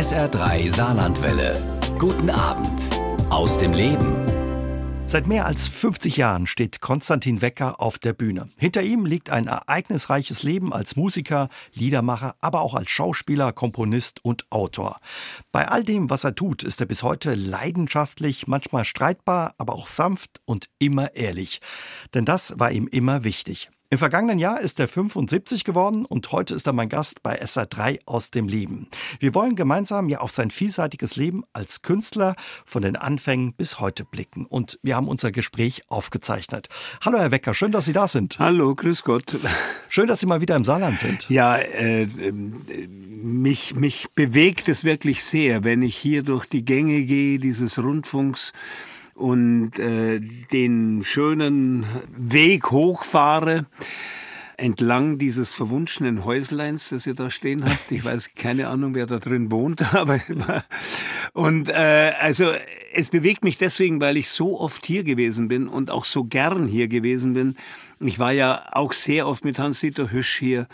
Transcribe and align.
SR3 0.00 0.74
Saarlandwelle. 0.74 1.62
Guten 1.98 2.30
Abend 2.30 2.80
aus 3.28 3.58
dem 3.58 3.74
Leben. 3.74 4.16
Seit 5.04 5.26
mehr 5.26 5.44
als 5.44 5.68
50 5.68 6.16
Jahren 6.16 6.46
steht 6.46 6.80
Konstantin 6.80 7.42
Wecker 7.42 7.82
auf 7.82 7.98
der 7.98 8.14
Bühne. 8.14 8.48
Hinter 8.56 8.80
ihm 8.80 9.04
liegt 9.04 9.28
ein 9.28 9.46
ereignisreiches 9.46 10.42
Leben 10.42 10.72
als 10.72 10.96
Musiker, 10.96 11.50
Liedermacher, 11.74 12.34
aber 12.40 12.62
auch 12.62 12.72
als 12.72 12.90
Schauspieler, 12.90 13.52
Komponist 13.52 14.24
und 14.24 14.50
Autor. 14.50 15.00
Bei 15.52 15.68
all 15.68 15.84
dem, 15.84 16.08
was 16.08 16.24
er 16.24 16.34
tut, 16.34 16.62
ist 16.62 16.80
er 16.80 16.86
bis 16.86 17.02
heute 17.02 17.34
leidenschaftlich, 17.34 18.46
manchmal 18.46 18.86
streitbar, 18.86 19.54
aber 19.58 19.74
auch 19.74 19.86
sanft 19.86 20.40
und 20.46 20.70
immer 20.78 21.14
ehrlich. 21.14 21.60
Denn 22.14 22.24
das 22.24 22.58
war 22.58 22.72
ihm 22.72 22.88
immer 22.88 23.22
wichtig. 23.24 23.68
Im 23.92 23.98
vergangenen 23.98 24.38
Jahr 24.38 24.60
ist 24.60 24.78
er 24.78 24.86
75 24.86 25.64
geworden 25.64 26.04
und 26.04 26.30
heute 26.30 26.54
ist 26.54 26.64
er 26.64 26.72
mein 26.72 26.88
Gast 26.88 27.24
bei 27.24 27.42
SA3 27.42 27.98
aus 28.06 28.30
dem 28.30 28.46
Leben. 28.46 28.86
Wir 29.18 29.34
wollen 29.34 29.56
gemeinsam 29.56 30.08
ja 30.08 30.20
auf 30.20 30.30
sein 30.30 30.52
vielseitiges 30.52 31.16
Leben 31.16 31.42
als 31.52 31.82
Künstler 31.82 32.36
von 32.64 32.82
den 32.82 32.94
Anfängen 32.94 33.52
bis 33.52 33.80
heute 33.80 34.04
blicken 34.04 34.46
und 34.46 34.78
wir 34.84 34.94
haben 34.94 35.08
unser 35.08 35.32
Gespräch 35.32 35.82
aufgezeichnet. 35.88 36.68
Hallo 37.04 37.18
Herr 37.18 37.32
Wecker, 37.32 37.52
schön, 37.52 37.72
dass 37.72 37.84
Sie 37.84 37.92
da 37.92 38.06
sind. 38.06 38.38
Hallo, 38.38 38.76
grüß 38.76 39.02
Gott. 39.02 39.36
Schön, 39.88 40.06
dass 40.06 40.20
Sie 40.20 40.26
mal 40.26 40.40
wieder 40.40 40.54
im 40.54 40.64
Saarland 40.64 41.00
sind. 41.00 41.28
Ja, 41.28 41.56
äh, 41.56 42.06
mich, 42.30 43.74
mich 43.74 44.06
bewegt 44.14 44.68
es 44.68 44.84
wirklich 44.84 45.24
sehr, 45.24 45.64
wenn 45.64 45.82
ich 45.82 45.96
hier 45.96 46.22
durch 46.22 46.46
die 46.46 46.64
Gänge 46.64 47.02
gehe, 47.02 47.40
dieses 47.40 47.76
Rundfunks 47.76 48.52
und 49.20 49.78
äh, 49.78 50.20
den 50.52 51.02
schönen 51.04 51.84
Weg 52.16 52.70
hochfahre 52.70 53.66
entlang 54.56 55.18
dieses 55.18 55.50
verwunschenen 55.50 56.24
Häusleins, 56.24 56.90
das 56.90 57.06
ihr 57.06 57.14
da 57.14 57.30
stehen 57.30 57.64
habt. 57.64 57.90
Ich 57.92 58.04
weiß 58.04 58.34
keine 58.34 58.68
Ahnung, 58.68 58.94
wer 58.94 59.06
da 59.06 59.18
drin 59.18 59.50
wohnt, 59.50 59.94
aber 59.94 60.20
und 61.32 61.68
äh, 61.68 62.12
also 62.20 62.50
es 62.92 63.10
bewegt 63.10 63.44
mich 63.44 63.58
deswegen, 63.58 64.00
weil 64.00 64.16
ich 64.16 64.30
so 64.30 64.58
oft 64.58 64.84
hier 64.84 65.04
gewesen 65.04 65.48
bin 65.48 65.68
und 65.68 65.90
auch 65.90 66.04
so 66.04 66.24
gern 66.24 66.66
hier 66.66 66.88
gewesen 66.88 67.34
bin 67.34 67.56
ich 68.02 68.18
war 68.18 68.32
ja 68.32 68.66
auch 68.72 68.92
sehr 68.92 69.26
oft 69.26 69.44
mit 69.44 69.58
Hans-Dieter 69.58 70.10
Hüsch 70.10 70.38
hier. 70.38 70.66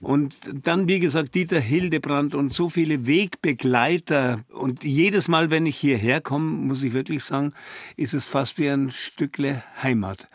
Und 0.00 0.50
dann, 0.66 0.88
wie 0.88 0.98
gesagt, 0.98 1.34
Dieter 1.34 1.60
Hildebrand 1.60 2.34
und 2.34 2.54
so 2.54 2.70
viele 2.70 3.06
Wegbegleiter. 3.06 4.40
Und 4.48 4.82
jedes 4.82 5.28
Mal, 5.28 5.50
wenn 5.50 5.66
ich 5.66 5.76
hierher 5.76 6.22
komme, 6.22 6.50
muss 6.50 6.82
ich 6.82 6.94
wirklich 6.94 7.22
sagen, 7.22 7.52
ist 7.96 8.14
es 8.14 8.26
fast 8.26 8.58
wie 8.58 8.70
ein 8.70 8.90
Stückle 8.92 9.62
Heimat. 9.82 10.28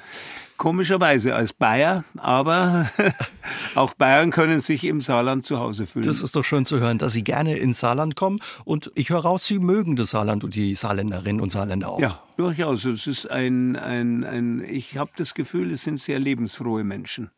Komischerweise 0.57 1.35
als 1.35 1.51
Bayer, 1.51 2.05
aber 2.15 2.89
auch 3.75 3.93
Bayern 3.93 4.31
können 4.31 4.61
sich 4.61 4.85
im 4.85 5.01
Saarland 5.01 5.45
zu 5.45 5.59
Hause 5.59 5.85
fühlen. 5.85 6.05
Das 6.05 6.21
ist 6.21 6.33
doch 6.35 6.45
schön 6.45 6.65
zu 6.65 6.79
hören, 6.79 6.97
dass 6.97 7.11
Sie 7.11 7.23
gerne 7.23 7.57
ins 7.57 7.81
Saarland 7.81 8.15
kommen. 8.15 8.39
Und 8.63 8.89
ich 8.95 9.09
höre 9.09 9.19
raus, 9.19 9.45
Sie 9.45 9.59
mögen 9.59 9.97
das 9.97 10.11
Saarland 10.11 10.45
und 10.45 10.55
die 10.55 10.73
Saarländerinnen 10.73 11.41
und 11.41 11.51
Saarländer 11.51 11.89
auch. 11.89 11.99
Ja, 11.99 12.23
durchaus. 12.37 12.85
Es 12.85 13.05
ist 13.05 13.29
ein, 13.29 13.75
ein, 13.75 14.23
ein 14.23 14.63
ich 14.65 14.97
habe 14.97 15.11
das 15.17 15.33
Gefühl, 15.33 15.73
es 15.73 15.83
sind 15.83 15.99
sehr 15.99 16.19
lebensfrohe 16.19 16.85
Menschen. 16.85 17.31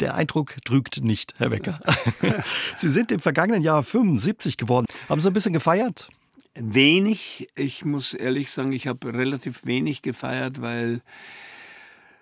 Der 0.00 0.14
Eindruck 0.14 0.56
trügt 0.66 1.02
nicht, 1.02 1.34
Herr 1.38 1.50
Wecker. 1.68 2.44
Sie 2.76 2.88
sind 2.88 3.12
im 3.12 3.20
vergangenen 3.20 3.62
Jahr 3.62 3.82
75 3.82 4.56
geworden. 4.56 4.86
Haben 5.08 5.20
Sie 5.20 5.28
ein 5.28 5.34
bisschen 5.34 5.52
gefeiert? 5.52 6.08
Wenig. 6.54 7.48
Ich 7.54 7.84
muss 7.84 8.14
ehrlich 8.14 8.50
sagen, 8.50 8.72
ich 8.72 8.86
habe 8.86 9.14
relativ 9.14 9.64
wenig 9.64 10.02
gefeiert, 10.02 10.60
weil 10.60 11.02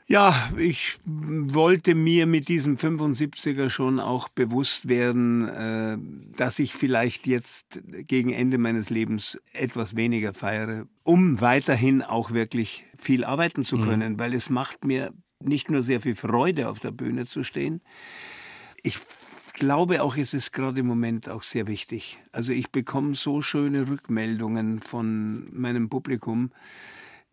ja, 0.08 0.50
ich 0.56 0.98
wollte 1.04 1.96
mir 1.96 2.26
mit 2.26 2.46
diesem 2.46 2.76
75er 2.76 3.70
schon 3.70 3.98
auch 3.98 4.28
bewusst 4.28 4.88
werden, 4.88 5.48
äh, 5.48 5.98
dass 6.36 6.60
ich 6.60 6.74
vielleicht 6.74 7.26
jetzt 7.26 7.82
gegen 8.06 8.32
Ende 8.32 8.58
meines 8.58 8.88
Lebens 8.88 9.40
etwas 9.52 9.96
weniger 9.96 10.32
feiere, 10.32 10.86
um 11.02 11.40
weiterhin 11.40 12.02
auch 12.02 12.30
wirklich 12.30 12.84
viel 12.96 13.24
arbeiten 13.24 13.64
zu 13.64 13.78
mhm. 13.78 13.84
können, 13.84 14.12
mhm. 14.12 14.18
weil 14.20 14.34
es 14.34 14.48
macht 14.48 14.84
mir 14.84 15.12
nicht 15.40 15.72
nur 15.72 15.82
sehr 15.82 16.00
viel 16.00 16.14
Freude, 16.14 16.68
auf 16.68 16.78
der 16.78 16.92
Bühne 16.92 17.26
zu 17.26 17.42
stehen. 17.42 17.80
Ich 18.84 18.98
glaube 19.56 20.02
auch, 20.02 20.16
es 20.16 20.34
ist 20.34 20.52
gerade 20.52 20.80
im 20.80 20.86
Moment 20.86 21.28
auch 21.28 21.42
sehr 21.42 21.66
wichtig. 21.66 22.18
Also 22.30 22.52
ich 22.52 22.70
bekomme 22.70 23.14
so 23.14 23.40
schöne 23.40 23.88
Rückmeldungen 23.88 24.80
von 24.80 25.48
meinem 25.50 25.88
Publikum, 25.88 26.50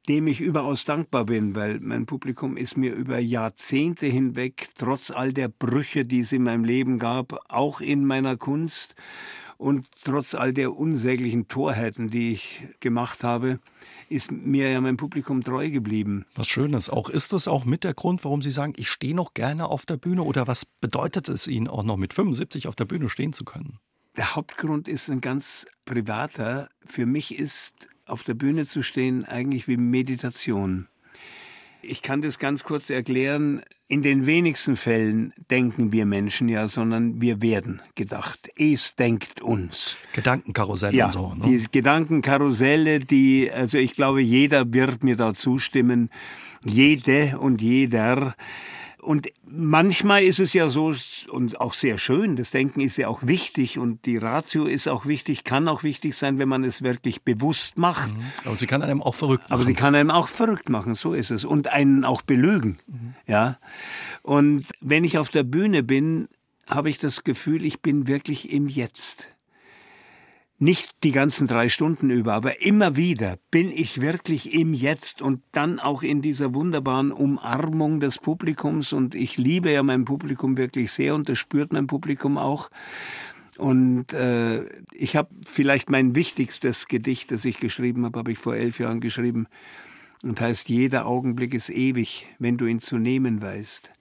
dem 0.07 0.28
ich 0.28 0.39
überaus 0.39 0.85
dankbar 0.85 1.25
bin, 1.25 1.53
weil 1.56 1.79
mein 1.81 2.06
Publikum 2.06 2.56
ist 2.56 2.78
mir 2.78 2.94
über 2.94 3.19
Jahrzehnte 3.19 4.07
hinweg, 4.07 4.69
trotz 4.78 5.11
all 5.11 5.34
der 5.34 5.50
Brüche, 5.50 6.06
die 6.06 6.22
es 6.22 6.31
in 6.31 6.44
meinem 6.44 6.63
Leben 6.63 6.97
gab, 6.97 7.39
auch 7.50 7.81
in 7.81 8.06
meiner 8.06 8.38
Kunst 8.38 8.95
und 9.57 9.85
trotz 10.03 10.34
all 10.34 10.53
der 10.53 10.75
unsäglichen 10.75 11.50
Torheiten, 11.50 12.07
die 12.07 12.31
ich 12.31 12.67
gemacht 12.79 13.23
habe, 13.23 13.59
ist 14.13 14.31
mir 14.31 14.72
ja 14.72 14.79
mein 14.79 14.97
Publikum 14.97 15.44
treu 15.44 15.69
geblieben. 15.69 16.25
Was 16.35 16.47
Schönes. 16.47 16.90
Auch 16.90 17.09
ist 17.09 17.34
das 17.34 17.47
auch 17.47 17.66
mit 17.66 17.84
der 17.84 17.94
Grund, 17.94 18.24
warum 18.24 18.41
Sie 18.41 18.51
sagen, 18.51 18.74
ich 18.78 18.90
stehe 18.90 19.16
noch 19.16 19.34
gerne 19.34 19.68
auf 19.68 19.85
der 19.85 19.97
Bühne 19.97 20.24
oder 20.24 20.47
was 20.47 20.66
bedeutet 20.66 21.29
es 21.29 21.47
Ihnen 21.47 21.68
auch 21.68 21.84
noch 21.84 21.97
mit 21.97 22.13
75 22.13 22.68
auf 22.68 22.75
der 22.75 22.85
Bühne 22.85 23.09
stehen 23.09 23.34
zu 23.34 23.44
können? 23.44 23.79
Der 24.16 24.35
Hauptgrund 24.35 24.88
ist 24.88 25.09
ein 25.09 25.22
ganz 25.22 25.66
privater. 25.85 26.69
Für 26.85 27.06
mich 27.06 27.38
ist 27.38 27.90
auf 28.06 28.23
der 28.23 28.35
Bühne 28.35 28.66
zu 28.66 28.84
stehen 28.84 29.25
eigentlich 29.25 29.68
wie 29.68 29.78
Meditation. 29.78 30.88
Ich 31.86 32.02
kann 32.02 32.22
das 32.22 32.40
ganz 32.40 32.64
kurz 32.64 32.90
erklären. 32.90 33.62
In 33.88 34.02
den 34.02 34.26
wenigsten 34.26 34.78
Fällen 34.78 35.34
denken 35.52 35.92
wir 35.92 36.06
Menschen 36.06 36.48
ja, 36.48 36.70
sondern 36.70 37.22
wir 37.22 37.42
werden 37.42 37.82
gedacht. 37.96 38.50
Es 38.58 38.96
denkt 38.96 39.42
uns. 39.42 39.98
Gedankenkarusselle 40.14 40.96
ja, 40.96 41.06
und 41.06 41.12
so. 41.12 41.34
Ne? 41.34 41.44
Die 41.46 41.66
Gedankenkarusselle, 41.70 43.02
die, 43.02 43.52
also 43.52 43.78
ich 43.78 43.96
glaube, 43.96 44.22
jeder 44.22 44.74
wird 44.74 45.04
mir 45.04 45.18
da 45.18 45.34
zustimmen. 45.34 46.10
Jede 46.64 47.38
und 47.38 47.62
jeder 47.62 48.36
und 49.03 49.28
manchmal 49.46 50.24
ist 50.24 50.40
es 50.40 50.53
ja 50.53 50.69
so 50.69 50.94
und 51.30 51.59
auch 51.59 51.74
sehr 51.74 51.97
schön, 51.97 52.36
das 52.36 52.52
Denken 52.52 52.81
ist 52.81 52.97
ja 52.97 53.08
auch 53.08 53.24
wichtig 53.24 53.78
und 53.78 54.06
die 54.06 54.18
Ratio 54.18 54.66
ist 54.66 54.88
auch 54.88 55.06
wichtig, 55.06 55.44
kann 55.44 55.68
auch 55.68 55.84
wichtig 55.84 56.16
sein, 56.16 56.40
wenn 56.40 56.50
man 56.50 56.64
es 56.64 56.81
wirklich 56.81 57.24
bewusst 57.24 57.78
macht. 57.78 58.16
Mhm. 58.16 58.24
Aber 58.46 58.56
sie 58.56 58.68
kann 58.68 58.81
einem 58.81 59.02
auch 59.02 59.16
verrückt 59.16 59.44
machen. 59.44 59.53
Aber 59.53 59.64
sie 59.64 59.74
kann 59.74 59.96
einem 59.96 60.12
auch 60.12 60.28
verrückt 60.28 60.69
machen, 60.69 60.96
so 60.96 61.14
ist 61.14 61.31
es. 61.31 61.46
Und 61.46 61.68
einen 61.68 62.06
auch 62.06 62.22
belügen. 62.22 62.80
Mhm. 62.88 63.14
Ja. 63.28 63.58
Und 64.22 64.66
wenn 64.81 65.03
ich 65.03 65.18
auf 65.18 65.30
der 65.30 65.44
Bühne 65.44 65.84
bin, 65.84 66.28
habe 66.70 66.90
ich 66.90 66.97
das 66.97 67.24
Gefühl, 67.24 67.66
ich 67.66 67.81
bin 67.81 68.08
wirklich 68.08 68.52
im 68.52 68.68
Jetzt 68.68 69.33
nicht 70.59 70.91
die 71.03 71.12
ganzen 71.12 71.47
drei 71.47 71.68
Stunden 71.68 72.09
über, 72.09 72.34
aber 72.34 72.62
immer 72.62 72.96
wieder 72.96 73.38
bin 73.52 73.72
ich 73.72 74.02
wirklich 74.02 74.53
im 74.53 74.74
Jetzt 74.74 75.22
und 75.22 75.41
dann 75.52 75.80
auch 75.80 76.03
in 76.03 76.22
dieser 76.22 76.53
wunderbaren 76.53 77.12
Umarmung 77.12 78.00
des 78.00 78.19
Publikums 78.19 78.94
und 78.94 79.16
ich 79.16 79.38
liebe 79.38 79.72
ja 79.72 79.84
mein 79.84 80.06
Publikum 80.06 80.58
wirklich 80.58 80.91
sehr 80.91 81.16
und 81.16 81.28
das 81.28 81.40
spürt 81.40 81.74
mein 81.74 81.88
Publikum 81.88 82.38
auch. 82.38 82.69
Und 83.58 84.14
äh, 84.14 84.64
ich 84.94 85.16
habe 85.16 85.30
vielleicht 85.46 85.90
mein 85.90 86.16
wichtigstes 86.16 86.88
Gedicht, 86.88 87.31
das 87.31 87.46
ich 87.46 87.59
geschrieben 87.59 88.06
habe, 88.06 88.20
habe 88.20 88.31
ich 88.31 88.40
vor 88.40 88.56
elf 88.56 88.80
Jahren 88.80 89.00
geschrieben 89.00 89.47
und 90.24 90.40
heißt, 90.40 90.70
jeder 90.70 91.06
Augenblick 91.06 91.53
ist 91.53 91.70
ewig, 91.70 92.25
wenn 92.40 92.58
du 92.58 92.66
ihn 92.66 92.80
zu 92.80 92.97
nehmen 92.97 93.41
weißt. 93.41 93.91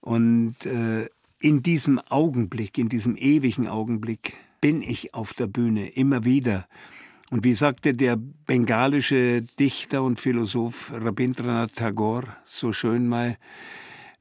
Und 0.00 0.66
äh, 0.66 1.08
in 1.40 1.62
diesem 1.62 1.98
Augenblick, 1.98 2.78
in 2.78 2.88
diesem 2.88 3.16
ewigen 3.16 3.66
Augenblick, 3.66 4.34
bin 4.66 4.82
ich 4.82 5.14
auf 5.14 5.32
der 5.32 5.46
Bühne, 5.46 5.90
immer 5.90 6.24
wieder. 6.24 6.66
Und 7.30 7.44
wie 7.44 7.54
sagte 7.54 7.94
der 7.94 8.16
bengalische 8.16 9.42
Dichter 9.42 10.02
und 10.02 10.18
Philosoph 10.18 10.90
Rabindranath 10.92 11.76
Tagore 11.76 12.36
so 12.44 12.72
schön 12.72 13.06
mal, 13.06 13.38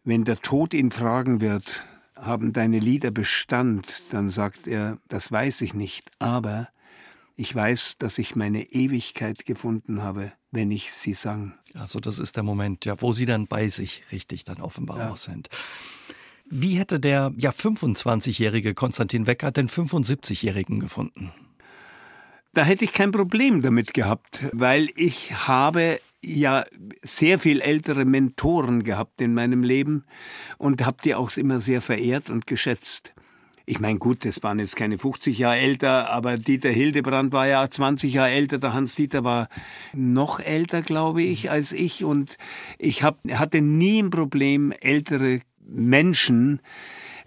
wenn 0.03 0.23
der 0.23 0.38
Tod 0.38 0.75
ihn 0.75 0.91
fragen 0.91 1.41
wird, 1.41 1.83
haben 2.16 2.53
deine 2.53 2.78
Lieder 2.78 3.09
Bestand, 3.09 4.03
dann 4.11 4.29
sagt 4.29 4.67
er, 4.67 5.00
das 5.07 5.31
weiß 5.31 5.61
ich 5.61 5.73
nicht, 5.73 6.11
aber 6.19 6.69
ich 7.36 7.56
weiß, 7.56 7.98
dass 7.98 8.19
ich 8.19 8.36
meine 8.36 8.71
Ewigkeit 8.71 9.48
gefunden 9.48 10.03
habe, 10.03 10.31
wenn 10.51 10.69
ich 10.69 10.94
sie 10.94 11.15
sang. 11.15 11.56
Also 11.74 12.00
das 12.00 12.19
ist 12.19 12.36
der 12.36 12.44
Moment, 12.44 12.86
ja, 12.86 13.01
wo 13.01 13.13
sie 13.13 13.25
dann 13.25 13.48
bei 13.48 13.69
sich 13.69 14.03
richtig 14.12 14.44
dann 14.44 14.62
offenbar 14.62 15.00
ja. 15.00 15.09
auch 15.09 15.18
sind. 15.18 15.50
Wie 16.47 16.75
hätte 16.75 17.00
der 17.00 17.33
ja 17.38 17.50
25-jährige 17.50 18.74
Konstantin 18.74 19.25
Wecker 19.25 19.51
den 19.51 19.68
75-jährigen 19.68 20.80
gefunden? 20.80 21.31
Da 22.53 22.63
hätte 22.63 22.86
ich 22.86 22.94
kein 22.94 23.12
Problem 23.12 23.62
damit 23.62 23.94
gehabt, 23.94 24.45
weil 24.53 24.89
ich 24.95 25.47
habe 25.47 26.00
ja 26.24 26.65
sehr 27.03 27.39
viel 27.39 27.62
ältere 27.62 28.06
Mentoren 28.06 28.83
gehabt 28.83 29.21
in 29.21 29.33
meinem 29.33 29.63
Leben 29.63 30.06
und 30.57 30.86
habe 30.86 30.97
die 31.03 31.15
auch 31.15 31.36
immer 31.36 31.59
sehr 31.59 31.81
verehrt 31.81 32.30
und 32.30 32.48
geschätzt. 32.48 33.13
Ich 33.68 33.80
meine, 33.80 33.98
gut, 33.98 34.25
das 34.25 34.44
waren 34.44 34.59
jetzt 34.59 34.75
keine 34.75 35.00
50 35.00 35.39
Jahre 35.39 35.57
älter, 35.57 36.12
aber 36.12 36.38
Dieter 36.38 36.69
Hildebrand 36.69 37.33
war 37.33 37.48
ja 37.48 37.68
20 37.68 38.13
Jahre 38.13 38.30
älter, 38.30 38.59
der 38.59 38.74
Hans-Dieter 38.74 39.24
war 39.24 39.50
noch 39.94 40.39
älter, 40.39 40.83
glaube 40.83 41.24
ich, 41.24 41.50
als 41.50 41.74
ich. 41.74 42.03
Und 42.03 42.38
ich 42.77 43.01
hab, 43.01 43.19
hatte 43.30 43.62
nie 43.62 44.03
ein 44.03 44.12
Problem, 44.12 44.71
ältere 44.71 45.41
Menschen 45.67 46.62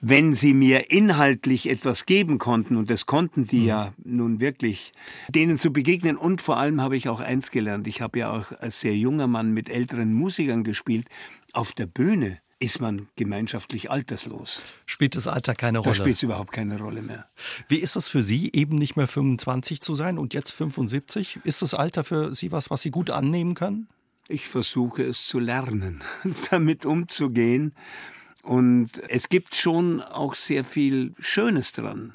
wenn 0.00 0.34
sie 0.34 0.54
mir 0.54 0.90
inhaltlich 0.90 1.68
etwas 1.68 2.06
geben 2.06 2.38
konnten, 2.38 2.76
und 2.76 2.90
das 2.90 3.06
konnten 3.06 3.46
die 3.46 3.60
mhm. 3.60 3.66
ja 3.66 3.94
nun 4.04 4.40
wirklich, 4.40 4.92
denen 5.28 5.58
zu 5.58 5.72
begegnen. 5.72 6.16
Und 6.16 6.40
vor 6.40 6.56
allem 6.56 6.80
habe 6.80 6.96
ich 6.96 7.08
auch 7.08 7.20
eins 7.20 7.50
gelernt. 7.50 7.86
Ich 7.86 8.00
habe 8.00 8.20
ja 8.20 8.32
auch 8.32 8.52
als 8.60 8.80
sehr 8.80 8.96
junger 8.96 9.26
Mann 9.26 9.52
mit 9.52 9.68
älteren 9.68 10.12
Musikern 10.12 10.64
gespielt. 10.64 11.08
Auf 11.52 11.72
der 11.72 11.86
Bühne 11.86 12.38
ist 12.60 12.80
man 12.80 13.08
gemeinschaftlich 13.16 13.90
alterslos. 13.90 14.62
Spielt 14.84 15.14
das 15.14 15.28
Alter 15.28 15.54
keine 15.54 15.78
Rolle? 15.78 15.90
Da 15.90 15.94
spielt 15.94 16.16
es 16.16 16.22
überhaupt 16.22 16.52
keine 16.52 16.78
Rolle 16.78 17.02
mehr. 17.02 17.26
Wie 17.68 17.78
ist 17.78 17.96
es 17.96 18.08
für 18.08 18.22
Sie, 18.22 18.50
eben 18.52 18.76
nicht 18.76 18.96
mehr 18.96 19.06
25 19.06 19.80
zu 19.80 19.94
sein 19.94 20.18
und 20.18 20.34
jetzt 20.34 20.50
75? 20.50 21.40
Ist 21.44 21.62
das 21.62 21.74
Alter 21.74 22.02
für 22.02 22.34
Sie 22.34 22.50
was, 22.50 22.70
was 22.70 22.82
Sie 22.82 22.90
gut 22.90 23.10
annehmen 23.10 23.54
können? 23.54 23.88
Ich 24.28 24.48
versuche 24.48 25.04
es 25.04 25.24
zu 25.26 25.38
lernen, 25.38 26.02
damit 26.50 26.84
umzugehen. 26.84 27.74
Und 28.48 29.02
es 29.10 29.28
gibt 29.28 29.56
schon 29.56 30.00
auch 30.00 30.34
sehr 30.34 30.64
viel 30.64 31.12
Schönes 31.18 31.72
dran. 31.72 32.14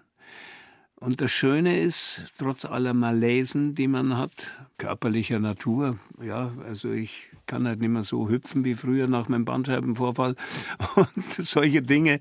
Und 0.96 1.22
das 1.22 1.32
Schöne 1.32 1.80
ist, 1.80 2.26
trotz 2.40 2.66
aller 2.66 2.96
Malaisen, 2.96 3.76
die 3.76 3.88
man 3.88 4.18
hat, 4.18 4.48
körperlicher 4.80 5.38
Natur, 5.38 6.00
ja, 6.20 6.52
also 6.66 6.92
ich 6.92 7.28
kann 7.46 7.68
halt 7.68 7.82
nicht 7.82 7.92
mehr 7.92 8.04
so 8.04 8.30
hüpfen 8.30 8.66
wie 8.66 8.74
früher 8.74 9.06
nach 9.08 9.30
meinem 9.30 9.46
Bandscheibenvorfall 9.46 10.36
und 10.96 11.34
solche 11.38 11.84
Dinge. 11.84 12.20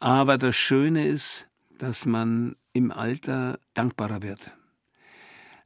Aber 0.00 0.36
das 0.36 0.56
Schöne 0.56 1.06
ist, 1.06 1.46
dass 1.78 2.06
man 2.06 2.56
im 2.72 2.90
Alter 2.90 3.60
dankbarer 3.74 4.22
wird. 4.22 4.50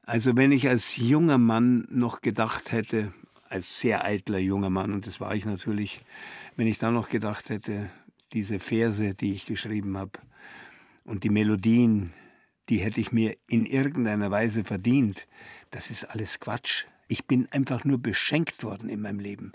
Also 0.03 0.37
wenn 0.37 0.53
ich 0.53 0.69
als 0.69 0.99
junger 0.99 1.39
Mann 1.39 1.89
noch 1.91 2.21
gedacht 2.21 2.71
hätte, 2.71 3.15
als 3.49 3.81
sehr 3.81 4.05
eitler 4.05 4.41
junger 4.41 4.69
Mann, 4.69 4.93
und 4.93 5.07
das 5.07 5.21
war 5.21 5.35
ich 5.35 5.47
natürlich, 5.47 6.01
wenn 6.59 6.67
ich 6.67 6.79
dann 6.79 6.95
noch 6.95 7.09
gedacht 7.09 7.51
hätte, 7.51 7.89
diese 8.33 8.59
Verse, 8.59 9.15
die 9.15 9.33
ich 9.33 9.47
geschrieben 9.47 9.97
habe, 9.97 10.19
und 11.05 11.23
die 11.23 11.31
Melodien, 11.31 12.13
die 12.69 12.79
hätte 12.79 13.01
ich 13.01 13.13
mir 13.13 13.37
in 13.47 13.65
irgendeiner 13.65 14.33
Weise 14.33 14.65
verdient, 14.65 15.29
das 15.71 15.89
ist 15.89 16.03
alles 16.05 16.41
Quatsch. 16.41 16.87
Ich 17.07 17.27
bin 17.27 17.47
einfach 17.53 17.85
nur 17.85 17.99
beschenkt 17.99 18.65
worden 18.65 18.91
in 18.91 19.01
meinem 19.01 19.21
Leben. 19.21 19.53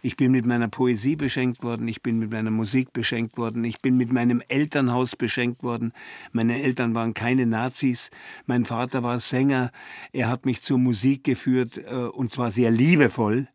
Ich 0.00 0.16
bin 0.16 0.30
mit 0.30 0.46
meiner 0.46 0.68
Poesie 0.68 1.16
beschenkt 1.16 1.64
worden, 1.64 1.88
ich 1.88 2.02
bin 2.02 2.20
mit 2.20 2.30
meiner 2.30 2.52
Musik 2.52 2.92
beschenkt 2.92 3.36
worden, 3.36 3.64
ich 3.64 3.80
bin 3.80 3.96
mit 3.96 4.12
meinem 4.12 4.40
Elternhaus 4.46 5.16
beschenkt 5.16 5.64
worden. 5.64 5.92
Meine 6.30 6.62
Eltern 6.62 6.94
waren 6.94 7.14
keine 7.14 7.46
Nazis, 7.46 8.10
mein 8.46 8.64
Vater 8.64 9.02
war 9.02 9.18
Sänger, 9.18 9.72
er 10.12 10.28
hat 10.28 10.46
mich 10.46 10.62
zur 10.62 10.78
Musik 10.78 11.24
geführt 11.24 11.78
äh, 11.78 11.94
und 11.94 12.30
zwar 12.30 12.52
sehr 12.52 12.70
liebevoll 12.70 13.48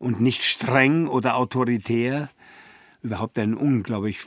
und 0.00 0.20
nicht 0.20 0.42
streng 0.42 1.06
oder 1.06 1.36
autoritär. 1.36 2.30
Überhaupt 3.02 3.38
ein 3.38 3.54
unglaublich 3.54 4.18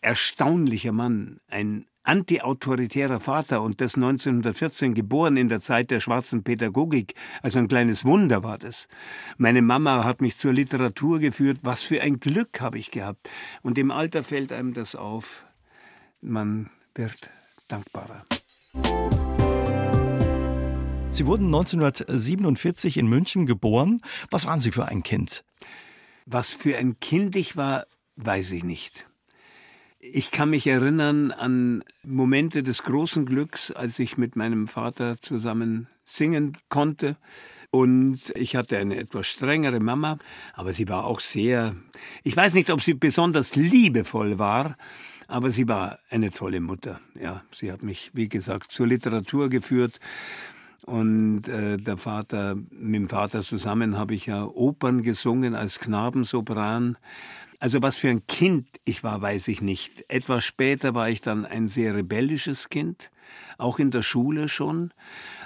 erstaunlicher 0.00 0.92
Mann, 0.92 1.38
ein 1.48 1.86
antiautoritärer 2.02 3.20
Vater 3.20 3.60
und 3.60 3.82
das 3.82 3.94
1914 3.96 4.94
geboren 4.94 5.36
in 5.36 5.48
der 5.48 5.60
Zeit 5.60 5.90
der 5.90 6.00
schwarzen 6.00 6.42
Pädagogik. 6.42 7.14
Also 7.42 7.58
ein 7.58 7.68
kleines 7.68 8.04
Wunder 8.04 8.42
war 8.42 8.56
das. 8.56 8.88
Meine 9.36 9.60
Mama 9.60 10.04
hat 10.04 10.22
mich 10.22 10.38
zur 10.38 10.54
Literatur 10.54 11.18
geführt. 11.18 11.58
Was 11.62 11.82
für 11.82 12.00
ein 12.00 12.18
Glück 12.18 12.60
habe 12.60 12.78
ich 12.78 12.90
gehabt. 12.90 13.28
Und 13.62 13.76
im 13.76 13.90
Alter 13.90 14.24
fällt 14.24 14.52
einem 14.52 14.72
das 14.72 14.94
auf. 14.94 15.44
Man 16.22 16.70
wird 16.94 17.30
dankbarer. 17.68 18.24
Sie 21.10 21.26
wurden 21.26 21.46
1947 21.46 22.98
in 22.98 23.08
München 23.08 23.46
geboren. 23.46 24.02
Was 24.30 24.46
waren 24.46 24.60
Sie 24.60 24.70
für 24.70 24.86
ein 24.86 25.02
Kind? 25.02 25.42
Was 26.26 26.50
für 26.50 26.76
ein 26.76 27.00
Kind 27.00 27.34
ich 27.34 27.56
war, 27.56 27.86
weiß 28.16 28.52
ich 28.52 28.62
nicht. 28.62 29.06
Ich 29.98 30.30
kann 30.30 30.50
mich 30.50 30.66
erinnern 30.66 31.32
an 31.32 31.82
Momente 32.04 32.62
des 32.62 32.82
großen 32.84 33.26
Glücks, 33.26 33.70
als 33.70 33.98
ich 33.98 34.16
mit 34.16 34.36
meinem 34.36 34.68
Vater 34.68 35.20
zusammen 35.20 35.88
singen 36.04 36.56
konnte. 36.68 37.16
Und 37.70 38.32
ich 38.36 38.54
hatte 38.54 38.78
eine 38.78 38.96
etwas 38.96 39.26
strengere 39.26 39.80
Mama, 39.80 40.18
aber 40.54 40.72
sie 40.72 40.88
war 40.88 41.04
auch 41.04 41.20
sehr, 41.20 41.74
ich 42.22 42.36
weiß 42.36 42.54
nicht, 42.54 42.70
ob 42.70 42.82
sie 42.82 42.94
besonders 42.94 43.56
liebevoll 43.56 44.38
war, 44.38 44.76
aber 45.26 45.50
sie 45.50 45.68
war 45.68 45.98
eine 46.10 46.30
tolle 46.30 46.60
Mutter. 46.60 47.00
Ja, 47.20 47.42
sie 47.50 47.70
hat 47.72 47.82
mich, 47.82 48.10
wie 48.14 48.28
gesagt, 48.28 48.72
zur 48.72 48.86
Literatur 48.86 49.50
geführt. 49.50 50.00
Und 50.88 51.48
äh, 51.48 51.76
der 51.76 51.98
Vater, 51.98 52.54
mit 52.54 52.94
dem 52.94 53.08
Vater 53.10 53.42
zusammen 53.42 53.98
habe 53.98 54.14
ich 54.14 54.24
ja 54.24 54.46
Opern 54.46 55.02
gesungen 55.02 55.54
als 55.54 55.80
Knabensopran. 55.80 56.96
Also 57.60 57.82
was 57.82 57.96
für 57.96 58.08
ein 58.08 58.26
Kind 58.26 58.66
ich 58.86 59.04
war, 59.04 59.20
weiß 59.20 59.48
ich 59.48 59.60
nicht. 59.60 60.06
Etwas 60.08 60.46
später 60.46 60.94
war 60.94 61.10
ich 61.10 61.20
dann 61.20 61.44
ein 61.44 61.68
sehr 61.68 61.94
rebellisches 61.94 62.70
Kind, 62.70 63.10
auch 63.58 63.78
in 63.78 63.90
der 63.90 64.00
Schule 64.00 64.48
schon. 64.48 64.94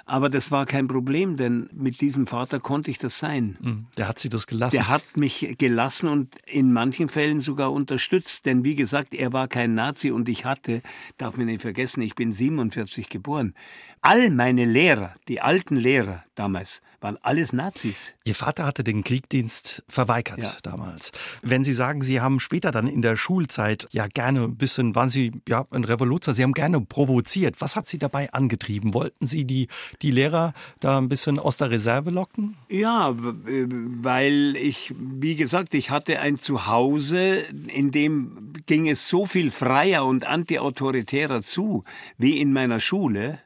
Aber 0.04 0.28
das 0.28 0.50
war 0.50 0.66
kein 0.66 0.88
Problem, 0.88 1.36
denn 1.36 1.68
mit 1.72 2.00
diesem 2.00 2.26
Vater 2.26 2.60
konnte 2.60 2.90
ich 2.90 2.98
das 2.98 3.18
sein. 3.18 3.56
Hm, 3.62 3.86
der 3.96 4.08
hat 4.08 4.18
sie 4.18 4.28
das 4.28 4.46
gelassen. 4.46 4.76
Der 4.76 4.88
hat 4.88 5.16
mich 5.16 5.54
gelassen 5.58 6.08
und 6.08 6.36
in 6.46 6.72
manchen 6.72 7.08
Fällen 7.08 7.40
sogar 7.40 7.72
unterstützt. 7.72 8.46
Denn 8.46 8.64
wie 8.64 8.74
gesagt, 8.74 9.14
er 9.14 9.32
war 9.32 9.48
kein 9.48 9.74
Nazi 9.74 10.10
und 10.10 10.28
ich 10.28 10.44
hatte, 10.44 10.82
darf 11.18 11.36
man 11.36 11.46
nicht 11.46 11.62
vergessen, 11.62 12.02
ich 12.02 12.14
bin 12.14 12.32
47 12.32 13.08
geboren. 13.08 13.54
All 14.00 14.30
meine 14.30 14.64
Lehrer, 14.64 15.14
die 15.28 15.40
alten 15.40 15.76
Lehrer 15.76 16.24
damals, 16.34 16.82
waren 17.02 17.18
alles 17.22 17.52
Nazis. 17.52 18.14
Ihr 18.24 18.34
Vater 18.34 18.64
hatte 18.64 18.84
den 18.84 19.04
Kriegdienst 19.04 19.82
verweigert 19.88 20.42
ja. 20.42 20.52
damals. 20.62 21.10
Wenn 21.42 21.64
Sie 21.64 21.72
sagen, 21.72 22.02
Sie 22.02 22.20
haben 22.20 22.40
später 22.40 22.70
dann 22.70 22.86
in 22.86 23.02
der 23.02 23.16
Schulzeit 23.16 23.88
ja 23.90 24.06
gerne 24.06 24.44
ein 24.44 24.56
bisschen, 24.56 24.94
waren 24.94 25.10
Sie 25.10 25.32
ja 25.48 25.66
ein 25.70 25.84
Revoluzer, 25.84 26.34
Sie 26.34 26.42
haben 26.42 26.52
gerne 26.52 26.80
provoziert. 26.80 27.60
Was 27.60 27.76
hat 27.76 27.88
Sie 27.88 27.98
dabei 27.98 28.32
angetrieben? 28.32 28.94
Wollten 28.94 29.26
Sie 29.26 29.44
die, 29.44 29.68
die 30.00 30.10
Lehrer 30.10 30.52
da 30.80 30.98
ein 30.98 31.08
bisschen 31.08 31.38
aus 31.38 31.56
der 31.56 31.70
Reserve 31.70 32.10
locken? 32.10 32.56
Ja, 32.68 33.14
weil 33.16 34.56
ich, 34.56 34.94
wie 34.98 35.36
gesagt, 35.36 35.74
ich 35.74 35.90
hatte 35.90 36.20
ein 36.20 36.38
Zuhause, 36.38 37.44
in 37.66 37.90
dem 37.90 38.52
ging 38.66 38.88
es 38.88 39.08
so 39.08 39.26
viel 39.26 39.50
freier 39.50 40.06
und 40.06 40.24
antiautoritärer 40.24 41.42
zu 41.42 41.84
wie 42.18 42.38
in 42.38 42.52
meiner 42.52 42.80
Schule. 42.80 43.40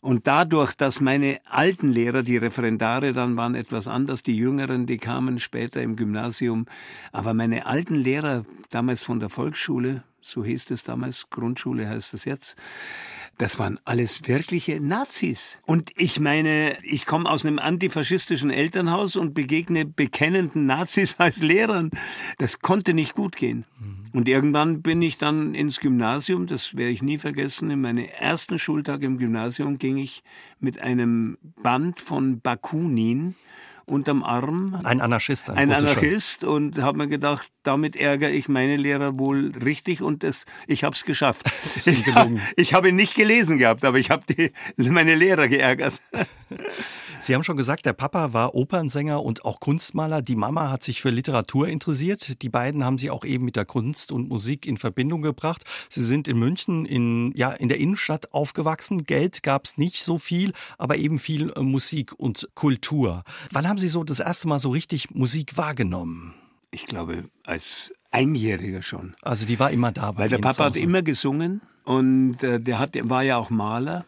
Und 0.00 0.28
dadurch, 0.28 0.74
dass 0.74 1.00
meine 1.00 1.40
alten 1.44 1.90
Lehrer, 1.90 2.22
die 2.22 2.36
Referendare, 2.36 3.12
dann 3.12 3.36
waren 3.36 3.56
etwas 3.56 3.88
anders, 3.88 4.22
die 4.22 4.36
jüngeren, 4.36 4.86
die 4.86 4.98
kamen 4.98 5.40
später 5.40 5.82
im 5.82 5.96
Gymnasium, 5.96 6.66
aber 7.10 7.34
meine 7.34 7.66
alten 7.66 7.96
Lehrer, 7.96 8.44
damals 8.70 9.02
von 9.02 9.18
der 9.18 9.28
Volksschule, 9.28 10.04
so 10.20 10.44
hieß 10.44 10.70
es 10.70 10.84
damals, 10.84 11.30
Grundschule 11.30 11.88
heißt 11.88 12.14
es 12.14 12.24
jetzt, 12.24 12.56
das 13.38 13.58
waren 13.58 13.78
alles 13.84 14.26
wirkliche 14.26 14.80
Nazis. 14.80 15.60
Und 15.64 15.92
ich 15.96 16.18
meine, 16.18 16.76
ich 16.82 17.06
komme 17.06 17.30
aus 17.30 17.46
einem 17.46 17.60
antifaschistischen 17.60 18.50
Elternhaus 18.50 19.14
und 19.16 19.32
begegne 19.32 19.84
bekennenden 19.84 20.66
Nazis 20.66 21.14
als 21.18 21.38
Lehrern. 21.38 21.90
Das 22.38 22.58
konnte 22.58 22.94
nicht 22.94 23.14
gut 23.14 23.36
gehen. 23.36 23.64
Mhm. 23.78 23.98
Und 24.12 24.28
irgendwann 24.28 24.82
bin 24.82 25.00
ich 25.02 25.18
dann 25.18 25.54
ins 25.54 25.80
Gymnasium, 25.80 26.46
das 26.46 26.76
werde 26.76 26.90
ich 26.90 27.02
nie 27.02 27.18
vergessen. 27.18 27.70
In 27.70 27.80
meinen 27.80 28.04
ersten 28.06 28.58
Schultag 28.58 29.02
im 29.02 29.18
Gymnasium 29.18 29.78
ging 29.78 29.98
ich 29.98 30.24
mit 30.58 30.80
einem 30.80 31.38
Band 31.62 32.00
von 32.00 32.40
Bakunin 32.40 33.36
unterm 33.90 34.22
Arm. 34.22 34.78
Ein 34.84 35.00
Anarchist. 35.00 35.50
Ein, 35.50 35.58
ein 35.58 35.72
Anarchist 35.72 36.44
und 36.44 36.78
habe 36.78 36.98
mir 36.98 37.08
gedacht, 37.08 37.50
damit 37.62 37.96
ärgere 37.96 38.30
ich 38.30 38.48
meine 38.48 38.76
Lehrer 38.76 39.18
wohl 39.18 39.52
richtig 39.62 40.02
und 40.02 40.22
das, 40.22 40.44
ich 40.66 40.84
habe 40.84 40.94
es 40.94 41.04
geschafft. 41.04 41.46
Ich, 41.88 42.06
ich 42.56 42.74
habe 42.74 42.90
ihn 42.90 42.96
nicht 42.96 43.14
gelesen 43.14 43.56
gehabt, 43.58 43.84
aber 43.84 43.98
ich 43.98 44.10
habe 44.10 44.24
meine 44.76 45.14
Lehrer 45.14 45.48
geärgert. 45.48 45.94
Sie 47.20 47.34
haben 47.34 47.42
schon 47.42 47.56
gesagt, 47.56 47.84
der 47.84 47.94
Papa 47.94 48.32
war 48.32 48.54
Opernsänger 48.54 49.24
und 49.24 49.44
auch 49.44 49.58
Kunstmaler. 49.58 50.22
Die 50.22 50.36
Mama 50.36 50.70
hat 50.70 50.84
sich 50.84 51.00
für 51.00 51.10
Literatur 51.10 51.66
interessiert. 51.66 52.42
Die 52.42 52.48
beiden 52.48 52.84
haben 52.84 52.96
sie 52.96 53.10
auch 53.10 53.24
eben 53.24 53.44
mit 53.44 53.56
der 53.56 53.64
Kunst 53.64 54.12
und 54.12 54.28
Musik 54.28 54.66
in 54.66 54.76
Verbindung 54.76 55.22
gebracht. 55.22 55.64
Sie 55.88 56.00
sind 56.00 56.28
in 56.28 56.38
München 56.38 56.86
in, 56.86 57.32
ja, 57.34 57.50
in 57.50 57.68
der 57.68 57.78
Innenstadt 57.78 58.32
aufgewachsen. 58.32 59.04
Geld 59.04 59.42
gab 59.42 59.64
es 59.64 59.78
nicht 59.78 60.04
so 60.04 60.18
viel, 60.18 60.52
aber 60.78 60.96
eben 60.96 61.18
viel 61.18 61.52
äh, 61.56 61.60
Musik 61.60 62.12
und 62.16 62.48
Kultur. 62.54 63.24
Wann 63.50 63.68
haben 63.68 63.77
Sie 63.78 63.88
so 63.88 64.04
das 64.04 64.20
erste 64.20 64.48
Mal 64.48 64.58
so 64.58 64.70
richtig 64.70 65.10
Musik 65.14 65.56
wahrgenommen? 65.56 66.34
Ich 66.70 66.86
glaube, 66.86 67.24
als 67.44 67.92
Einjähriger 68.10 68.82
schon. 68.82 69.14
Also 69.22 69.46
die 69.46 69.58
war 69.58 69.70
immer 69.70 69.92
da. 69.92 70.16
Weil 70.16 70.28
der 70.28 70.38
Papa 70.38 70.64
hat 70.64 70.76
immer 70.76 71.02
gesungen 71.02 71.60
und 71.84 72.42
äh, 72.42 72.60
der 72.60 72.78
hat, 72.78 72.96
war 73.08 73.22
ja 73.22 73.36
auch 73.36 73.50
Maler. 73.50 74.04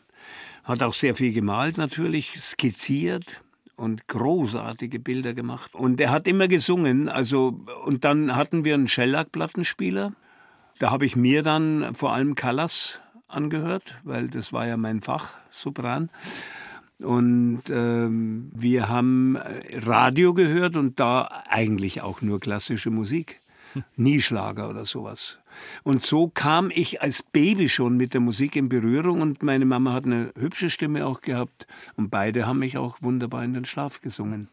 Hat 0.64 0.82
auch 0.82 0.94
sehr 0.94 1.14
viel 1.14 1.32
gemalt 1.32 1.78
natürlich, 1.78 2.40
skizziert 2.40 3.42
und 3.76 4.06
großartige 4.08 4.98
Bilder 5.00 5.32
gemacht. 5.32 5.74
Und 5.74 6.00
er 6.00 6.10
hat 6.10 6.26
immer 6.26 6.48
gesungen. 6.48 7.08
Also, 7.08 7.60
und 7.86 8.04
dann 8.04 8.36
hatten 8.36 8.64
wir 8.64 8.74
einen 8.74 8.88
Shellac-Plattenspieler. 8.88 10.12
Da 10.78 10.90
habe 10.90 11.06
ich 11.06 11.16
mir 11.16 11.42
dann 11.42 11.94
vor 11.94 12.12
allem 12.12 12.34
Callas 12.34 13.00
angehört, 13.26 13.98
weil 14.04 14.28
das 14.28 14.52
war 14.52 14.66
ja 14.66 14.76
mein 14.76 15.00
Fach, 15.00 15.32
Sopran. 15.50 16.10
Und 17.02 17.62
ähm, 17.70 18.50
wir 18.54 18.88
haben 18.88 19.38
Radio 19.72 20.34
gehört 20.34 20.76
und 20.76 21.00
da 21.00 21.44
eigentlich 21.48 22.02
auch 22.02 22.22
nur 22.22 22.40
klassische 22.40 22.90
Musik. 22.90 23.40
Hm. 23.72 23.84
Nie 23.96 24.20
Schlager 24.20 24.68
oder 24.68 24.84
sowas. 24.84 25.38
Und 25.82 26.02
so 26.02 26.28
kam 26.28 26.70
ich 26.72 27.02
als 27.02 27.22
Baby 27.22 27.68
schon 27.68 27.96
mit 27.96 28.14
der 28.14 28.20
Musik 28.20 28.56
in 28.56 28.68
Berührung 28.68 29.20
und 29.20 29.42
meine 29.42 29.64
Mama 29.64 29.92
hat 29.92 30.04
eine 30.04 30.32
hübsche 30.38 30.70
Stimme 30.70 31.06
auch 31.06 31.20
gehabt 31.20 31.66
und 31.96 32.10
beide 32.10 32.46
haben 32.46 32.60
mich 32.60 32.78
auch 32.78 32.98
wunderbar 33.00 33.44
in 33.44 33.54
den 33.54 33.64
Schlaf 33.64 34.00
gesungen. 34.00 34.48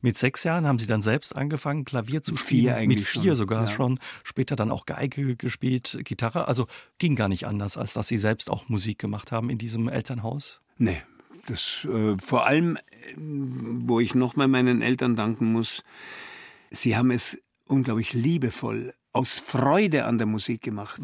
Mit 0.00 0.18
sechs 0.18 0.44
Jahren 0.44 0.66
haben 0.66 0.78
Sie 0.78 0.86
dann 0.86 1.02
selbst 1.02 1.34
angefangen, 1.34 1.84
Klavier 1.84 2.22
zu 2.22 2.36
spielen. 2.36 2.62
vier 2.62 2.76
eigentlich 2.76 2.98
Mit 3.00 3.06
vier 3.06 3.22
schon, 3.22 3.34
sogar 3.34 3.62
ja. 3.62 3.68
schon. 3.68 3.98
Später 4.24 4.56
dann 4.56 4.70
auch 4.70 4.86
Geige 4.86 5.36
gespielt, 5.36 5.98
Gitarre. 6.04 6.48
Also 6.48 6.66
ging 6.98 7.16
gar 7.16 7.28
nicht 7.28 7.46
anders, 7.46 7.76
als 7.76 7.92
dass 7.92 8.08
Sie 8.08 8.18
selbst 8.18 8.50
auch 8.50 8.68
Musik 8.68 8.98
gemacht 8.98 9.32
haben 9.32 9.50
in 9.50 9.58
diesem 9.58 9.88
Elternhaus. 9.88 10.60
Nee, 10.78 11.02
das 11.46 11.86
äh, 11.90 12.16
vor 12.22 12.46
allem, 12.46 12.76
äh, 12.76 12.80
wo 13.16 14.00
ich 14.00 14.14
nochmal 14.14 14.48
meinen 14.48 14.82
Eltern 14.82 15.16
danken 15.16 15.52
muss, 15.52 15.82
sie 16.70 16.96
haben 16.96 17.10
es 17.10 17.38
unglaublich 17.66 18.12
liebevoll 18.12 18.94
aus 19.12 19.38
Freude 19.38 20.04
an 20.04 20.18
der 20.18 20.26
Musik 20.26 20.62
gemacht. 20.62 21.00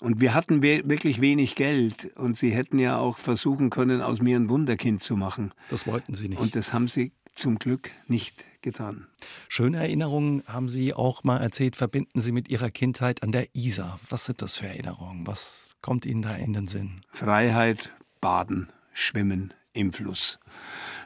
Und 0.00 0.20
wir 0.20 0.34
hatten 0.34 0.60
wirklich 0.62 1.20
wenig 1.20 1.54
Geld 1.54 2.12
und 2.16 2.36
sie 2.36 2.50
hätten 2.50 2.78
ja 2.78 2.98
auch 2.98 3.16
versuchen 3.16 3.70
können, 3.70 4.02
aus 4.02 4.20
mir 4.20 4.36
ein 4.36 4.50
Wunderkind 4.50 5.02
zu 5.02 5.16
machen. 5.16 5.52
Das 5.70 5.86
wollten 5.86 6.14
Sie 6.14 6.28
nicht. 6.28 6.40
Und 6.40 6.54
das 6.56 6.74
haben 6.74 6.88
sie 6.88 7.12
zum 7.36 7.58
Glück 7.58 7.90
nicht 8.06 8.44
getan. 8.60 9.06
Schöne 9.48 9.78
Erinnerungen 9.78 10.42
haben 10.46 10.68
Sie 10.68 10.92
auch 10.92 11.24
mal 11.24 11.38
erzählt, 11.38 11.76
verbinden 11.76 12.20
Sie 12.20 12.32
mit 12.32 12.50
Ihrer 12.50 12.70
Kindheit 12.70 13.22
an 13.22 13.32
der 13.32 13.54
Isar. 13.54 13.98
Was 14.10 14.26
sind 14.26 14.42
das 14.42 14.56
für 14.58 14.66
Erinnerungen? 14.66 15.26
Was 15.26 15.70
kommt 15.80 16.04
Ihnen 16.06 16.22
da 16.22 16.34
in 16.36 16.52
den 16.52 16.68
Sinn? 16.68 17.00
Freiheit, 17.10 17.90
Baden, 18.20 18.68
Schwimmen 18.92 19.54
im 19.74 19.92
Fluss. 19.92 20.38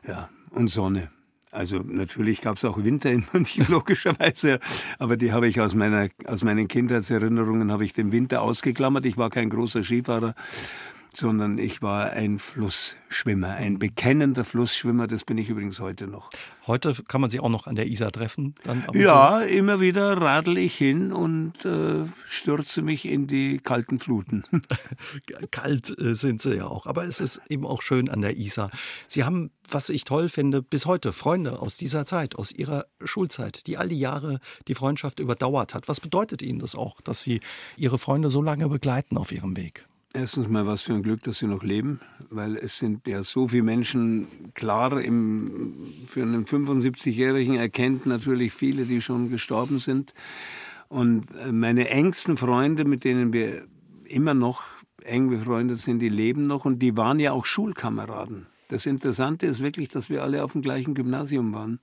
Ja, 0.06 0.28
und 0.50 0.68
Sonne. 0.68 1.10
Also 1.50 1.78
natürlich 1.78 2.42
gab 2.42 2.56
es 2.56 2.64
auch 2.64 2.82
Winter 2.82 3.10
in 3.10 3.24
München, 3.32 3.66
logischerweise, 3.68 4.60
aber 4.98 5.16
die 5.16 5.32
habe 5.32 5.48
ich 5.48 5.60
aus, 5.60 5.74
meiner, 5.74 6.08
aus 6.26 6.44
meinen 6.44 6.68
Kindheitserinnerungen, 6.68 7.72
habe 7.72 7.84
ich 7.84 7.94
den 7.94 8.12
Winter 8.12 8.42
ausgeklammert. 8.42 9.06
Ich 9.06 9.16
war 9.16 9.30
kein 9.30 9.48
großer 9.48 9.82
Skifahrer, 9.82 10.34
sondern 11.14 11.58
ich 11.58 11.82
war 11.82 12.10
ein 12.10 12.38
Flussschwimmer, 12.38 13.48
ein 13.48 13.78
bekennender 13.78 14.44
Flussschwimmer, 14.44 15.06
das 15.06 15.24
bin 15.24 15.38
ich 15.38 15.48
übrigens 15.48 15.80
heute 15.80 16.06
noch. 16.06 16.30
Heute 16.66 16.94
kann 17.08 17.20
man 17.20 17.30
Sie 17.30 17.40
auch 17.40 17.48
noch 17.48 17.66
an 17.66 17.76
der 17.76 17.86
Isar 17.86 18.12
treffen? 18.12 18.54
Ja, 18.92 19.40
immer 19.40 19.80
wieder 19.80 20.20
radel 20.20 20.58
ich 20.58 20.76
hin 20.76 21.12
und 21.12 21.64
äh, 21.64 22.04
stürze 22.26 22.82
mich 22.82 23.06
in 23.06 23.26
die 23.26 23.58
kalten 23.58 23.98
Fluten. 23.98 24.44
Kalt 25.50 25.98
äh, 25.98 26.14
sind 26.14 26.42
Sie 26.42 26.56
ja 26.56 26.66
auch, 26.66 26.86
aber 26.86 27.04
es 27.04 27.20
ist 27.20 27.40
eben 27.48 27.66
auch 27.66 27.82
schön 27.82 28.08
an 28.08 28.20
der 28.20 28.36
Isar. 28.36 28.70
Sie 29.06 29.24
haben, 29.24 29.50
was 29.68 29.88
ich 29.88 30.04
toll 30.04 30.28
finde, 30.28 30.62
bis 30.62 30.86
heute 30.86 31.12
Freunde 31.12 31.60
aus 31.60 31.76
dieser 31.76 32.04
Zeit, 32.04 32.36
aus 32.36 32.52
Ihrer 32.52 32.86
Schulzeit, 33.02 33.66
die 33.66 33.78
all 33.78 33.88
die 33.88 33.98
Jahre 33.98 34.40
die 34.68 34.74
Freundschaft 34.74 35.20
überdauert 35.20 35.74
hat. 35.74 35.88
Was 35.88 36.00
bedeutet 36.00 36.42
Ihnen 36.42 36.58
das 36.58 36.74
auch, 36.74 37.00
dass 37.00 37.22
Sie 37.22 37.40
Ihre 37.76 37.98
Freunde 37.98 38.30
so 38.30 38.42
lange 38.42 38.68
begleiten 38.68 39.16
auf 39.16 39.32
Ihrem 39.32 39.56
Weg? 39.56 39.86
Erstens 40.14 40.48
mal 40.48 40.66
was 40.66 40.82
für 40.82 40.94
ein 40.94 41.02
Glück, 41.02 41.22
dass 41.24 41.38
sie 41.38 41.46
noch 41.46 41.62
leben, 41.62 42.00
weil 42.30 42.56
es 42.56 42.78
sind 42.78 43.06
ja 43.06 43.22
so 43.22 43.48
viele 43.48 43.62
Menschen, 43.62 44.26
klar, 44.54 45.00
im, 45.02 45.86
für 46.06 46.22
einen 46.22 46.46
75-Jährigen 46.46 47.56
erkennt 47.56 48.06
natürlich 48.06 48.54
viele, 48.54 48.86
die 48.86 49.02
schon 49.02 49.30
gestorben 49.30 49.80
sind. 49.80 50.14
Und 50.88 51.26
äh, 51.36 51.52
meine 51.52 51.90
engsten 51.90 52.38
Freunde, 52.38 52.86
mit 52.86 53.04
denen 53.04 53.34
wir 53.34 53.66
immer 54.06 54.32
noch 54.32 54.64
eng 55.04 55.28
befreundet 55.28 55.78
sind, 55.78 55.98
die 55.98 56.08
leben 56.08 56.46
noch 56.46 56.64
und 56.64 56.78
die 56.78 56.96
waren 56.96 57.20
ja 57.20 57.32
auch 57.32 57.44
Schulkameraden. 57.44 58.46
Das 58.68 58.86
Interessante 58.86 59.46
ist 59.46 59.60
wirklich, 59.60 59.88
dass 59.88 60.08
wir 60.08 60.22
alle 60.22 60.42
auf 60.42 60.52
dem 60.52 60.62
gleichen 60.62 60.94
Gymnasium 60.94 61.52
waren. 61.52 61.80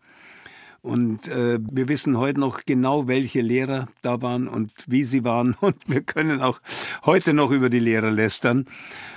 Und 0.85 1.27
äh, 1.29 1.57
wir 1.59 1.89
wissen 1.89 2.15
heute 2.15 2.39
noch 2.39 2.63
genau, 2.63 3.07
welche 3.07 3.41
Lehrer 3.41 3.87
da 4.03 4.21
waren 4.21 4.47
und 4.47 4.71
wie 4.85 5.03
sie 5.03 5.23
waren. 5.23 5.55
Und 5.59 5.75
wir 5.87 6.01
können 6.01 6.41
auch 6.41 6.61
heute 7.05 7.33
noch 7.33 7.49
über 7.49 7.71
die 7.71 7.79
Lehrer 7.79 8.11
lästern. 8.11 8.67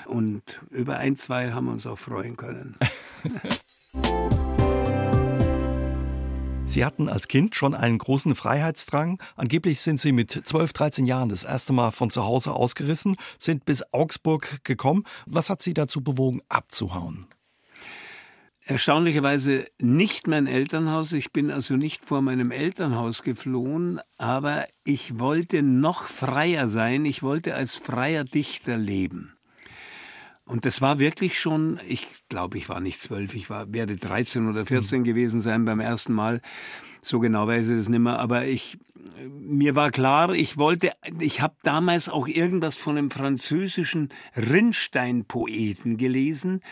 Und 0.07 0.63
über 0.71 0.97
ein, 0.97 1.19
zwei 1.19 1.53
haben 1.53 1.67
wir 1.67 1.73
uns 1.73 1.87
auch 1.87 1.99
freuen 1.99 2.39
können. 2.39 2.75
Sie 6.65 6.87
hatten 6.87 7.11
als 7.11 7.29
Kind 7.29 7.55
schon 7.55 7.75
einen 7.75 7.99
großen 7.99 8.35
Freiheitsdrang. 8.35 9.21
Angeblich 9.37 9.83
sind 9.83 10.01
Sie 10.01 10.13
mit 10.13 10.31
12, 10.31 10.73
13 10.73 11.05
Jahren 11.05 11.29
das 11.29 11.45
erste 11.45 11.75
Mal 11.75 11.91
von 11.91 12.09
zu 12.09 12.25
Hause 12.25 12.53
ausgerissen, 12.53 13.17
sind 13.37 13.67
bis 13.67 13.85
Augsburg 13.93 14.65
gekommen. 14.65 15.05
Was 15.27 15.51
hat 15.51 15.61
Sie 15.61 15.75
dazu 15.75 16.03
bewogen, 16.03 16.41
abzuhauen? 16.49 17.27
Erstaunlicherweise 18.69 19.67
nicht 19.79 20.27
mein 20.27 20.47
Elternhaus. 20.47 21.15
Ich 21.15 21.33
bin 21.33 21.51
also 21.51 21.77
nicht 21.77 22.05
vor 22.05 22.21
meinem 22.21 22.51
Elternhaus 22.51 23.23
geflohen, 23.23 23.99
aber 24.19 24.67
ich 24.85 25.19
wollte 25.19 25.63
noch 25.63 26.03
freier 26.03 26.69
sein. 26.69 27.07
Ich 27.07 27.23
wollte 27.23 27.55
als 27.55 27.77
freier 27.77 28.25
Dichter 28.25 28.77
leben. 28.77 29.33
Und 30.45 30.67
das 30.67 30.83
war 30.83 30.99
wirklich 30.99 31.39
schon, 31.41 31.81
ich 31.89 32.09
glaube, 32.29 32.59
ich 32.59 32.69
war 32.69 32.81
nicht 32.81 33.01
zwölf, 33.01 33.33
ich 33.33 33.49
war, 33.49 33.73
werde 33.73 33.97
13 33.97 34.51
oder 34.51 34.67
14 34.67 35.03
gewesen 35.03 35.41
sein 35.41 35.65
beim 35.65 35.81
ersten 35.81 36.13
Mal. 36.13 36.43
So 37.01 37.21
genau 37.21 37.47
weiß 37.47 37.71
ich 37.71 37.77
das 37.79 37.89
nicht 37.89 38.01
mehr. 38.01 38.19
Aber 38.19 38.45
ich, 38.45 38.77
mir 39.29 39.75
war 39.75 39.91
klar, 39.91 40.33
ich 40.35 40.57
wollte, 40.57 40.93
ich 41.19 41.41
habe 41.41 41.55
damals 41.63 42.09
auch 42.09 42.27
irgendwas 42.27 42.77
von 42.77 42.97
einem 42.97 43.11
französischen 43.11 44.11
Rinnstein-Poeten 44.37 45.97
gelesen, 45.97 46.63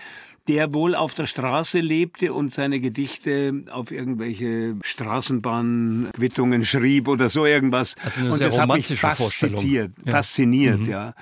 der 0.49 0.73
wohl 0.73 0.95
auf 0.95 1.15
der 1.15 1.27
Straße 1.27 1.81
lebte 1.81 2.33
und 2.33 2.55
seine 2.55 2.79
Gedichte 2.81 3.65
auf 3.71 3.91
irgendwelche 3.91 4.77
Straßenbahnquittungen 4.83 6.65
schrieb 6.65 7.09
oder 7.09 7.29
so 7.29 7.45
irgendwas. 7.47 7.97
Also 8.03 8.21
eine 8.21 8.31
und 8.31 8.37
sehr 8.37 8.49
das 8.49 8.59
hat 8.59 8.69
mich 8.69 8.91
romantische 8.91 8.97
fasziniert, 8.97 9.93
Ja. 10.05 10.13
fasziniert, 10.13 10.87
ja. 10.87 11.15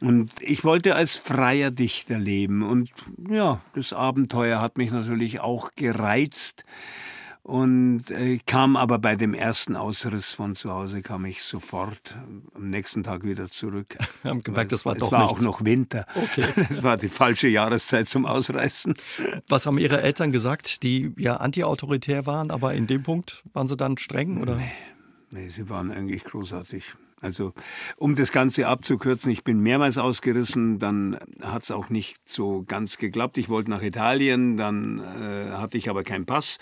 Und 0.00 0.30
ich 0.40 0.64
wollte 0.64 0.94
als 0.94 1.16
freier 1.16 1.70
Dichter 1.70 2.18
leben. 2.18 2.62
Und 2.62 2.90
ja, 3.30 3.60
das 3.74 3.92
Abenteuer 3.92 4.60
hat 4.60 4.76
mich 4.76 4.90
natürlich 4.90 5.40
auch 5.40 5.70
gereizt. 5.74 6.64
Und 7.46 8.10
äh, 8.10 8.40
kam 8.44 8.76
aber 8.76 8.98
bei 8.98 9.14
dem 9.14 9.32
ersten 9.32 9.76
Ausriss 9.76 10.32
von 10.32 10.56
zu 10.56 10.72
Hause, 10.72 11.00
kam 11.00 11.24
ich 11.26 11.44
sofort 11.44 12.16
am 12.54 12.70
nächsten 12.70 13.04
Tag 13.04 13.22
wieder 13.22 13.48
zurück. 13.48 13.96
Haben 14.24 14.42
gemerkt, 14.42 14.56
Weil 14.56 14.66
das 14.66 14.84
war 14.84 14.94
es, 14.94 14.98
doch 14.98 15.06
es 15.06 15.12
war 15.12 15.26
nichts. 15.28 15.38
auch 15.38 15.44
noch 15.44 15.64
Winter. 15.64 16.06
Okay. 16.16 16.44
Das 16.68 16.82
war 16.82 16.96
die 16.96 17.08
falsche 17.08 17.46
Jahreszeit 17.46 18.08
zum 18.08 18.26
Ausreißen. 18.26 18.94
Was 19.46 19.64
haben 19.64 19.78
Ihre 19.78 20.02
Eltern 20.02 20.32
gesagt, 20.32 20.82
die 20.82 21.12
ja 21.18 21.36
antiautoritär 21.36 22.26
waren, 22.26 22.50
aber 22.50 22.74
in 22.74 22.88
dem 22.88 23.04
Punkt 23.04 23.44
waren 23.52 23.68
sie 23.68 23.76
dann 23.76 23.96
streng? 23.96 24.42
Oder? 24.42 24.58
Nee, 25.30 25.48
sie 25.48 25.68
waren 25.68 25.92
eigentlich 25.92 26.24
großartig. 26.24 26.94
Also, 27.22 27.54
um 27.96 28.14
das 28.14 28.30
Ganze 28.30 28.68
abzukürzen, 28.68 29.32
ich 29.32 29.42
bin 29.42 29.60
mehrmals 29.60 29.96
ausgerissen, 29.96 30.78
dann 30.78 31.18
hat 31.40 31.62
es 31.62 31.70
auch 31.70 31.88
nicht 31.88 32.18
so 32.26 32.64
ganz 32.68 32.98
geklappt. 32.98 33.38
Ich 33.38 33.48
wollte 33.48 33.70
nach 33.70 33.82
Italien, 33.82 34.58
dann 34.58 34.98
äh, 34.98 35.52
hatte 35.52 35.78
ich 35.78 35.88
aber 35.88 36.02
keinen 36.02 36.26
Pass 36.26 36.58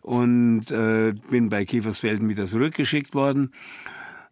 und 0.00 0.70
äh, 0.70 1.14
bin 1.30 1.48
bei 1.48 1.64
Kiefersfelden 1.64 2.28
wieder 2.28 2.46
zurückgeschickt 2.46 3.12
worden. 3.14 3.52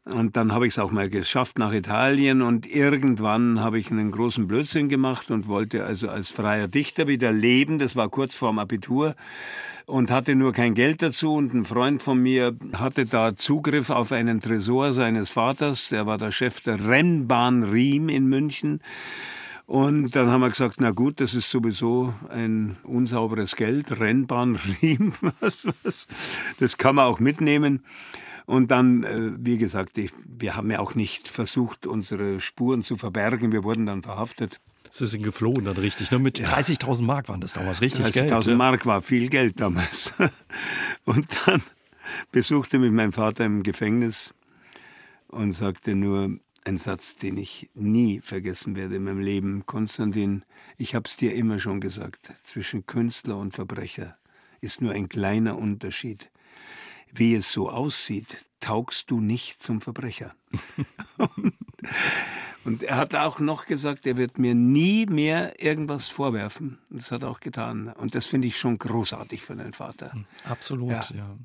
Und 0.05 0.37
dann 0.37 0.53
habe 0.53 0.69
ich 0.69 0.75
es 0.75 0.79
auch 0.79 0.93
mal 0.93 1.11
geschafft 1.11 1.59
nach 1.59 1.73
Italien 1.73 2.41
und 2.41 2.65
irgendwann 2.65 3.59
habe 3.59 3.81
ich 3.81 3.91
einen 3.91 4.13
großen 4.13 4.47
Blödsinn 4.47 4.89
gemacht 4.89 5.33
und 5.33 5.49
wollte 5.49 5.85
also 5.85 6.09
als 6.09 6.31
freier 6.31 6.69
Dichter 6.69 7.09
wieder 7.09 7.33
leben. 7.33 7.81
Das 7.81 7.97
war 7.97 8.09
kurz 8.09 8.37
vorm 8.37 8.61
Abitur 8.61 9.17
und 9.87 10.11
hatte 10.11 10.35
nur 10.35 10.53
kein 10.53 10.75
Geld 10.75 11.01
dazu 11.01 11.33
und 11.35 11.55
ein 11.55 11.65
Freund 11.65 12.03
von 12.03 12.21
mir 12.21 12.57
hatte 12.73 13.07
da 13.07 13.37
Zugriff 13.37 13.91
auf 13.91 14.13
einen 14.13 14.41
Tresor 14.41 14.93
seines 14.93 15.31
Vaters, 15.31 15.89
der 15.89 16.07
war 16.07 16.19
der 16.19 16.33
Chef 16.33 16.61
der 16.61 16.87
Rennbahn 16.87 17.63
Riem 17.63 18.09
in 18.09 18.27
München. 18.27 18.81
Und 19.67 20.15
dann 20.15 20.29
haben 20.29 20.43
wir 20.43 20.51
gesagt, 20.51 20.77
na 20.79 20.93
gut, 20.93 21.21
das 21.21 21.35
ist 21.35 21.51
sowieso 21.51 22.15
ein 22.29 22.77
unsauberes 22.85 23.57
Geld, 23.57 23.99
Rennbahn 23.99 24.57
Riem, 24.57 25.13
was, 25.41 25.67
was, 25.83 26.07
das 26.61 26.77
kann 26.79 26.97
man 26.97 27.07
auch 27.07 27.19
mitnehmen. 27.19 27.85
Und 28.45 28.71
dann, 28.71 29.03
äh, 29.03 29.33
wie 29.39 29.59
gesagt, 29.59 29.99
ich, 29.99 30.13
wir 30.25 30.55
haben 30.55 30.71
ja 30.71 30.79
auch 30.79 30.95
nicht 30.95 31.27
versucht, 31.27 31.87
unsere 31.87 32.41
Spuren 32.41 32.83
zu 32.85 32.97
verbergen. 32.97 33.51
Wir 33.51 33.65
wurden 33.65 33.87
dann 33.87 34.03
verhaftet. 34.03 34.61
Sie 34.99 35.07
sind 35.07 35.23
geflohen 35.23 35.65
dann 35.65 35.77
richtig. 35.77 36.11
Ne? 36.11 36.19
Mit 36.19 36.41
30.000 36.41 37.03
Mark 37.03 37.29
waren 37.29 37.41
das 37.41 37.53
damals 37.53 37.83
richtig 37.83 38.13
Geld. 38.13 38.33
30.000 38.33 38.51
ja. 38.51 38.57
Mark 38.57 38.87
war 38.87 39.03
viel 39.03 39.29
Geld 39.29 39.61
damals. 39.61 40.13
Und 41.05 41.27
dann 41.45 41.63
besuchte 42.33 42.79
mich 42.79 42.93
mein 42.93 43.13
Vater 43.13 43.45
im 43.45 43.63
Gefängnis 43.63 44.33
und 45.29 45.53
sagte 45.53 45.95
nur 45.95 46.39
einen 46.65 46.79
Satz, 46.79 47.17
den 47.17 47.37
ich 47.37 47.71
nie 47.75 48.21
vergessen 48.21 48.75
werde 48.77 48.97
in 48.97 49.05
meinem 49.05 49.21
Leben. 49.21 49.67
Konstantin, 49.67 50.45
ich 50.77 50.95
hab's 50.95 51.17
dir 51.17 51.35
immer 51.35 51.59
schon 51.59 51.81
gesagt, 51.81 52.33
zwischen 52.45 52.87
Künstler 52.87 53.37
und 53.37 53.53
Verbrecher 53.53 54.17
ist 54.61 54.81
nur 54.81 54.93
ein 54.93 55.09
kleiner 55.09 55.59
Unterschied. 55.59 56.31
Wie 57.17 57.35
es 57.35 57.51
so 57.51 57.71
aussieht, 57.71 58.45
taugst 58.61 59.11
du 59.11 59.21
nicht 59.21 59.63
zum 59.63 59.81
Verbrecher. 59.81 60.35
Und 62.65 62.83
er 62.83 62.97
hat 62.97 63.15
auch 63.15 63.39
noch 63.39 63.67
gesagt, 63.67 64.07
er 64.09 64.17
wird 64.17 64.39
mir 64.39 64.53
nie 64.53 65.07
mehr 65.07 65.63
irgendwas 65.63 66.09
vorwerfen. 66.09 66.79
Das 66.91 67.13
hat 67.13 67.23
er 67.23 67.31
auch 67.31 67.39
getan. 67.39 67.89
Und 67.89 68.17
das 68.17 68.27
finde 68.27 68.49
ich 68.49 68.59
schon 68.59 68.77
großartig 68.77 69.43
für 69.43 69.53
einen 69.53 69.73
Vater. 69.73 70.13
Hm, 70.13 70.25
absolut, 70.43 70.91
ja. 70.91 71.07
ja. 71.15 71.37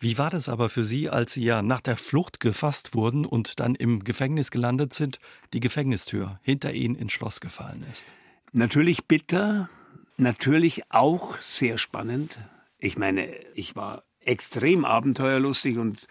Wie 0.00 0.18
war 0.18 0.30
das 0.30 0.48
aber 0.48 0.68
für 0.68 0.84
Sie, 0.84 1.08
als 1.08 1.34
Sie 1.34 1.44
ja 1.44 1.62
nach 1.62 1.80
der 1.80 1.96
Flucht 1.96 2.40
gefasst 2.40 2.94
wurden 2.94 3.24
und 3.24 3.60
dann 3.60 3.76
im 3.76 4.02
Gefängnis 4.02 4.50
gelandet 4.50 4.92
sind, 4.92 5.20
die 5.52 5.60
Gefängnistür 5.60 6.40
hinter 6.42 6.72
Ihnen 6.72 6.96
ins 6.96 7.12
Schloss 7.12 7.40
gefallen 7.40 7.84
ist? 7.92 8.12
Natürlich 8.50 9.04
bitter, 9.04 9.70
natürlich 10.16 10.90
auch 10.90 11.40
sehr 11.40 11.78
spannend. 11.78 12.38
Ich 12.78 12.98
meine, 12.98 13.28
ich 13.54 13.76
war 13.76 14.02
extrem 14.26 14.84
abenteuerlustig 14.84 15.78
und 15.78 16.06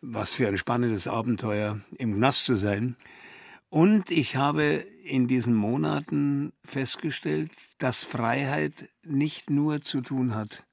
was 0.00 0.32
für 0.32 0.48
ein 0.48 0.56
spannendes 0.56 1.08
Abenteuer, 1.08 1.80
im 1.98 2.14
Knast 2.14 2.44
zu 2.44 2.56
sein. 2.56 2.96
Und 3.70 4.10
ich 4.10 4.36
habe 4.36 4.86
in 5.02 5.26
diesen 5.26 5.54
Monaten 5.54 6.52
festgestellt, 6.64 7.50
dass 7.78 8.04
Freiheit 8.04 8.88
nicht 9.02 9.50
nur 9.50 9.80
zu 9.80 10.00
tun 10.00 10.34
hat 10.34 10.64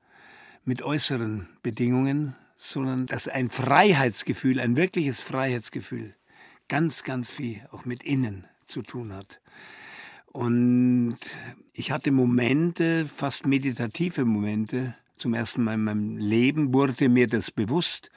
mit 0.63 0.83
äußeren 0.83 1.47
Bedingungen, 1.63 2.35
sondern 2.57 3.07
dass 3.07 3.27
ein 3.27 3.49
Freiheitsgefühl, 3.49 4.59
ein 4.59 4.75
wirkliches 4.75 5.19
Freiheitsgefühl, 5.19 6.15
ganz, 6.67 7.03
ganz 7.03 7.29
viel 7.29 7.61
auch 7.71 7.85
mit 7.85 8.03
innen 8.03 8.45
zu 8.67 8.83
tun 8.83 9.13
hat. 9.13 9.41
Und 10.27 11.17
ich 11.73 11.91
hatte 11.91 12.11
Momente, 12.11 13.05
fast 13.05 13.47
meditative 13.47 14.23
Momente, 14.23 14.95
zum 15.21 15.33
ersten 15.33 15.63
Mal 15.63 15.75
in 15.75 15.83
meinem 15.83 16.17
Leben 16.17 16.73
wurde 16.73 17.07
mir 17.07 17.27
das 17.27 17.51
bewusst, 17.51 18.11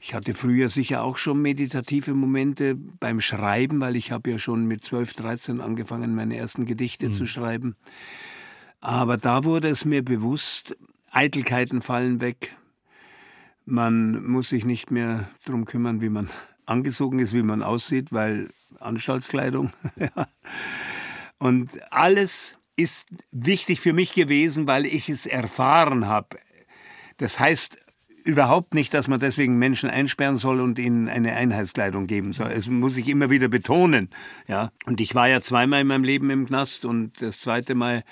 ich 0.00 0.14
hatte 0.14 0.34
früher 0.34 0.68
sicher 0.68 1.02
auch 1.02 1.16
schon 1.16 1.42
meditative 1.42 2.14
Momente 2.14 2.74
beim 2.76 3.20
Schreiben, 3.20 3.80
weil 3.80 3.96
ich 3.96 4.12
habe 4.12 4.30
ja 4.30 4.38
schon 4.38 4.66
mit 4.66 4.84
12, 4.84 5.12
13 5.14 5.60
angefangen, 5.60 6.14
meine 6.14 6.36
ersten 6.36 6.66
Gedichte 6.66 7.06
mhm. 7.08 7.12
zu 7.12 7.26
schreiben. 7.26 7.74
Aber 8.80 9.16
da 9.16 9.44
wurde 9.44 9.68
es 9.68 9.84
mir 9.84 10.04
bewusst, 10.04 10.76
Eitelkeiten 11.10 11.82
fallen 11.82 12.20
weg. 12.20 12.56
Man 13.64 14.24
muss 14.24 14.50
sich 14.50 14.64
nicht 14.64 14.90
mehr 14.90 15.28
darum 15.44 15.64
kümmern, 15.64 16.00
wie 16.00 16.10
man 16.10 16.28
angezogen 16.66 17.18
ist, 17.18 17.34
wie 17.34 17.42
man 17.42 17.62
aussieht, 17.62 18.12
weil 18.12 18.50
Anstaltskleidung. 18.78 19.72
Und 21.38 21.70
alles 21.92 22.57
ist 22.78 23.08
wichtig 23.32 23.80
für 23.80 23.92
mich 23.92 24.12
gewesen, 24.12 24.66
weil 24.66 24.86
ich 24.86 25.08
es 25.08 25.26
erfahren 25.26 26.06
habe. 26.06 26.38
Das 27.16 27.40
heißt, 27.40 27.76
überhaupt 28.24 28.74
nicht, 28.74 28.94
dass 28.94 29.08
man 29.08 29.18
deswegen 29.18 29.58
Menschen 29.58 29.90
einsperren 29.90 30.36
soll 30.36 30.60
und 30.60 30.78
ihnen 30.78 31.08
eine 31.08 31.34
Einheitskleidung 31.34 32.06
geben 32.06 32.32
soll. 32.32 32.52
Es 32.52 32.68
muss 32.68 32.96
ich 32.96 33.08
immer 33.08 33.30
wieder 33.30 33.48
betonen. 33.48 34.10
Ja, 34.46 34.70
und 34.86 35.00
ich 35.00 35.14
war 35.14 35.28
ja 35.28 35.40
zweimal 35.40 35.80
in 35.80 35.86
meinem 35.88 36.04
Leben 36.04 36.30
im 36.30 36.46
Knast 36.46 36.84
und 36.84 37.20
das 37.20 37.40
zweite 37.40 37.74
Mal 37.74 38.04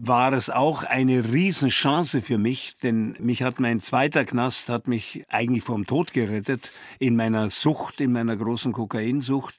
war 0.00 0.32
es 0.32 0.48
auch 0.50 0.84
eine 0.84 1.32
Riesenchance 1.32 2.20
für 2.20 2.38
mich, 2.38 2.76
denn 2.82 3.16
mich 3.18 3.42
hat 3.42 3.58
mein 3.58 3.80
zweiter 3.80 4.24
Knast 4.24 4.68
hat 4.68 4.86
mich 4.86 5.24
eigentlich 5.28 5.64
vom 5.64 5.86
Tod 5.86 6.12
gerettet 6.12 6.70
in 6.98 7.16
meiner 7.16 7.50
Sucht, 7.50 8.00
in 8.00 8.12
meiner 8.12 8.36
großen 8.36 8.72
Kokainsucht 8.72 9.56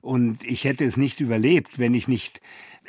und 0.00 0.42
ich 0.44 0.64
hätte 0.64 0.84
es 0.84 0.96
nicht 0.96 1.20
überlebt, 1.20 1.78
wenn 1.78 1.92
ich 1.92 2.08
nicht 2.08 2.40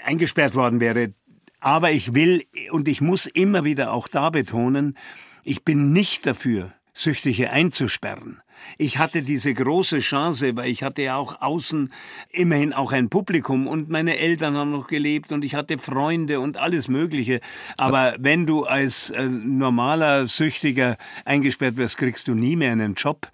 eingesperrt 0.06 0.56
worden 0.56 0.80
wäre. 0.80 1.14
Aber 1.60 1.92
ich 1.92 2.14
will 2.14 2.46
und 2.72 2.88
ich 2.88 3.02
muss 3.02 3.26
immer 3.26 3.64
wieder 3.64 3.92
auch 3.92 4.08
da 4.08 4.30
betonen, 4.30 4.98
ich 5.44 5.64
bin 5.64 5.94
nicht 5.94 6.26
dafür, 6.26 6.74
Süchtige 6.94 7.52
einzusperren. 7.52 8.42
Ich 8.78 8.98
hatte 8.98 9.22
diese 9.22 9.54
große 9.54 10.00
Chance, 10.00 10.56
weil 10.56 10.70
ich 10.70 10.84
hatte 10.84 11.02
ja 11.04 11.18
auch 11.18 11.42
außen 11.42 11.92
immerhin 12.32 12.74
auch 12.74 12.92
ein 12.92 13.10
Publikum 13.10 13.68
und 13.68 13.90
meine 13.90 14.18
Eltern 14.18 14.56
haben 14.56 14.72
noch 14.72 14.88
gelebt 14.88 15.32
und 15.32 15.46
ich 15.46 15.56
hatte 15.56 15.78
Freunde 15.78 16.40
und 16.40 16.58
alles 16.58 16.88
Mögliche. 16.88 17.42
Aber 17.78 18.16
wenn 18.18 18.46
du 18.46 18.64
als 18.64 19.10
äh, 19.12 19.28
normaler 19.28 20.26
Süchtiger 20.28 20.98
eingesperrt 21.26 21.78
wirst, 21.78 21.98
kriegst 21.98 22.28
du 22.28 22.34
nie 22.34 22.56
mehr 22.56 22.72
einen 22.72 22.96
Job 22.96 23.30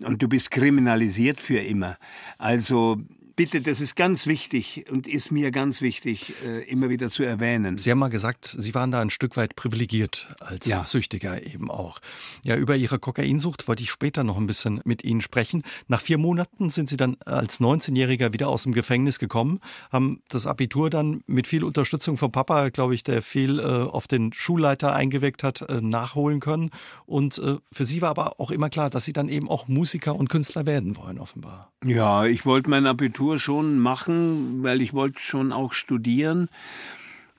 und 0.00 0.22
du 0.22 0.28
bist 0.28 0.50
kriminalisiert 0.50 1.40
für 1.40 1.58
immer. 1.58 1.96
Also 2.38 2.98
bitte, 3.36 3.60
das 3.60 3.80
ist 3.80 3.96
ganz 3.96 4.26
wichtig 4.26 4.86
und 4.90 5.06
ist 5.06 5.30
mir 5.30 5.50
ganz 5.50 5.80
wichtig, 5.80 6.34
äh, 6.46 6.70
immer 6.70 6.88
wieder 6.88 7.10
zu 7.10 7.22
erwähnen. 7.22 7.78
Sie 7.78 7.90
haben 7.90 7.98
mal 7.98 8.08
gesagt, 8.08 8.54
Sie 8.58 8.74
waren 8.74 8.90
da 8.90 9.00
ein 9.00 9.10
Stück 9.10 9.36
weit 9.36 9.56
privilegiert 9.56 10.34
als 10.40 10.68
ja. 10.68 10.84
Süchtiger 10.84 11.44
eben 11.44 11.70
auch. 11.70 11.98
Ja, 12.44 12.56
über 12.56 12.76
Ihre 12.76 12.98
Kokainsucht 12.98 13.68
wollte 13.68 13.82
ich 13.82 13.90
später 13.90 14.24
noch 14.24 14.36
ein 14.36 14.46
bisschen 14.46 14.80
mit 14.84 15.04
Ihnen 15.04 15.20
sprechen. 15.20 15.62
Nach 15.88 16.00
vier 16.00 16.18
Monaten 16.18 16.70
sind 16.70 16.88
Sie 16.88 16.96
dann 16.96 17.16
als 17.24 17.60
19-Jähriger 17.60 18.32
wieder 18.32 18.48
aus 18.48 18.64
dem 18.64 18.72
Gefängnis 18.72 19.18
gekommen, 19.18 19.60
haben 19.90 20.22
das 20.28 20.46
Abitur 20.46 20.90
dann 20.90 21.22
mit 21.26 21.46
viel 21.46 21.64
Unterstützung 21.64 22.16
vom 22.16 22.32
Papa, 22.32 22.68
glaube 22.68 22.94
ich, 22.94 23.04
der 23.04 23.22
viel 23.22 23.58
äh, 23.58 23.62
auf 23.62 24.06
den 24.06 24.32
Schulleiter 24.32 24.92
eingeweckt 24.94 25.42
hat, 25.42 25.62
äh, 25.62 25.80
nachholen 25.80 26.40
können. 26.40 26.70
Und 27.06 27.38
äh, 27.38 27.56
für 27.70 27.86
Sie 27.86 28.02
war 28.02 28.10
aber 28.10 28.40
auch 28.40 28.50
immer 28.50 28.70
klar, 28.70 28.90
dass 28.90 29.04
Sie 29.04 29.12
dann 29.12 29.28
eben 29.28 29.48
auch 29.48 29.68
Musiker 29.68 30.14
und 30.14 30.28
Künstler 30.28 30.66
werden 30.66 30.96
wollen, 30.96 31.18
offenbar. 31.18 31.72
Ja, 31.84 32.24
ich 32.26 32.46
wollte 32.46 32.70
mein 32.70 32.86
Abitur 32.86 33.21
Abitur 33.22 33.38
schon 33.38 33.78
machen, 33.78 34.62
weil 34.62 34.82
ich 34.82 34.94
wollte 34.94 35.20
schon 35.20 35.52
auch 35.52 35.72
studieren. 35.72 36.48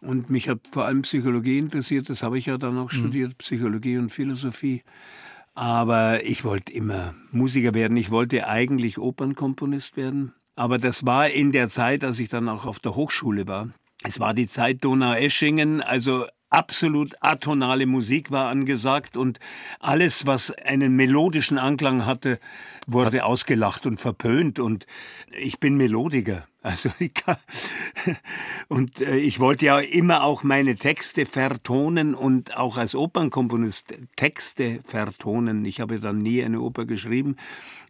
Und 0.01 0.29
mich 0.29 0.47
hat 0.47 0.59
vor 0.71 0.85
allem 0.85 1.01
Psychologie 1.01 1.57
interessiert, 1.57 2.09
das 2.09 2.23
habe 2.23 2.37
ich 2.37 2.45
ja 2.45 2.57
dann 2.57 2.77
auch 2.77 2.91
mhm. 2.91 2.97
studiert, 2.97 3.37
Psychologie 3.37 3.97
und 3.97 4.09
Philosophie. 4.09 4.83
Aber 5.55 6.23
ich 6.23 6.45
wollte 6.45 6.71
immer 6.73 7.13
Musiker 7.31 7.73
werden. 7.73 7.97
Ich 7.97 8.11
wollte 8.11 8.47
eigentlich 8.47 8.97
Opernkomponist 8.97 9.97
werden. 9.97 10.33
Aber 10.55 10.77
das 10.77 11.05
war 11.05 11.29
in 11.29 11.51
der 11.51 11.67
Zeit, 11.67 12.03
als 12.03 12.19
ich 12.19 12.29
dann 12.29 12.47
auch 12.47 12.65
auf 12.65 12.79
der 12.79 12.95
Hochschule 12.95 13.47
war. 13.47 13.69
Es 14.03 14.19
war 14.19 14.33
die 14.33 14.47
Zeit 14.47 14.83
Donau-Eschingen, 14.83 15.81
also 15.81 16.25
absolut 16.53 17.15
atonale 17.21 17.87
Musik 17.87 18.29
war 18.29 18.49
angesagt 18.49 19.17
und 19.17 19.39
alles, 19.79 20.27
was 20.27 20.51
einen 20.51 20.95
melodischen 20.95 21.57
Anklang 21.57 22.05
hatte, 22.05 22.39
wurde 22.85 23.25
ausgelacht 23.25 23.85
und 23.85 23.99
verpönt 23.99 24.59
und 24.59 24.85
ich 25.37 25.59
bin 25.59 25.75
Melodiker. 25.75 26.47
Also 26.65 26.91
ich 26.97 27.13
kann, 27.13 27.35
und 28.69 29.01
äh, 29.01 29.17
ich 29.17 29.41
wollte 29.41 29.65
ja 29.65 29.79
immer 29.79 30.23
auch 30.23 30.43
meine 30.43 30.77
Texte 30.77 31.25
vertonen 31.25 32.15
und 32.15 32.55
auch 32.55 32.77
als 32.77 32.95
Opernkomponist 32.95 33.93
Texte 34.15 34.79
vertonen. 34.85 35.65
Ich 35.65 35.81
habe 35.81 35.99
dann 35.99 36.19
nie 36.19 36.41
eine 36.41 36.61
Oper 36.61 36.85
geschrieben, 36.85 37.35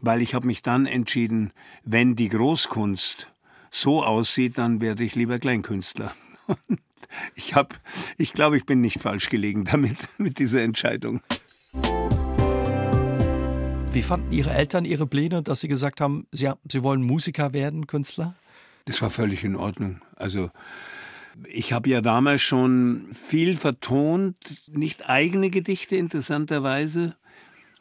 weil 0.02 0.23
ich 0.23 0.34
habe 0.34 0.47
mich 0.47 0.63
dann 0.63 0.88
entschieden, 0.88 1.54
wenn 1.84 2.15
die 2.15 2.30
Großkunst 2.30 3.32
so 3.69 4.04
aussieht, 4.04 4.58
dann 4.58 4.82
werde 4.82 5.04
ich 5.04 5.13
lieber 5.13 5.38
Kleinkünstler. 5.38 6.12
ich 7.36 7.56
habe, 7.56 7.76
ich 8.17 8.34
glaube, 8.34 8.58
ich 8.58 8.65
bin 8.65 8.82
nicht 8.82 9.02
falsch 9.02 9.30
gelegen 9.30 9.65
damit, 9.65 9.97
mit 10.17 10.39
dieser 10.39 10.62
Entscheidung. 10.62 11.21
Wie 13.93 14.02
fanden 14.02 14.32
Ihre 14.34 14.52
Eltern 14.52 14.86
Ihre 14.86 15.06
Pläne, 15.06 15.43
dass 15.43 15.60
Sie 15.60 15.67
gesagt 15.67 16.02
haben, 16.02 16.26
Sie, 16.32 16.52
Sie 16.69 16.84
wollen 16.84 17.04
Musiker 17.04 17.54
werden, 17.54 17.88
Künstler? 17.88 18.36
Das 18.86 19.02
war 19.02 19.10
völlig 19.10 19.43
in 19.43 19.56
Ordnung. 19.56 20.02
Also 20.15 20.49
ich 21.45 21.73
habe 21.73 21.89
ja 21.89 22.02
damals 22.02 22.41
schon 22.41 23.08
viel 23.13 23.58
vertont, 23.58 24.36
nicht 24.71 25.10
eigene 25.10 25.49
Gedichte 25.49 25.95
interessanterweise, 25.95 27.15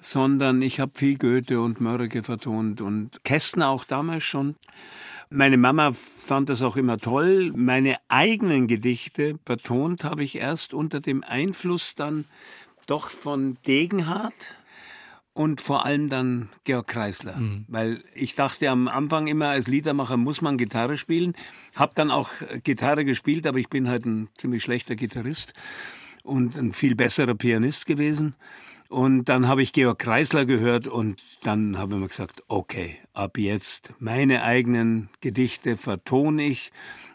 sondern 0.01 0.62
ich 0.62 0.81
habe 0.81 0.92
viel 0.95 1.16
Goethe 1.16 1.61
und 1.61 1.81
Mörike 1.81 2.23
vertont 2.23 2.81
und 2.81 3.25
Kästner 3.25 3.68
auch 3.68 3.85
damals 3.85 4.25
schon. 4.25 4.57
Meine 5.35 5.57
Mama 5.57 5.92
fand 5.92 6.51
das 6.51 6.61
auch 6.61 6.77
immer 6.77 6.99
toll. 6.99 7.53
Meine 7.57 7.97
eigenen 8.09 8.66
Gedichte 8.66 9.38
betont 9.47 10.05
habe 10.05 10.23
ich 10.23 10.37
erst 10.37 10.75
unter 10.75 11.01
dem 11.01 11.25
Einfluss 11.25 11.95
dann 11.95 12.27
doch 12.87 13.09
von 13.09 13.57
Degenhardt 13.66 14.55
und 15.33 15.62
vor 15.62 15.87
allem 15.87 16.11
dann 16.11 16.51
Georg 16.64 16.87
Kreisler. 16.87 17.38
Mhm. 17.38 17.64
Weil 17.68 18.05
ich 18.14 18.35
dachte 18.35 18.68
am 18.68 18.88
Anfang 18.88 19.27
immer, 19.27 19.49
als 19.49 19.68
Liedermacher 19.68 20.18
muss 20.18 20.42
man 20.42 20.59
Gitarre 20.59 20.99
spielen. 20.99 21.35
Hab 21.75 21.95
dann 21.95 22.11
auch 22.11 22.29
Gitarre 22.62 23.07
gespielt, 23.07 23.47
aber 23.47 23.59
ich 23.59 23.71
bin 23.71 23.88
halt 23.88 24.05
ein 24.05 24.29
ziemlich 24.37 24.62
schlechter 24.62 24.97
Gitarrist 24.97 25.55
und 26.23 26.59
ein 26.59 26.75
viel 26.75 26.95
besserer 26.95 27.35
Pianist 27.35 27.87
gewesen. 27.87 28.35
Und 28.88 29.25
dann 29.31 29.49
habe 29.49 29.62
ich 29.62 29.73
Georg 29.73 29.99
Kreisler 29.99 30.45
gehört 30.45 30.87
und 30.87 31.23
dann 31.42 31.79
habe 31.79 31.95
ich 31.95 32.01
mir 32.01 32.09
gesagt, 32.09 32.42
okay, 32.49 32.99
ab 33.14 33.38
jetzt 33.38 33.94
meine 33.98 34.42
eigenen 34.42 35.09
Gedichte 35.20 35.77
vertone 35.77 36.44
ich 36.44 36.72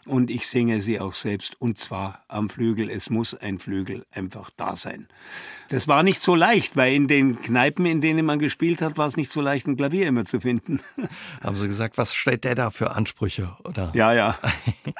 und 0.08 0.30
ich 0.30 0.46
singe 0.46 0.80
sie 0.80 1.00
auch 1.00 1.14
selbst 1.14 1.60
und 1.60 1.78
zwar 1.78 2.22
am 2.28 2.48
Flügel. 2.48 2.90
Es 2.90 3.10
muss 3.10 3.34
ein 3.34 3.58
Flügel 3.58 4.06
einfach 4.12 4.50
da 4.56 4.74
sein. 4.74 5.06
Das 5.68 5.86
war 5.86 6.02
nicht 6.02 6.22
so 6.22 6.34
leicht, 6.34 6.76
weil 6.76 6.94
in 6.94 7.08
den 7.08 7.42
Kneipen, 7.42 7.84
in 7.84 8.00
denen 8.00 8.24
man 8.24 8.38
gespielt 8.38 8.80
hat, 8.80 8.96
war 8.96 9.06
es 9.06 9.16
nicht 9.18 9.30
so 9.30 9.42
leicht, 9.42 9.66
ein 9.66 9.76
Klavier 9.76 10.06
immer 10.06 10.24
zu 10.24 10.40
finden. 10.40 10.80
Haben 11.42 11.56
Sie 11.56 11.68
gesagt, 11.68 11.98
was 11.98 12.14
stellt 12.14 12.44
der 12.44 12.54
da 12.54 12.70
für 12.70 12.92
Ansprüche, 12.92 13.54
oder? 13.64 13.92
Ja, 13.94 14.14
ja. 14.14 14.38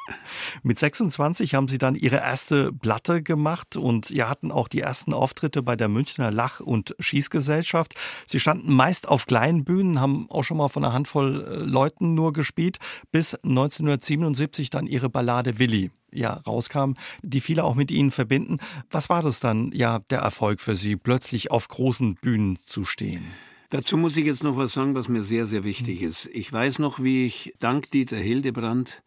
Mit 0.62 0.78
26 0.78 1.54
haben 1.54 1.68
Sie 1.68 1.78
dann 1.78 1.94
Ihre 1.94 2.16
erste 2.16 2.70
Platte 2.70 3.22
gemacht 3.22 3.76
und 3.76 4.10
ja, 4.10 4.28
hatten 4.28 4.52
auch 4.52 4.68
die 4.68 4.80
ersten 4.80 5.14
Auftritte 5.14 5.62
bei 5.62 5.74
der 5.74 5.88
Münchner 5.88 6.30
Lach- 6.30 6.60
und 6.60 6.94
Schießgesellschaft. 6.98 7.94
Sie 8.26 8.38
standen 8.38 8.74
meist 8.74 9.08
auf 9.08 9.26
kleinen 9.26 9.64
Bühnen, 9.64 10.00
haben 10.00 10.30
auch 10.30 10.44
schon 10.44 10.58
mal 10.58 10.68
von 10.68 10.84
einer 10.88 10.94
Handvoll 10.94 11.44
äh, 11.44 11.56
Leuten 11.64 12.14
nur 12.14 12.32
gespielt, 12.32 12.78
bis 13.12 13.34
1977 13.34 14.70
dann 14.70 14.86
ihre 14.86 15.08
Ballade 15.08 15.58
Willi 15.58 15.90
ja 16.10 16.32
rauskam, 16.46 16.94
die 17.22 17.40
viele 17.40 17.64
auch 17.64 17.74
mit 17.74 17.90
ihnen 17.90 18.10
verbinden. 18.10 18.58
Was 18.90 19.08
war 19.08 19.22
das 19.22 19.40
dann, 19.40 19.70
ja, 19.72 20.00
der 20.10 20.20
Erfolg 20.20 20.60
für 20.60 20.74
Sie, 20.74 20.96
plötzlich 20.96 21.50
auf 21.50 21.68
großen 21.68 22.14
Bühnen 22.16 22.58
zu 22.58 22.84
stehen? 22.84 23.26
Dazu 23.70 23.98
muss 23.98 24.16
ich 24.16 24.24
jetzt 24.24 24.42
noch 24.42 24.56
was 24.56 24.72
sagen, 24.72 24.94
was 24.94 25.08
mir 25.08 25.22
sehr, 25.22 25.46
sehr 25.46 25.62
wichtig 25.62 26.00
ist. 26.00 26.26
Ich 26.32 26.50
weiß 26.50 26.78
noch, 26.78 27.02
wie 27.02 27.26
ich 27.26 27.52
dank 27.60 27.90
Dieter 27.90 28.16
Hildebrand 28.16 29.02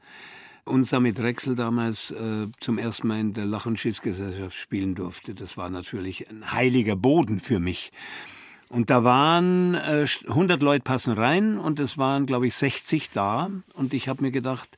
und 0.66 0.84
Samit 0.84 1.18
Drechsel 1.18 1.56
damals 1.56 2.12
äh, 2.12 2.46
zum 2.60 2.78
ersten 2.78 3.08
Mal 3.08 3.20
in 3.20 3.34
der 3.34 3.46
Lach- 3.46 3.66
und 3.66 3.80
Schissgesellschaft 3.80 4.56
spielen 4.56 4.94
durfte. 4.94 5.34
Das 5.34 5.58
war 5.58 5.72
natürlich 5.72 6.30
ein 6.30 6.52
heiliger 6.52 6.96
Boden 6.96 7.40
für 7.40 7.60
mich. 7.60 7.92
Und 8.72 8.90
da 8.90 9.04
waren 9.04 9.76
äh, 9.76 10.06
100 10.28 10.62
Leute 10.62 10.84
passen 10.84 11.14
rein 11.14 11.58
und 11.58 11.78
es 11.82 11.98
waren, 11.98 12.26
glaube 12.26 12.48
ich, 12.48 12.56
60 12.56 13.10
da. 13.10 13.50
Und 13.74 13.94
ich 13.94 14.08
habe 14.08 14.24
mir 14.24 14.32
gedacht, 14.32 14.70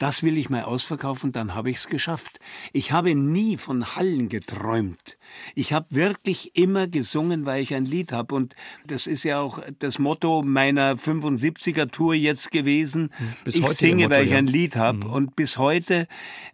das 0.00 0.22
will 0.22 0.38
ich 0.38 0.48
mal 0.48 0.64
ausverkaufen, 0.64 1.30
dann 1.30 1.54
habe 1.54 1.68
ich 1.68 1.76
es 1.76 1.86
geschafft. 1.86 2.40
Ich 2.72 2.90
habe 2.90 3.14
nie 3.14 3.58
von 3.58 3.96
Hallen 3.96 4.30
geträumt. 4.30 5.18
Ich 5.54 5.74
habe 5.74 5.86
wirklich 5.90 6.56
immer 6.56 6.88
gesungen, 6.88 7.44
weil 7.44 7.62
ich 7.62 7.74
ein 7.74 7.84
Lied 7.84 8.10
habe. 8.10 8.34
Und 8.34 8.56
das 8.86 9.06
ist 9.06 9.24
ja 9.24 9.40
auch 9.40 9.60
das 9.78 9.98
Motto 9.98 10.40
meiner 10.42 10.94
75er-Tour 10.94 12.14
jetzt 12.14 12.50
gewesen. 12.50 13.10
Bis 13.44 13.56
ich 13.56 13.66
singe, 13.68 14.04
Motto, 14.04 14.16
weil 14.16 14.24
ich 14.24 14.30
ja. 14.30 14.38
ein 14.38 14.46
Lied 14.46 14.74
habe. 14.76 15.06
Mhm. 15.06 15.12
Und 15.12 15.36
bis 15.36 15.58
heute, 15.58 16.08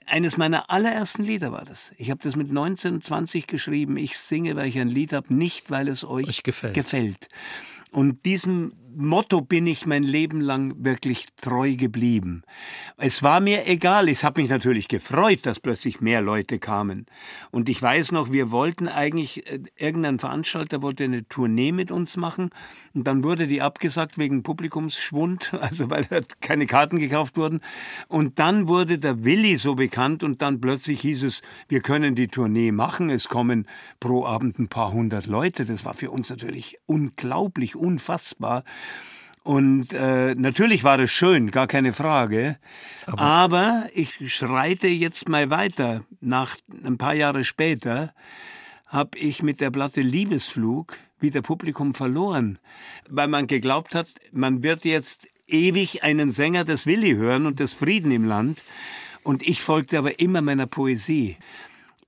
eines 0.07 0.37
meiner 0.37 0.69
allerersten 0.69 1.23
Lieder 1.23 1.53
war 1.53 1.65
das. 1.65 1.93
Ich 1.99 2.11
habe 2.11 2.21
das 2.25 2.35
mit 2.35 2.51
19, 2.51 3.01
20 3.01 3.47
geschrieben. 3.47 3.97
Ich 3.97 4.19
singe, 4.19 4.57
weil 4.57 4.67
ich 4.67 4.79
ein 4.81 4.89
Lied 4.89 5.13
habe, 5.13 5.33
nicht 5.33 5.71
weil 5.71 5.87
es 5.87 6.05
euch, 6.05 6.27
Euch 6.27 6.43
gefällt. 6.43 6.75
gefällt. 6.75 7.29
Und 7.93 8.25
diesem 8.25 8.73
Motto 8.99 9.43
bin 9.43 9.67
ich 9.67 9.85
mein 9.85 10.03
Leben 10.03 10.41
lang 10.41 10.75
wirklich 10.79 11.27
treu 11.37 11.77
geblieben. 11.77 12.43
Es 12.97 13.23
war 13.23 13.41
mir 13.41 13.69
egal, 13.69 14.09
ich 14.09 14.25
habe 14.25 14.41
mich 14.41 14.51
natürlich 14.51 14.89
gefreut, 14.89 15.41
dass 15.45 15.61
plötzlich 15.61 16.01
mehr 16.01 16.23
Leute 16.23 16.59
kamen. 16.59 17.05
Und 17.51 17.69
ich 17.69 17.83
weiß 17.83 18.13
noch, 18.13 18.33
wir 18.33 18.51
wollten 18.51 18.89
eigentlich, 18.89 19.47
äh, 19.51 19.61
irgendein 19.77 20.19
Veranstalter 20.19 20.81
wollte 20.81 21.05
eine 21.05 21.29
Tournee 21.29 21.73
mit 21.73 21.91
uns 21.91 22.17
machen 22.17 22.49
und 22.95 23.07
dann 23.07 23.23
wurde 23.23 23.47
die 23.47 23.61
abgesagt 23.61 24.17
wegen 24.17 24.43
Publikumsschwund, 24.43 25.53
also 25.61 25.91
weil 25.91 26.07
keine 26.41 26.67
Karten 26.67 26.99
gekauft 26.99 27.37
wurden. 27.37 27.61
Und 28.09 28.39
dann 28.39 28.67
wurde 28.67 28.97
der 28.99 29.25
Willi 29.25 29.59
so 29.59 29.75
bekannt 29.75 30.25
und 30.25 30.41
dann 30.41 30.59
plötzlich 30.59 31.03
hieß 31.03 31.25
es, 31.25 31.43
wir 31.69 31.81
können 31.81 32.15
die 32.15 32.29
Tournee 32.29 32.73
machen, 32.73 33.11
es 33.11 33.29
kommen 33.29 33.69
pro 34.01 34.25
Abend 34.25 34.59
ein 34.59 34.69
paar 34.69 34.93
hundert 34.93 35.27
Leute. 35.27 35.67
Das 35.67 35.85
war 35.85 35.93
für 35.93 36.11
uns 36.11 36.31
natürlich 36.31 36.79
unglaublich, 36.87 37.77
unfassbar. 37.77 38.65
Und 39.43 39.93
äh, 39.93 40.35
natürlich 40.35 40.83
war 40.83 40.99
es 40.99 41.13
schön, 41.13 41.53
gar 41.53 41.69
keine 41.69 41.93
Frage. 41.93 42.59
Aber, 43.07 43.89
ich 43.95 44.35
schreite 44.35 44.89
jetzt 44.89 45.29
mal 45.29 45.51
weiter. 45.51 46.03
Nach 46.21 46.57
ein 46.85 46.99
paar 46.99 47.15
Jahre 47.15 47.45
später 47.45 48.13
habe 48.87 49.17
ich 49.19 49.45
mit 49.45 49.61
der 49.61 49.71
Platte 49.71 50.01
Liebesflug 50.01 50.97
wieder 51.21 51.43
Publikum 51.43 51.95
verloren, 51.95 52.59
weil 53.09 53.29
man 53.29 53.47
geglaubt 53.47 53.95
hat, 53.95 54.09
man 54.33 54.63
wird 54.65 54.85
jetzt 54.85 55.29
ewig 55.47 56.03
einen 56.03 56.31
Sänger 56.31 56.65
des 56.65 56.87
Willi 56.87 57.15
hören 57.15 57.47
und 57.47 57.61
des 57.61 57.73
Frieden 57.73 58.11
im 58.11 58.25
Land. 58.25 58.65
Und 59.23 59.47
ich 59.47 59.63
folgte 59.63 59.99
aber 59.99 60.19
immer 60.19 60.41
meiner 60.41 60.67
Poesie. 60.67 61.37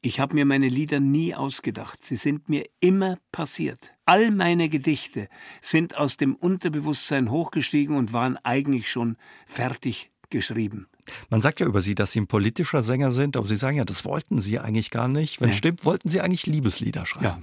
Ich 0.01 0.21
habe 0.21 0.35
mir 0.35 0.45
meine 0.45 0.69
Lieder 0.69 1.01
nie 1.01 1.35
ausgedacht. 1.35 2.05
Sie 2.05 2.15
sind 2.17 2.49
mir 2.49 2.65
immer 2.79 3.19
passiert. 3.33 3.93
All 4.05 4.31
meine 4.31 4.69
Gedichte 4.69 5.29
sind 5.61 5.97
aus 5.97 6.17
dem 6.17 6.37
Unterbewusstsein 6.37 7.31
hochgestiegen 7.31 7.97
und 7.97 8.13
waren 8.13 8.37
eigentlich 8.45 8.91
schon 8.91 9.17
fertig 9.47 10.11
geschrieben. 10.31 10.87
Man 11.31 11.41
sagt 11.41 11.59
ja 11.59 11.67
über 11.67 11.81
Sie, 11.81 11.95
dass 11.95 12.13
Sie 12.13 12.21
ein 12.21 12.27
politischer 12.29 12.83
Sänger 12.83 13.11
sind, 13.11 13.37
aber 13.37 13.47
Sie 13.47 13.57
sagen 13.57 13.79
ja, 13.79 13.85
das 13.85 14.05
wollten 14.05 14.39
Sie 14.39 14.59
eigentlich 14.61 14.91
gar 14.91 15.09
nicht. 15.09 15.41
Wenn 15.41 15.49
Nee. 15.49 15.57
stimmt, 15.57 15.85
wollten 15.85 16.09
Sie 16.09 16.21
eigentlich 16.21 16.47
Liebeslieder 16.47 17.05
schreiben. 17.07 17.25
Ja. 17.25 17.39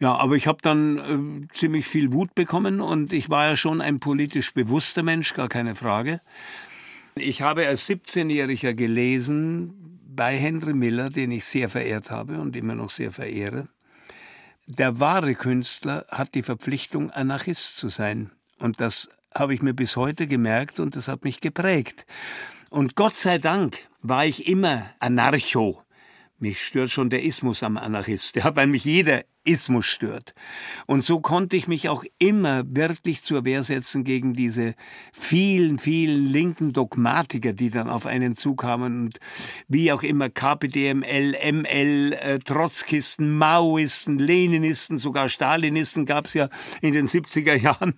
Ja, 0.00 0.14
aber 0.16 0.36
ich 0.36 0.46
habe 0.46 0.58
dann 0.62 1.48
äh, 1.50 1.54
ziemlich 1.54 1.86
viel 1.86 2.12
Wut 2.12 2.34
bekommen 2.36 2.80
und 2.80 3.12
ich 3.12 3.30
war 3.30 3.46
ja 3.48 3.56
schon 3.56 3.80
ein 3.80 3.98
politisch 3.98 4.54
bewusster 4.54 5.02
Mensch, 5.02 5.34
gar 5.34 5.48
keine 5.48 5.74
Frage. 5.74 6.20
Ich 7.16 7.42
habe 7.42 7.66
als 7.66 7.88
17-Jähriger 7.88 8.74
gelesen 8.74 9.87
bei 10.18 10.36
Henry 10.36 10.74
Miller, 10.74 11.10
den 11.10 11.30
ich 11.30 11.44
sehr 11.44 11.68
verehrt 11.68 12.10
habe 12.10 12.40
und 12.40 12.56
immer 12.56 12.74
noch 12.74 12.90
sehr 12.90 13.12
verehre. 13.12 13.68
Der 14.66 14.98
wahre 14.98 15.36
Künstler 15.36 16.06
hat 16.08 16.34
die 16.34 16.42
Verpflichtung, 16.42 17.12
Anarchist 17.12 17.78
zu 17.78 17.88
sein. 17.88 18.32
Und 18.58 18.80
das 18.80 19.08
habe 19.32 19.54
ich 19.54 19.62
mir 19.62 19.74
bis 19.74 19.94
heute 19.94 20.26
gemerkt 20.26 20.80
und 20.80 20.96
das 20.96 21.06
hat 21.06 21.22
mich 21.22 21.40
geprägt. 21.40 22.04
Und 22.68 22.96
Gott 22.96 23.14
sei 23.14 23.38
Dank 23.38 23.78
war 24.02 24.26
ich 24.26 24.48
immer 24.48 24.90
Anarcho. 24.98 25.84
Mich 26.40 26.64
stört 26.66 26.90
schon 26.90 27.10
der 27.10 27.22
Ismus 27.22 27.62
am 27.62 27.76
Anarchist, 27.76 28.34
ja, 28.34 28.56
weil 28.56 28.66
mich 28.66 28.84
jeder 28.84 29.22
Ismus 29.48 29.86
stört. 29.86 30.34
Und 30.86 31.04
so 31.04 31.20
konnte 31.20 31.56
ich 31.56 31.66
mich 31.66 31.88
auch 31.88 32.04
immer 32.18 32.62
wirklich 32.66 33.22
zur 33.22 33.44
Wehr 33.44 33.64
setzen 33.64 34.04
gegen 34.04 34.34
diese 34.34 34.74
vielen, 35.12 35.78
vielen 35.78 36.26
linken 36.26 36.72
Dogmatiker, 36.72 37.52
die 37.52 37.70
dann 37.70 37.88
auf 37.88 38.06
einen 38.06 38.36
zukamen 38.36 39.06
und 39.06 39.20
wie 39.66 39.90
auch 39.92 40.02
immer 40.02 40.28
KPDML, 40.28 41.36
ML, 41.52 42.12
äh, 42.12 42.38
Trotzkisten, 42.40 43.36
Maoisten, 43.36 44.18
Leninisten, 44.18 44.98
sogar 44.98 45.28
Stalinisten 45.28 46.04
gab 46.04 46.26
es 46.26 46.34
ja 46.34 46.48
in 46.82 46.92
den 46.92 47.08
70er 47.08 47.54
Jahren. 47.54 47.94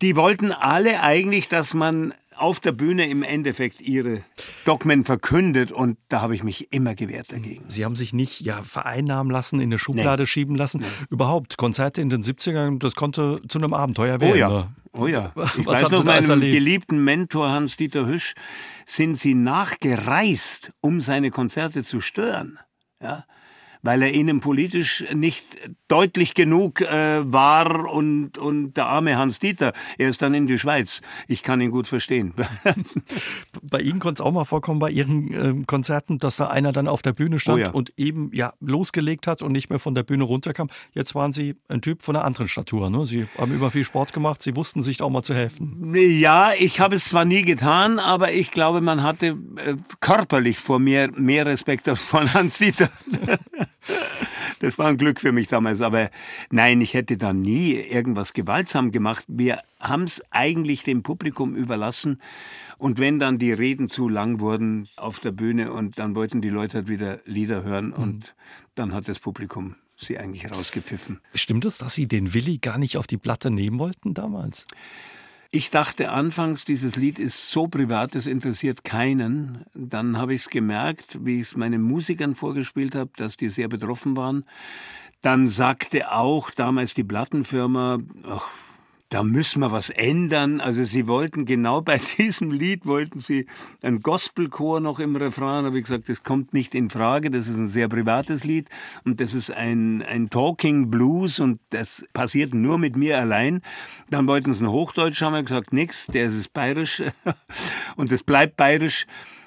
Die 0.00 0.14
wollten 0.16 0.52
alle 0.52 1.02
eigentlich, 1.02 1.48
dass 1.48 1.74
man 1.74 2.14
auf 2.40 2.60
der 2.60 2.72
Bühne 2.72 3.08
im 3.08 3.22
Endeffekt 3.22 3.80
ihre 3.80 4.22
Dogmen 4.64 5.04
verkündet 5.04 5.72
und 5.72 5.98
da 6.08 6.20
habe 6.20 6.34
ich 6.34 6.42
mich 6.42 6.72
immer 6.72 6.94
gewehrt 6.94 7.32
dagegen. 7.32 7.64
Sie 7.68 7.84
haben 7.84 7.96
sich 7.96 8.12
nicht 8.12 8.40
ja 8.40 8.62
vereinnahmen 8.62 9.30
lassen, 9.30 9.56
in 9.56 9.68
eine 9.68 9.78
Schublade 9.78 10.26
schieben 10.26 10.56
lassen. 10.56 10.84
Überhaupt, 11.10 11.56
Konzerte 11.56 12.00
in 12.00 12.10
den 12.10 12.22
70ern, 12.22 12.78
das 12.78 12.94
konnte 12.94 13.40
zu 13.48 13.58
einem 13.58 13.74
Abenteuer 13.74 14.20
werden. 14.20 14.32
Oh 14.32 14.36
ja, 14.36 14.48
ne? 14.48 14.74
oh 14.92 15.06
ja. 15.06 15.32
Ich 15.58 15.66
Was 15.66 15.82
weiß 15.82 15.90
noch, 15.90 16.04
meinem 16.04 16.40
geliebten 16.40 17.02
Mentor 17.02 17.50
Hans-Dieter 17.50 18.06
Hüsch 18.06 18.34
sind 18.86 19.16
sie 19.16 19.34
nachgereist, 19.34 20.72
um 20.80 21.00
seine 21.00 21.30
Konzerte 21.30 21.82
zu 21.82 22.00
stören. 22.00 22.58
Ja? 23.02 23.24
Weil 23.82 24.02
er 24.02 24.12
ihnen 24.12 24.40
politisch 24.40 25.04
nicht 25.12 25.44
deutlich 25.88 26.34
genug 26.34 26.80
äh, 26.80 27.20
war 27.32 27.90
und, 27.92 28.38
und 28.38 28.74
der 28.74 28.86
arme 28.86 29.16
Hans-Dieter, 29.16 29.72
er 29.98 30.08
ist 30.08 30.22
dann 30.22 30.34
in 30.34 30.46
die 30.46 30.58
Schweiz. 30.58 31.00
Ich 31.26 31.42
kann 31.42 31.60
ihn 31.60 31.70
gut 31.70 31.88
verstehen. 31.88 32.34
Bei 33.62 33.80
Ihnen 33.80 33.98
konnte 33.98 34.22
es 34.22 34.26
auch 34.26 34.32
mal 34.32 34.44
vorkommen, 34.44 34.78
bei 34.78 34.90
Ihren 34.90 35.32
ähm, 35.32 35.66
Konzerten, 35.66 36.18
dass 36.18 36.36
da 36.36 36.48
einer 36.48 36.72
dann 36.72 36.88
auf 36.88 37.02
der 37.02 37.12
Bühne 37.12 37.38
stand 37.38 37.58
Oh 37.58 37.60
ja. 37.60 37.70
und 37.70 37.92
eben 37.96 38.30
ja 38.32 38.52
losgelegt 38.60 39.26
hat 39.26 39.42
und 39.42 39.52
nicht 39.52 39.70
mehr 39.70 39.78
von 39.78 39.94
der 39.94 40.02
Bühne 40.02 40.24
runterkam. 40.24 40.68
Jetzt 40.92 41.14
waren 41.14 41.32
Sie 41.32 41.56
ein 41.68 41.80
Typ 41.80 42.02
von 42.02 42.14
einer 42.16 42.24
anderen 42.24 42.48
Statur. 42.48 42.90
Ne? 42.90 43.06
Sie 43.06 43.26
haben 43.38 43.54
immer 43.54 43.70
viel 43.70 43.84
Sport 43.84 44.12
gemacht, 44.12 44.42
Sie 44.42 44.54
wussten 44.56 44.82
sich 44.82 45.02
auch 45.02 45.10
mal 45.10 45.22
zu 45.22 45.34
helfen. 45.34 45.94
Ja, 45.94 46.52
ich 46.52 46.80
habe 46.80 46.96
es 46.96 47.06
zwar 47.06 47.24
nie 47.24 47.42
getan, 47.42 47.98
aber 47.98 48.32
ich 48.32 48.50
glaube, 48.50 48.80
man 48.80 49.02
hatte 49.02 49.38
äh, 49.56 49.76
körperlich 50.00 50.58
vor 50.58 50.78
mir 50.78 51.10
mehr 51.16 51.46
Respekt 51.46 51.88
als 51.88 52.02
vor 52.02 52.32
Hans-Dieter. 52.32 52.90
Das 54.60 54.76
war 54.78 54.88
ein 54.88 54.98
Glück 54.98 55.20
für 55.20 55.32
mich 55.32 55.48
damals, 55.48 55.80
aber 55.80 56.10
nein, 56.50 56.80
ich 56.80 56.94
hätte 56.94 57.16
da 57.16 57.32
nie 57.32 57.74
irgendwas 57.74 58.32
gewaltsam 58.32 58.90
gemacht. 58.90 59.24
Wir 59.28 59.60
haben 59.78 60.02
es 60.04 60.22
eigentlich 60.30 60.82
dem 60.82 61.02
Publikum 61.02 61.54
überlassen. 61.54 62.20
Und 62.76 62.98
wenn 62.98 63.18
dann 63.18 63.38
die 63.38 63.52
Reden 63.52 63.88
zu 63.88 64.08
lang 64.08 64.40
wurden 64.40 64.88
auf 64.96 65.20
der 65.20 65.32
Bühne 65.32 65.72
und 65.72 65.98
dann 65.98 66.14
wollten 66.14 66.40
die 66.40 66.48
Leute 66.48 66.78
halt 66.78 66.88
wieder 66.88 67.20
Lieder 67.24 67.62
hören 67.62 67.92
und 67.92 68.34
dann 68.74 68.94
hat 68.94 69.08
das 69.08 69.18
Publikum 69.18 69.76
sie 69.96 70.18
eigentlich 70.18 70.50
rausgepfiffen. 70.50 71.20
Stimmt 71.34 71.64
es, 71.64 71.78
dass 71.78 71.94
Sie 71.94 72.06
den 72.06 72.34
Willi 72.34 72.58
gar 72.58 72.78
nicht 72.78 72.96
auf 72.96 73.06
die 73.06 73.16
Platte 73.16 73.50
nehmen 73.50 73.78
wollten 73.78 74.14
damals? 74.14 74.66
Ich 75.50 75.70
dachte 75.70 76.10
anfangs, 76.10 76.66
dieses 76.66 76.96
Lied 76.96 77.18
ist 77.18 77.50
so 77.50 77.68
privat, 77.68 78.14
es 78.14 78.26
interessiert 78.26 78.84
keinen. 78.84 79.64
Dann 79.72 80.18
habe 80.18 80.34
ich 80.34 80.42
es 80.42 80.50
gemerkt, 80.50 81.24
wie 81.24 81.40
ich 81.40 81.48
es 81.48 81.56
meinen 81.56 81.80
Musikern 81.80 82.34
vorgespielt 82.34 82.94
habe, 82.94 83.10
dass 83.16 83.38
die 83.38 83.48
sehr 83.48 83.68
betroffen 83.68 84.14
waren. 84.14 84.44
Dann 85.22 85.48
sagte 85.48 86.12
auch 86.12 86.50
damals 86.50 86.92
die 86.92 87.02
Plattenfirma, 87.02 87.98
ach, 88.24 88.46
da 89.10 89.22
müssen 89.22 89.60
wir 89.60 89.72
was 89.72 89.90
ändern. 89.90 90.60
Also 90.60 90.84
sie 90.84 91.06
wollten 91.06 91.46
genau 91.46 91.80
bei 91.80 91.98
diesem 92.18 92.50
Lied 92.50 92.86
wollten 92.86 93.20
sie 93.20 93.46
einen 93.82 94.00
Gospelchor 94.00 94.80
noch 94.80 94.98
im 94.98 95.16
Refrain. 95.16 95.64
Da 95.64 95.68
habe 95.68 95.78
ich 95.78 95.84
gesagt, 95.84 96.08
das 96.08 96.22
kommt 96.22 96.52
nicht 96.52 96.74
in 96.74 96.90
Frage. 96.90 97.30
Das 97.30 97.48
ist 97.48 97.56
ein 97.56 97.68
sehr 97.68 97.88
privates 97.88 98.44
Lied 98.44 98.68
und 99.04 99.20
das 99.20 99.34
ist 99.34 99.50
ein, 99.50 100.02
ein 100.02 100.30
Talking 100.30 100.90
Blues 100.90 101.40
und 101.40 101.60
das 101.70 102.06
passiert 102.12 102.54
nur 102.54 102.78
mit 102.78 102.96
mir 102.96 103.18
allein. 103.18 103.62
Dann 104.10 104.26
wollten 104.26 104.52
sie 104.52 104.64
ein 104.64 104.70
Hochdeutsch 104.70 105.22
haben, 105.22 105.34
wir 105.34 105.42
gesagt, 105.42 105.72
nix, 105.72 106.06
der 106.06 106.24
ist 106.24 106.52
bayerisch 106.52 107.02
und 107.96 108.12
es 108.12 108.22
bleibt 108.22 108.56
bayerisch. 108.56 109.06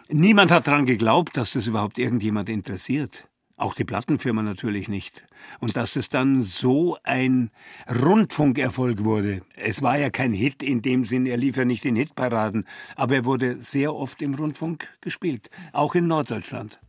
Niemand 0.09 0.51
hat 0.51 0.67
daran 0.67 0.85
geglaubt, 0.85 1.37
dass 1.37 1.51
das 1.51 1.67
überhaupt 1.67 1.97
irgendjemand 1.97 2.49
interessiert. 2.49 3.25
Auch 3.61 3.75
die 3.75 3.83
Plattenfirma 3.83 4.41
natürlich 4.41 4.87
nicht. 4.87 5.23
Und 5.59 5.77
dass 5.77 5.95
es 5.95 6.09
dann 6.09 6.41
so 6.41 6.97
ein 7.03 7.51
Rundfunkerfolg 7.87 9.03
wurde. 9.03 9.43
Es 9.55 9.83
war 9.83 9.99
ja 9.99 10.09
kein 10.09 10.33
Hit 10.33 10.63
in 10.63 10.81
dem 10.81 11.05
Sinn, 11.05 11.27
er 11.27 11.37
lief 11.37 11.57
ja 11.57 11.63
nicht 11.63 11.85
in 11.85 11.95
Hitparaden, 11.95 12.65
aber 12.95 13.17
er 13.17 13.25
wurde 13.25 13.57
sehr 13.57 13.93
oft 13.93 14.23
im 14.23 14.33
Rundfunk 14.33 14.87
gespielt, 15.01 15.51
auch 15.73 15.93
in 15.93 16.07
Norddeutschland. 16.07 16.79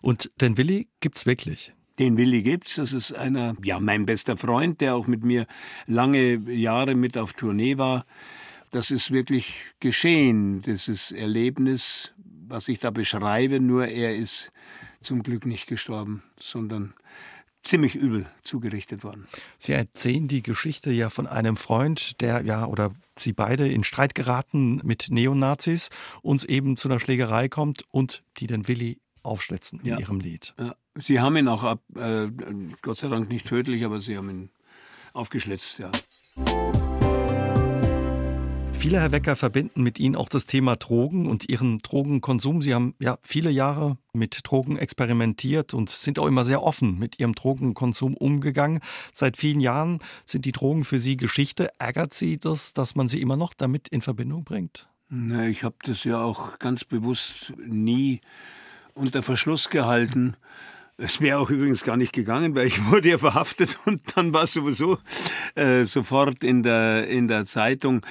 Und 0.00 0.30
den 0.40 0.56
Willi 0.56 0.88
gibt's 1.00 1.26
wirklich? 1.26 1.74
Den 1.98 2.16
Willi 2.16 2.42
gibt's. 2.42 2.76
Das 2.76 2.94
ist 2.94 3.12
einer, 3.12 3.54
ja, 3.62 3.78
mein 3.78 4.06
bester 4.06 4.38
Freund, 4.38 4.80
der 4.80 4.94
auch 4.94 5.06
mit 5.06 5.24
mir 5.24 5.46
lange 5.86 6.36
Jahre 6.50 6.94
mit 6.94 7.18
auf 7.18 7.34
Tournee 7.34 7.76
war. 7.76 8.06
Das 8.70 8.90
ist 8.90 9.10
wirklich 9.10 9.60
geschehen, 9.78 10.62
dieses 10.62 11.12
Erlebnis, 11.12 12.14
was 12.48 12.68
ich 12.68 12.78
da 12.78 12.90
beschreibe. 12.90 13.60
Nur 13.60 13.88
er 13.88 14.16
ist 14.16 14.52
zum 15.04 15.22
Glück 15.22 15.46
nicht 15.46 15.66
gestorben, 15.66 16.22
sondern 16.38 16.94
ziemlich 17.62 17.94
übel 17.94 18.26
zugerichtet 18.42 19.04
worden. 19.04 19.26
Sie 19.58 19.72
erzählen 19.72 20.28
die 20.28 20.42
Geschichte 20.42 20.90
ja 20.90 21.08
von 21.10 21.26
einem 21.26 21.56
Freund, 21.56 22.20
der 22.20 22.42
ja 22.44 22.66
oder 22.66 22.92
Sie 23.18 23.32
beide 23.32 23.68
in 23.68 23.84
Streit 23.84 24.14
geraten 24.16 24.80
mit 24.82 25.06
Neonazis, 25.10 25.88
uns 26.20 26.44
eben 26.44 26.76
zu 26.76 26.88
einer 26.88 26.98
Schlägerei 26.98 27.48
kommt 27.48 27.84
und 27.92 28.24
die 28.38 28.48
den 28.48 28.66
Willi 28.66 28.98
aufschlitzen 29.22 29.78
in 29.80 29.86
Ja. 29.86 29.98
ihrem 30.00 30.18
Lied. 30.20 30.52
Ja. 30.58 30.74
Sie 30.96 31.20
haben 31.20 31.36
ihn 31.36 31.48
auch 31.48 31.64
ab, 31.64 31.80
äh, 31.96 32.28
Gott 32.82 32.98
sei 32.98 33.08
Dank 33.08 33.28
nicht 33.28 33.46
tödlich, 33.46 33.84
aber 33.84 34.00
sie 34.00 34.16
haben 34.16 34.30
ihn 34.30 34.50
aufgeschlitzt, 35.12 35.78
ja. 35.78 35.90
Viele, 38.84 39.00
Herr 39.00 39.12
Wecker, 39.12 39.34
verbinden 39.34 39.82
mit 39.82 39.98
Ihnen 39.98 40.14
auch 40.14 40.28
das 40.28 40.44
Thema 40.44 40.76
Drogen 40.76 41.24
und 41.26 41.48
Ihren 41.48 41.78
Drogenkonsum. 41.78 42.60
Sie 42.60 42.74
haben 42.74 42.94
ja 43.00 43.16
viele 43.22 43.50
Jahre 43.50 43.96
mit 44.12 44.40
Drogen 44.44 44.76
experimentiert 44.76 45.72
und 45.72 45.88
sind 45.88 46.18
auch 46.18 46.26
immer 46.26 46.44
sehr 46.44 46.62
offen 46.62 46.98
mit 46.98 47.18
Ihrem 47.18 47.34
Drogenkonsum 47.34 48.14
umgegangen. 48.14 48.80
Seit 49.14 49.38
vielen 49.38 49.60
Jahren 49.60 50.00
sind 50.26 50.44
die 50.44 50.52
Drogen 50.52 50.84
für 50.84 50.98
Sie 50.98 51.16
Geschichte. 51.16 51.70
Ärgert 51.78 52.12
Sie 52.12 52.36
das, 52.36 52.74
dass 52.74 52.94
man 52.94 53.08
sie 53.08 53.22
immer 53.22 53.38
noch 53.38 53.54
damit 53.54 53.88
in 53.88 54.02
Verbindung 54.02 54.44
bringt? 54.44 54.86
Na, 55.08 55.48
ich 55.48 55.64
habe 55.64 55.76
das 55.84 56.04
ja 56.04 56.20
auch 56.20 56.58
ganz 56.58 56.84
bewusst 56.84 57.54
nie 57.66 58.20
unter 58.92 59.22
Verschluss 59.22 59.70
gehalten. 59.70 60.36
Es 60.98 61.22
wäre 61.22 61.38
auch 61.38 61.48
übrigens 61.48 61.84
gar 61.84 61.96
nicht 61.96 62.12
gegangen, 62.12 62.54
weil 62.54 62.66
ich 62.66 62.84
wurde 62.90 63.08
ja 63.08 63.16
verhaftet 63.16 63.78
und 63.86 64.02
dann 64.14 64.34
war 64.34 64.42
es 64.42 64.52
sowieso 64.52 64.98
äh, 65.54 65.86
sofort 65.86 66.44
in 66.44 66.62
der, 66.62 67.08
in 67.08 67.28
der 67.28 67.46
Zeitung. 67.46 68.02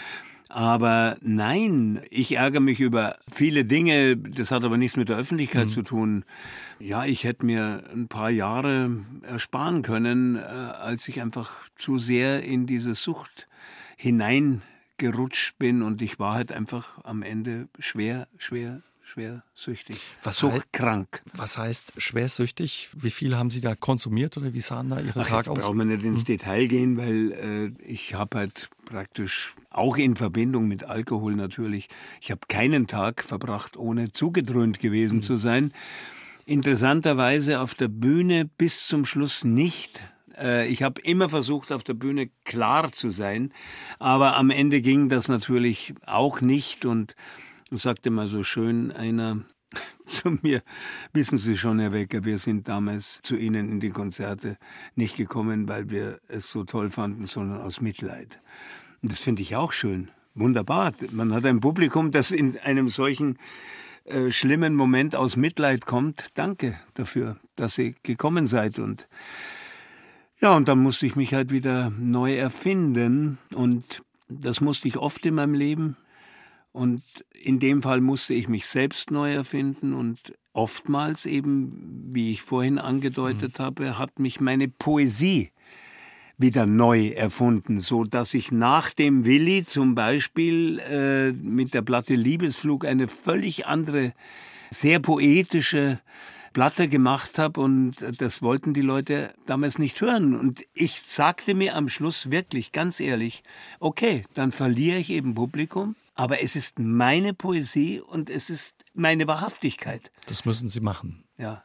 Aber 0.53 1.17
nein, 1.21 1.99
ich 2.11 2.35
ärgere 2.35 2.59
mich 2.59 2.79
über 2.79 3.17
viele 3.33 3.65
Dinge. 3.65 4.15
Das 4.15 4.51
hat 4.51 4.63
aber 4.63 4.77
nichts 4.77 4.97
mit 4.97 5.09
der 5.09 5.17
Öffentlichkeit 5.17 5.71
zu 5.71 5.81
tun. 5.81 6.25
Ja, 6.79 7.05
ich 7.05 7.23
hätte 7.23 7.43
mir 7.43 7.83
ein 7.91 8.07
paar 8.07 8.29
Jahre 8.29 9.03
ersparen 9.23 9.81
können, 9.81 10.35
äh, 10.35 10.41
als 10.41 11.07
ich 11.07 11.21
einfach 11.21 11.51
zu 11.75 11.97
sehr 11.97 12.43
in 12.43 12.67
diese 12.67 12.93
Sucht 12.93 13.47
hineingerutscht 13.97 15.57
bin 15.57 15.81
und 15.81 16.03
ich 16.03 16.19
war 16.19 16.35
halt 16.35 16.51
einfach 16.51 17.03
am 17.03 17.23
Ende 17.23 17.67
schwer, 17.79 18.27
schwer, 18.37 18.83
schwer 19.13 19.43
süchtig. 19.53 19.99
Was 20.23 20.37
Suchtkrank. 20.37 21.21
Was 21.35 21.59
heißt 21.59 21.93
schwersüchtig? 21.97 22.89
Wie 22.97 23.11
viel 23.11 23.37
haben 23.37 23.51
Sie 23.51 23.61
da 23.61 23.75
konsumiert 23.75 24.37
oder 24.37 24.53
wie 24.55 24.59
sahen 24.59 24.89
da 24.89 24.99
Ihre 24.99 25.19
Ach, 25.21 25.27
Tage 25.27 25.35
jetzt 25.37 25.49
aus? 25.49 25.59
brauchen 25.63 25.77
wir 25.77 25.85
nicht 25.85 26.03
ins 26.03 26.23
Detail 26.23 26.65
gehen, 26.67 26.97
weil 26.97 27.31
äh, 27.79 27.83
ich 27.83 28.15
habe 28.15 28.39
halt 28.39 28.69
praktisch 28.85 29.53
auch 29.69 29.97
in 29.97 30.15
Verbindung 30.15 30.67
mit 30.67 30.83
Alkohol 30.85 31.35
natürlich, 31.35 31.89
ich 32.21 32.31
habe 32.31 32.41
keinen 32.47 32.87
Tag 32.87 33.23
verbracht, 33.23 33.77
ohne 33.77 34.11
zugedröhnt 34.11 34.79
gewesen 34.79 35.21
zu 35.21 35.37
sein. 35.37 35.73
Interessanterweise 36.45 37.59
auf 37.61 37.75
der 37.75 37.87
Bühne 37.87 38.49
bis 38.57 38.87
zum 38.87 39.05
Schluss 39.05 39.43
nicht. 39.43 40.01
Äh, 40.37 40.67
Ich 40.69 40.81
habe 40.81 40.99
immer 41.01 41.29
versucht, 41.29 41.71
auf 41.71 41.83
der 41.83 41.93
Bühne 41.93 42.29
klar 42.45 42.91
zu 42.91 43.11
sein, 43.11 43.53
aber 43.99 44.35
am 44.37 44.49
Ende 44.49 44.81
ging 44.81 45.07
das 45.07 45.27
natürlich 45.27 45.93
auch 46.05 46.41
nicht 46.41 46.85
und 46.85 47.15
sagte 47.77 48.09
mal 48.09 48.27
so 48.27 48.43
schön 48.43 48.91
einer 48.91 49.41
zu 50.05 50.37
mir, 50.41 50.61
wissen 51.13 51.37
Sie 51.37 51.57
schon, 51.57 51.79
Herr 51.79 51.93
Wecker, 51.93 52.25
wir 52.25 52.37
sind 52.37 52.67
damals 52.67 53.19
zu 53.23 53.35
Ihnen 53.35 53.69
in 53.69 53.79
die 53.79 53.89
Konzerte 53.89 54.57
nicht 54.95 55.15
gekommen, 55.15 55.67
weil 55.67 55.89
wir 55.89 56.19
es 56.27 56.49
so 56.49 56.63
toll 56.63 56.89
fanden, 56.89 57.25
sondern 57.25 57.61
aus 57.61 57.81
Mitleid. 57.81 58.39
Und 59.01 59.11
das 59.11 59.19
finde 59.19 59.41
ich 59.41 59.55
auch 59.55 59.71
schön. 59.71 60.09
Wunderbar. 60.35 60.93
Man 61.11 61.33
hat 61.33 61.45
ein 61.45 61.59
Publikum, 61.59 62.11
das 62.11 62.31
in 62.31 62.57
einem 62.59 62.89
solchen 62.89 63.37
äh, 64.05 64.31
schlimmen 64.31 64.75
Moment 64.75 65.15
aus 65.15 65.37
Mitleid 65.37 65.85
kommt. 65.85 66.29
Danke 66.33 66.79
dafür, 66.95 67.37
dass 67.55 67.75
Sie 67.75 67.95
gekommen 68.03 68.47
seid. 68.47 68.79
Und 68.79 69.07
ja, 70.41 70.55
und 70.55 70.67
dann 70.67 70.79
musste 70.79 71.05
ich 71.05 71.15
mich 71.15 71.33
halt 71.33 71.51
wieder 71.51 71.91
neu 71.91 72.35
erfinden. 72.35 73.37
Und 73.53 74.03
das 74.27 74.59
musste 74.59 74.87
ich 74.87 74.97
oft 74.97 75.25
in 75.25 75.35
meinem 75.35 75.53
Leben. 75.53 75.97
Und 76.73 77.03
in 77.31 77.59
dem 77.59 77.83
Fall 77.83 78.01
musste 78.01 78.33
ich 78.33 78.49
mich 78.49 78.67
selbst 78.67 79.11
neu 79.11 79.31
erfinden 79.33 79.93
und 79.93 80.33
oftmals 80.53 81.25
eben, 81.25 82.09
wie 82.11 82.31
ich 82.31 82.41
vorhin 82.41 82.79
angedeutet 82.79 83.59
habe, 83.59 83.97
hat 83.97 84.19
mich 84.19 84.41
meine 84.41 84.67
Poesie 84.67 85.51
wieder 86.37 86.65
neu 86.65 87.09
erfunden, 87.09 87.79
so 87.79 88.03
dass 88.03 88.33
ich 88.33 88.51
nach 88.51 88.91
dem 88.91 89.23
Willi 89.23 89.63
zum 89.63 89.93
Beispiel 89.93 90.79
äh, 90.79 91.31
mit 91.31 91.75
der 91.75 91.83
Platte 91.83 92.15
Liebesflug 92.15 92.85
eine 92.85 93.07
völlig 93.07 93.67
andere, 93.67 94.13
sehr 94.71 94.99
poetische 94.99 95.99
Platte 96.53 96.87
gemacht 96.87 97.37
habe 97.39 97.61
und 97.61 97.95
das 98.19 98.41
wollten 98.41 98.73
die 98.73 98.81
Leute 98.81 99.33
damals 99.45 99.79
nicht 99.79 100.01
hören. 100.01 100.35
Und 100.39 100.63
ich 100.73 101.01
sagte 101.01 101.53
mir 101.53 101.75
am 101.75 101.89
Schluss 101.89 102.31
wirklich 102.31 102.71
ganz 102.71 102.99
ehrlich, 102.99 103.43
okay, 103.79 104.23
dann 104.33 104.51
verliere 104.51 104.97
ich 104.97 105.09
eben 105.09 105.35
Publikum, 105.35 105.95
aber 106.15 106.41
es 106.41 106.55
ist 106.55 106.79
meine 106.79 107.33
Poesie 107.33 107.99
und 107.99 108.29
es 108.29 108.49
ist 108.49 108.73
meine 108.93 109.27
Wahrhaftigkeit. 109.27 110.11
Das 110.27 110.45
müssen 110.45 110.69
Sie 110.69 110.79
machen. 110.79 111.23
Ja. 111.37 111.63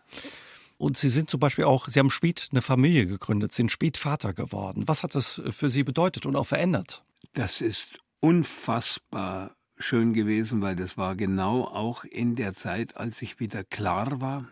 Und 0.78 0.96
Sie 0.96 1.08
sind 1.08 1.28
zum 1.28 1.40
Beispiel 1.40 1.64
auch, 1.64 1.88
Sie 1.88 1.98
haben 1.98 2.10
spät 2.10 2.48
eine 2.52 2.62
Familie 2.62 3.06
gegründet, 3.06 3.52
sind 3.52 3.70
spät 3.72 3.96
Vater 3.96 4.32
geworden. 4.32 4.84
Was 4.86 5.02
hat 5.02 5.14
das 5.14 5.42
für 5.50 5.68
Sie 5.68 5.82
bedeutet 5.82 6.24
und 6.24 6.36
auch 6.36 6.46
verändert? 6.46 7.02
Das 7.34 7.60
ist 7.60 7.98
unfassbar 8.20 9.56
schön 9.76 10.12
gewesen, 10.12 10.60
weil 10.62 10.76
das 10.76 10.96
war 10.96 11.16
genau 11.16 11.64
auch 11.64 12.04
in 12.04 12.36
der 12.36 12.54
Zeit, 12.54 12.96
als 12.96 13.22
ich 13.22 13.40
wieder 13.40 13.64
klar 13.64 14.20
war. 14.20 14.46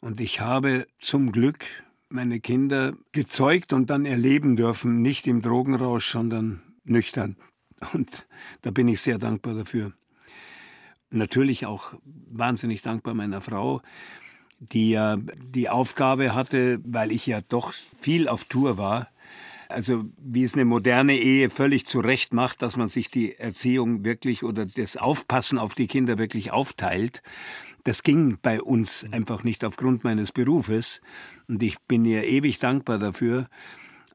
Und 0.00 0.20
ich 0.20 0.40
habe 0.40 0.86
zum 1.00 1.32
Glück 1.32 1.64
meine 2.08 2.40
Kinder 2.40 2.94
gezeugt 3.12 3.72
und 3.72 3.90
dann 3.90 4.04
erleben 4.04 4.56
dürfen, 4.56 5.02
nicht 5.02 5.26
im 5.26 5.42
Drogenrausch, 5.42 6.10
sondern 6.10 6.62
nüchtern. 6.84 7.36
Und 7.92 8.26
da 8.62 8.70
bin 8.70 8.88
ich 8.88 9.00
sehr 9.00 9.18
dankbar 9.18 9.54
dafür. 9.54 9.92
Natürlich 11.10 11.66
auch 11.66 11.94
wahnsinnig 12.04 12.82
dankbar 12.82 13.14
meiner 13.14 13.40
Frau, 13.40 13.82
die 14.58 14.90
ja 14.90 15.16
die 15.16 15.68
Aufgabe 15.68 16.34
hatte, 16.34 16.80
weil 16.84 17.12
ich 17.12 17.26
ja 17.26 17.40
doch 17.40 17.72
viel 17.72 18.28
auf 18.28 18.44
Tour 18.44 18.78
war, 18.78 19.08
also 19.68 20.04
wie 20.18 20.44
es 20.44 20.54
eine 20.54 20.64
moderne 20.64 21.16
Ehe 21.18 21.50
völlig 21.50 21.86
zurecht 21.86 22.32
macht, 22.32 22.62
dass 22.62 22.76
man 22.76 22.88
sich 22.88 23.10
die 23.10 23.34
Erziehung 23.34 24.04
wirklich 24.04 24.44
oder 24.44 24.64
das 24.64 24.96
Aufpassen 24.96 25.58
auf 25.58 25.74
die 25.74 25.86
Kinder 25.86 26.18
wirklich 26.18 26.52
aufteilt. 26.52 27.22
Das 27.84 28.02
ging 28.02 28.38
bei 28.42 28.60
uns 28.60 29.06
einfach 29.12 29.44
nicht 29.44 29.64
aufgrund 29.64 30.04
meines 30.04 30.32
Berufes 30.32 31.00
und 31.48 31.62
ich 31.62 31.78
bin 31.80 32.04
ihr 32.04 32.24
ewig 32.24 32.58
dankbar 32.58 32.98
dafür. 32.98 33.46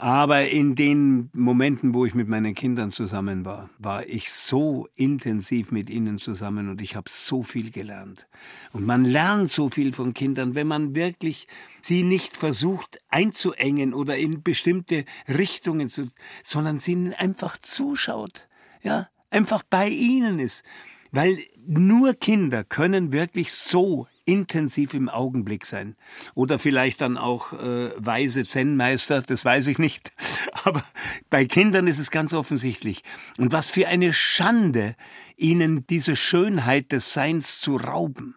Aber 0.01 0.49
in 0.49 0.73
den 0.73 1.29
Momenten, 1.31 1.93
wo 1.93 2.05
ich 2.05 2.15
mit 2.15 2.27
meinen 2.27 2.55
Kindern 2.55 2.91
zusammen 2.91 3.45
war, 3.45 3.69
war 3.77 4.03
ich 4.07 4.31
so 4.31 4.87
intensiv 4.95 5.71
mit 5.71 5.91
ihnen 5.91 6.17
zusammen 6.17 6.69
und 6.69 6.81
ich 6.81 6.95
habe 6.95 7.07
so 7.07 7.43
viel 7.43 7.69
gelernt. 7.69 8.25
Und 8.73 8.83
man 8.83 9.05
lernt 9.05 9.51
so 9.51 9.69
viel 9.69 9.93
von 9.93 10.15
Kindern, 10.15 10.55
wenn 10.55 10.65
man 10.65 10.95
wirklich 10.95 11.47
sie 11.81 12.01
nicht 12.01 12.35
versucht 12.35 12.99
einzuengen 13.09 13.93
oder 13.93 14.17
in 14.17 14.41
bestimmte 14.41 15.05
Richtungen 15.27 15.87
zu, 15.87 16.07
sondern 16.41 16.79
sie 16.79 17.11
einfach 17.15 17.59
zuschaut, 17.59 18.47
ja, 18.81 19.07
einfach 19.29 19.61
bei 19.61 19.87
ihnen 19.87 20.39
ist. 20.39 20.63
Weil 21.11 21.37
nur 21.67 22.15
Kinder 22.15 22.63
können 22.63 23.11
wirklich 23.11 23.53
so 23.53 24.07
intensiv 24.25 24.93
im 24.93 25.09
Augenblick 25.09 25.65
sein. 25.65 25.95
Oder 26.35 26.59
vielleicht 26.59 27.01
dann 27.01 27.17
auch 27.17 27.53
äh, 27.53 27.91
weise 27.97 28.45
Zen-Meister, 28.45 29.21
das 29.21 29.43
weiß 29.43 29.67
ich 29.67 29.79
nicht. 29.79 30.13
Aber 30.63 30.83
bei 31.29 31.45
Kindern 31.45 31.87
ist 31.87 31.99
es 31.99 32.11
ganz 32.11 32.33
offensichtlich. 32.33 33.03
Und 33.37 33.51
was 33.51 33.67
für 33.67 33.87
eine 33.87 34.13
Schande, 34.13 34.95
ihnen 35.37 35.85
diese 35.87 36.15
Schönheit 36.15 36.91
des 36.91 37.13
Seins 37.13 37.59
zu 37.59 37.75
rauben. 37.75 38.35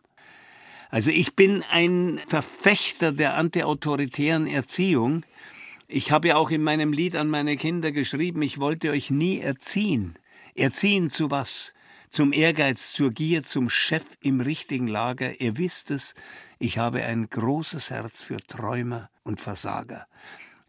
Also 0.90 1.10
ich 1.10 1.34
bin 1.34 1.62
ein 1.70 2.20
Verfechter 2.26 3.12
der 3.12 3.34
antiautoritären 3.34 4.46
Erziehung. 4.46 5.24
Ich 5.88 6.12
habe 6.12 6.28
ja 6.28 6.36
auch 6.36 6.50
in 6.50 6.62
meinem 6.62 6.92
Lied 6.92 7.16
an 7.16 7.28
meine 7.28 7.56
Kinder 7.56 7.92
geschrieben, 7.92 8.42
ich 8.42 8.58
wollte 8.58 8.90
euch 8.90 9.10
nie 9.10 9.40
erziehen. 9.40 10.14
Erziehen 10.54 11.10
zu 11.10 11.30
was? 11.30 11.74
Zum 12.14 12.32
Ehrgeiz, 12.32 12.92
zur 12.92 13.10
Gier, 13.10 13.42
zum 13.42 13.68
Chef 13.68 14.04
im 14.20 14.40
richtigen 14.40 14.86
Lager. 14.86 15.40
Ihr 15.40 15.58
wisst 15.58 15.90
es, 15.90 16.14
ich 16.60 16.78
habe 16.78 17.02
ein 17.02 17.28
großes 17.28 17.90
Herz 17.90 18.22
für 18.22 18.36
Träumer 18.36 19.10
und 19.24 19.40
Versager. 19.40 20.06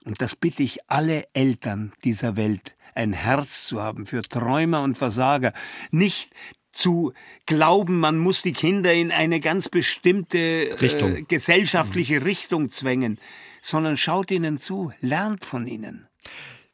Und 0.06 0.22
das 0.22 0.36
bitte 0.36 0.64
ich 0.64 0.80
alle 0.90 1.28
Eltern 1.34 1.94
dieser 2.04 2.36
Welt, 2.36 2.76
ein 2.96 3.14
Herz 3.14 3.68
zu 3.68 3.80
haben 3.80 4.08
für 4.08 4.24
Träumer 4.24 4.82
und 4.82 4.98
Versager, 4.98 5.54
nicht 5.92 6.32
zu 6.72 7.14
glauben, 7.46 8.00
man 8.00 8.18
muss 8.18 8.42
die 8.42 8.54
Kinder 8.54 8.92
in 8.92 9.12
eine 9.12 9.40
ganz 9.40 9.70
bestimmte 9.70 10.72
äh, 10.72 11.22
gesellschaftliche 11.28 12.22
mhm. 12.22 12.26
Richtung 12.26 12.72
zwängen, 12.72 13.20
sondern 13.62 13.98
schaut 13.98 14.32
ihnen 14.32 14.58
zu, 14.58 14.92
lernt 15.00 15.46
von 15.46 15.68
ihnen. 15.68 16.08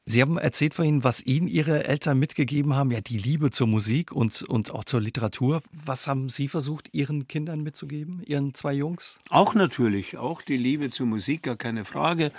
Sie 0.06 0.22
haben 0.22 0.38
erzählt 0.38 0.74
vorhin, 0.74 1.04
was 1.04 1.24
Ihnen 1.26 1.48
Ihre 1.48 1.84
Eltern 1.86 2.18
mitgegeben 2.18 2.76
haben, 2.76 2.92
ja, 2.92 3.02
die 3.02 3.18
Liebe 3.18 3.52
zur 3.52 3.68
Musik 3.68 4.12
und, 4.12 4.42
und 4.44 4.72
auch 4.72 4.84
zur 4.84 5.00
Literatur. 5.00 5.62
Was 5.72 6.08
haben 6.08 6.28
Sie 6.28 6.48
versucht, 6.48 6.90
Ihren 6.94 7.28
Kindern 7.28 7.62
mitzugeben, 7.62 8.24
Ihren 8.26 8.56
zwei 8.56 8.74
Jungs? 8.74 9.20
Auch 9.30 9.54
natürlich, 9.54 10.18
auch 10.18 10.42
die 10.42 10.58
Liebe 10.58 10.90
zur 10.90 11.06
Musik, 11.06 11.44
gar 11.44 11.56
keine 11.56 11.86
Frage. 11.86 12.32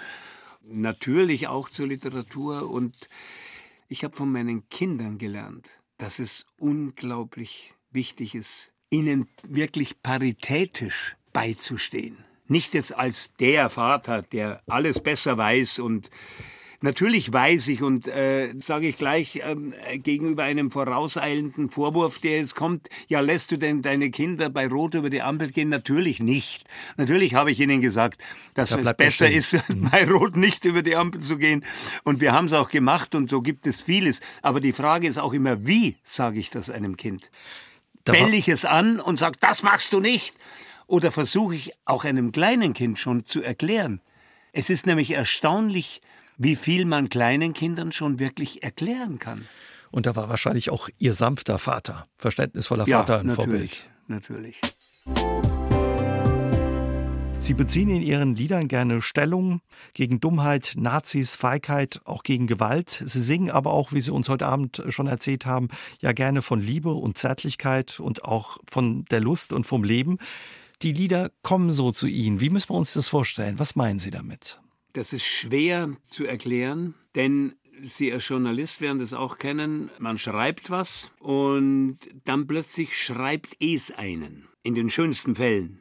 Natürlich 0.64 1.46
auch 1.46 1.68
zur 1.68 1.86
Literatur. 1.86 2.68
Und 2.68 3.08
ich 3.88 4.02
habe 4.02 4.16
von 4.16 4.30
meinen 4.30 4.68
Kindern 4.68 5.18
gelernt, 5.18 5.70
dass 5.98 6.18
es 6.18 6.46
unglaublich 6.58 7.74
wichtig 7.92 8.34
ist, 8.34 8.72
ihnen 8.90 9.28
wirklich 9.46 10.02
paritätisch 10.02 11.16
beizustehen. 11.32 12.24
Nicht 12.48 12.74
jetzt 12.74 12.94
als 12.94 13.34
der 13.34 13.70
Vater, 13.70 14.22
der 14.22 14.62
alles 14.66 15.00
besser 15.00 15.38
weiß 15.38 15.78
und 15.78 16.10
Natürlich 16.82 17.32
weiß 17.32 17.68
ich 17.68 17.82
und 17.82 18.08
äh, 18.08 18.54
sage 18.58 18.88
ich 18.88 18.98
gleich 18.98 19.40
ähm, 19.44 19.72
gegenüber 19.94 20.42
einem 20.42 20.72
vorauseilenden 20.72 21.70
Vorwurf, 21.70 22.18
der 22.18 22.38
jetzt 22.38 22.56
kommt, 22.56 22.88
ja, 23.06 23.20
lässt 23.20 23.52
du 23.52 23.56
denn 23.56 23.82
deine 23.82 24.10
Kinder 24.10 24.50
bei 24.50 24.66
Rot 24.66 24.94
über 24.94 25.08
die 25.08 25.22
Ampel 25.22 25.52
gehen? 25.52 25.68
Natürlich 25.68 26.18
nicht. 26.18 26.64
Natürlich 26.96 27.34
habe 27.34 27.52
ich 27.52 27.60
ihnen 27.60 27.80
gesagt, 27.80 28.20
dass 28.54 28.70
da 28.70 28.78
es 28.78 28.94
besser 28.94 29.30
ist, 29.30 29.52
mhm. 29.68 29.90
bei 29.92 30.04
Rot 30.10 30.36
nicht 30.36 30.64
über 30.64 30.82
die 30.82 30.96
Ampel 30.96 31.20
zu 31.20 31.38
gehen. 31.38 31.64
Und 32.02 32.20
wir 32.20 32.32
haben 32.32 32.46
es 32.46 32.52
auch 32.52 32.68
gemacht 32.68 33.14
und 33.14 33.30
so 33.30 33.42
gibt 33.42 33.68
es 33.68 33.80
vieles. 33.80 34.20
Aber 34.42 34.60
die 34.60 34.72
Frage 34.72 35.06
ist 35.06 35.18
auch 35.18 35.32
immer, 35.32 35.64
wie 35.64 35.96
sage 36.02 36.40
ich 36.40 36.50
das 36.50 36.68
einem 36.68 36.96
Kind? 36.96 37.30
Bell 38.04 38.34
ich 38.34 38.48
es 38.48 38.64
an 38.64 38.98
und 38.98 39.20
sage, 39.20 39.38
das 39.40 39.62
machst 39.62 39.92
du 39.92 40.00
nicht? 40.00 40.34
Oder 40.88 41.12
versuche 41.12 41.54
ich 41.54 41.72
auch 41.84 42.04
einem 42.04 42.32
kleinen 42.32 42.74
Kind 42.74 42.98
schon 42.98 43.24
zu 43.24 43.40
erklären? 43.40 44.00
Es 44.52 44.68
ist 44.68 44.86
nämlich 44.86 45.12
erstaunlich, 45.12 46.02
wie 46.42 46.56
viel 46.56 46.86
man 46.86 47.08
kleinen 47.08 47.52
Kindern 47.52 47.92
schon 47.92 48.18
wirklich 48.18 48.64
erklären 48.64 49.20
kann. 49.20 49.46
Und 49.92 50.06
da 50.06 50.16
war 50.16 50.28
wahrscheinlich 50.28 50.70
auch 50.70 50.88
Ihr 50.98 51.14
sanfter 51.14 51.58
Vater, 51.58 52.04
verständnisvoller 52.16 52.86
Vater 52.86 53.20
ein 53.20 53.26
natürlich, 53.26 53.36
Vorbild. 53.36 53.90
Natürlich. 54.08 54.60
Sie 57.38 57.54
beziehen 57.54 57.90
in 57.90 58.02
Ihren 58.02 58.34
Liedern 58.34 58.66
gerne 58.66 59.02
Stellung 59.02 59.60
gegen 59.94 60.18
Dummheit, 60.20 60.72
Nazis, 60.76 61.36
Feigheit, 61.36 62.00
auch 62.04 62.24
gegen 62.24 62.46
Gewalt. 62.46 63.02
Sie 63.04 63.22
singen 63.22 63.50
aber 63.50 63.72
auch, 63.72 63.92
wie 63.92 64.00
Sie 64.00 64.12
uns 64.12 64.28
heute 64.28 64.46
Abend 64.46 64.82
schon 64.88 65.06
erzählt 65.06 65.46
haben, 65.46 65.68
ja 66.00 66.12
gerne 66.12 66.42
von 66.42 66.60
Liebe 66.60 66.92
und 66.92 67.18
Zärtlichkeit 67.18 68.00
und 68.00 68.24
auch 68.24 68.58
von 68.70 69.04
der 69.06 69.20
Lust 69.20 69.52
und 69.52 69.64
vom 69.64 69.84
Leben. 69.84 70.18
Die 70.82 70.92
Lieder 70.92 71.30
kommen 71.42 71.70
so 71.70 71.92
zu 71.92 72.06
Ihnen. 72.06 72.40
Wie 72.40 72.50
müssen 72.50 72.70
wir 72.70 72.76
uns 72.76 72.94
das 72.94 73.08
vorstellen? 73.08 73.58
Was 73.58 73.76
meinen 73.76 73.98
Sie 73.98 74.10
damit? 74.10 74.61
Das 74.92 75.12
ist 75.12 75.24
schwer 75.24 75.96
zu 76.04 76.24
erklären, 76.24 76.94
denn 77.14 77.54
Sie 77.84 78.12
als 78.12 78.28
Journalist 78.28 78.80
werden 78.80 79.00
das 79.00 79.12
auch 79.12 79.38
kennen. 79.38 79.90
Man 79.98 80.16
schreibt 80.18 80.70
was 80.70 81.10
und 81.18 81.98
dann 82.24 82.46
plötzlich 82.46 82.96
schreibt 82.96 83.56
es 83.60 83.90
einen. 83.90 84.46
In 84.62 84.74
den 84.74 84.90
schönsten 84.90 85.34
Fällen. 85.34 85.80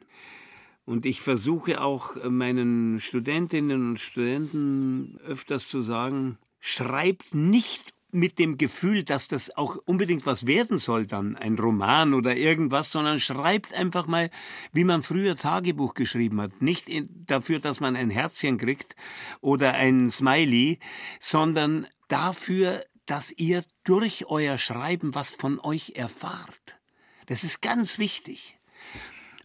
Und 0.84 1.06
ich 1.06 1.20
versuche 1.20 1.80
auch 1.80 2.16
meinen 2.28 2.98
Studentinnen 2.98 3.90
und 3.90 4.00
Studenten 4.00 5.18
öfters 5.24 5.68
zu 5.68 5.82
sagen, 5.82 6.38
schreibt 6.58 7.34
nicht 7.34 7.92
mit 8.12 8.38
dem 8.38 8.58
Gefühl, 8.58 9.04
dass 9.04 9.26
das 9.26 9.56
auch 9.56 9.76
unbedingt 9.86 10.26
was 10.26 10.46
werden 10.46 10.78
soll, 10.78 11.06
dann 11.06 11.34
ein 11.34 11.58
Roman 11.58 12.14
oder 12.14 12.36
irgendwas, 12.36 12.92
sondern 12.92 13.18
schreibt 13.18 13.72
einfach 13.72 14.06
mal, 14.06 14.30
wie 14.72 14.84
man 14.84 15.02
früher 15.02 15.36
Tagebuch 15.36 15.94
geschrieben 15.94 16.40
hat. 16.40 16.60
Nicht 16.60 16.88
dafür, 17.26 17.58
dass 17.58 17.80
man 17.80 17.96
ein 17.96 18.10
Herzchen 18.10 18.58
kriegt 18.58 18.96
oder 19.40 19.72
ein 19.72 20.10
Smiley, 20.10 20.78
sondern 21.20 21.86
dafür, 22.08 22.84
dass 23.06 23.32
ihr 23.32 23.64
durch 23.84 24.26
euer 24.26 24.58
Schreiben 24.58 25.14
was 25.14 25.30
von 25.30 25.58
euch 25.58 25.94
erfahrt. 25.96 26.78
Das 27.26 27.44
ist 27.44 27.62
ganz 27.62 27.98
wichtig. 27.98 28.58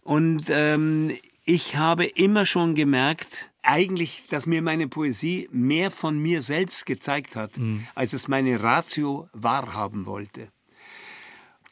Und 0.02 0.44
ähm, 0.48 1.16
ich 1.48 1.76
habe 1.76 2.04
immer 2.04 2.44
schon 2.44 2.74
gemerkt, 2.74 3.46
eigentlich, 3.62 4.24
dass 4.28 4.44
mir 4.44 4.60
meine 4.60 4.86
Poesie 4.86 5.48
mehr 5.50 5.90
von 5.90 6.18
mir 6.18 6.42
selbst 6.42 6.84
gezeigt 6.84 7.36
hat, 7.36 7.56
mhm. 7.56 7.86
als 7.94 8.12
es 8.12 8.28
meine 8.28 8.62
Ratio 8.62 9.30
wahrhaben 9.32 10.04
wollte. 10.04 10.48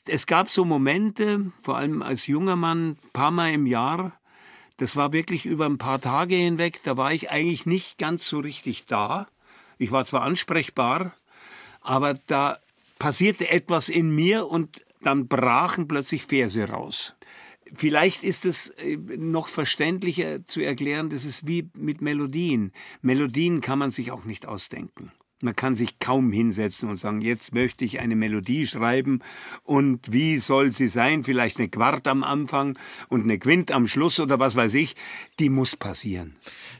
Es 0.07 0.27
gab 0.27 0.49
so 0.49 0.65
Momente, 0.65 1.53
vor 1.61 1.77
allem 1.77 2.01
als 2.01 2.27
junger 2.27 2.57
Mann, 2.57 2.97
paar 3.12 3.31
Mal 3.31 3.53
im 3.53 3.67
Jahr, 3.67 4.19
das 4.79 4.97
war 4.97 5.12
wirklich 5.12 5.45
über 5.45 5.67
ein 5.67 5.77
paar 5.77 6.01
Tage 6.01 6.37
hinweg, 6.37 6.81
da 6.85 6.97
war 6.97 7.12
ich 7.12 7.31
eigentlich 7.31 7.67
nicht 7.67 7.99
ganz 7.99 8.27
so 8.27 8.39
richtig 8.39 8.87
da. 8.87 9.27
Ich 9.77 9.93
war 9.93 10.07
zwar 10.07 10.23
ansprechbar, 10.23 11.12
aber 11.83 12.15
da 12.27 12.59
passierte 12.99 13.51
etwas 13.51 13.91
in 13.91 14.09
mir 14.09 14.47
und 14.47 14.83
dann 15.03 15.29
brachen 15.29 15.87
plötzlich 15.87 16.25
Verse 16.25 16.67
raus. 16.67 17.16
Vielleicht 17.75 18.23
ist 18.23 18.45
es 18.45 18.69
äh, 18.69 18.97
noch 18.97 19.49
verständlicher 19.49 20.45
zu 20.45 20.61
erklären, 20.61 21.11
das 21.11 21.25
ist 21.25 21.47
wie 21.47 21.69
mit 21.75 22.01
Melodien. 22.01 22.73
Melodien 23.03 23.61
kann 23.61 23.79
man 23.79 23.91
sich 23.91 24.13
auch 24.13 24.25
nicht 24.25 24.47
ausdenken. 24.47 25.13
Man 25.42 25.55
kann 25.55 25.77
sich 25.77 25.99
kaum 25.99 26.33
hinsetzen 26.33 26.88
und 26.88 26.96
sagen, 26.96 27.20
jetzt 27.20 27.53
möchte 27.53 27.85
ich 27.85 28.01
eine 28.01 28.16
Melodie 28.16 28.66
schreiben 28.66 29.20
und 29.64 30.11
wie 30.11 30.38
soll 30.38 30.72
sie 30.72 30.88
sein? 30.88 31.25
Vielleicht 31.25 31.59
eine 31.59 31.68
Quart 31.68 32.07
am 32.07 32.25
Anfang 32.25 32.79
und 33.09 33.25
eine 33.25 33.38
Quint 33.38 33.70
am 33.70 33.87
Schluss 33.87 34.18
oder 34.18 34.38
was 34.38 34.57
weiß 34.57 34.72
ich. 34.75 34.96
Die 35.38 35.51
muss 35.51 35.77
passieren. 35.77 36.37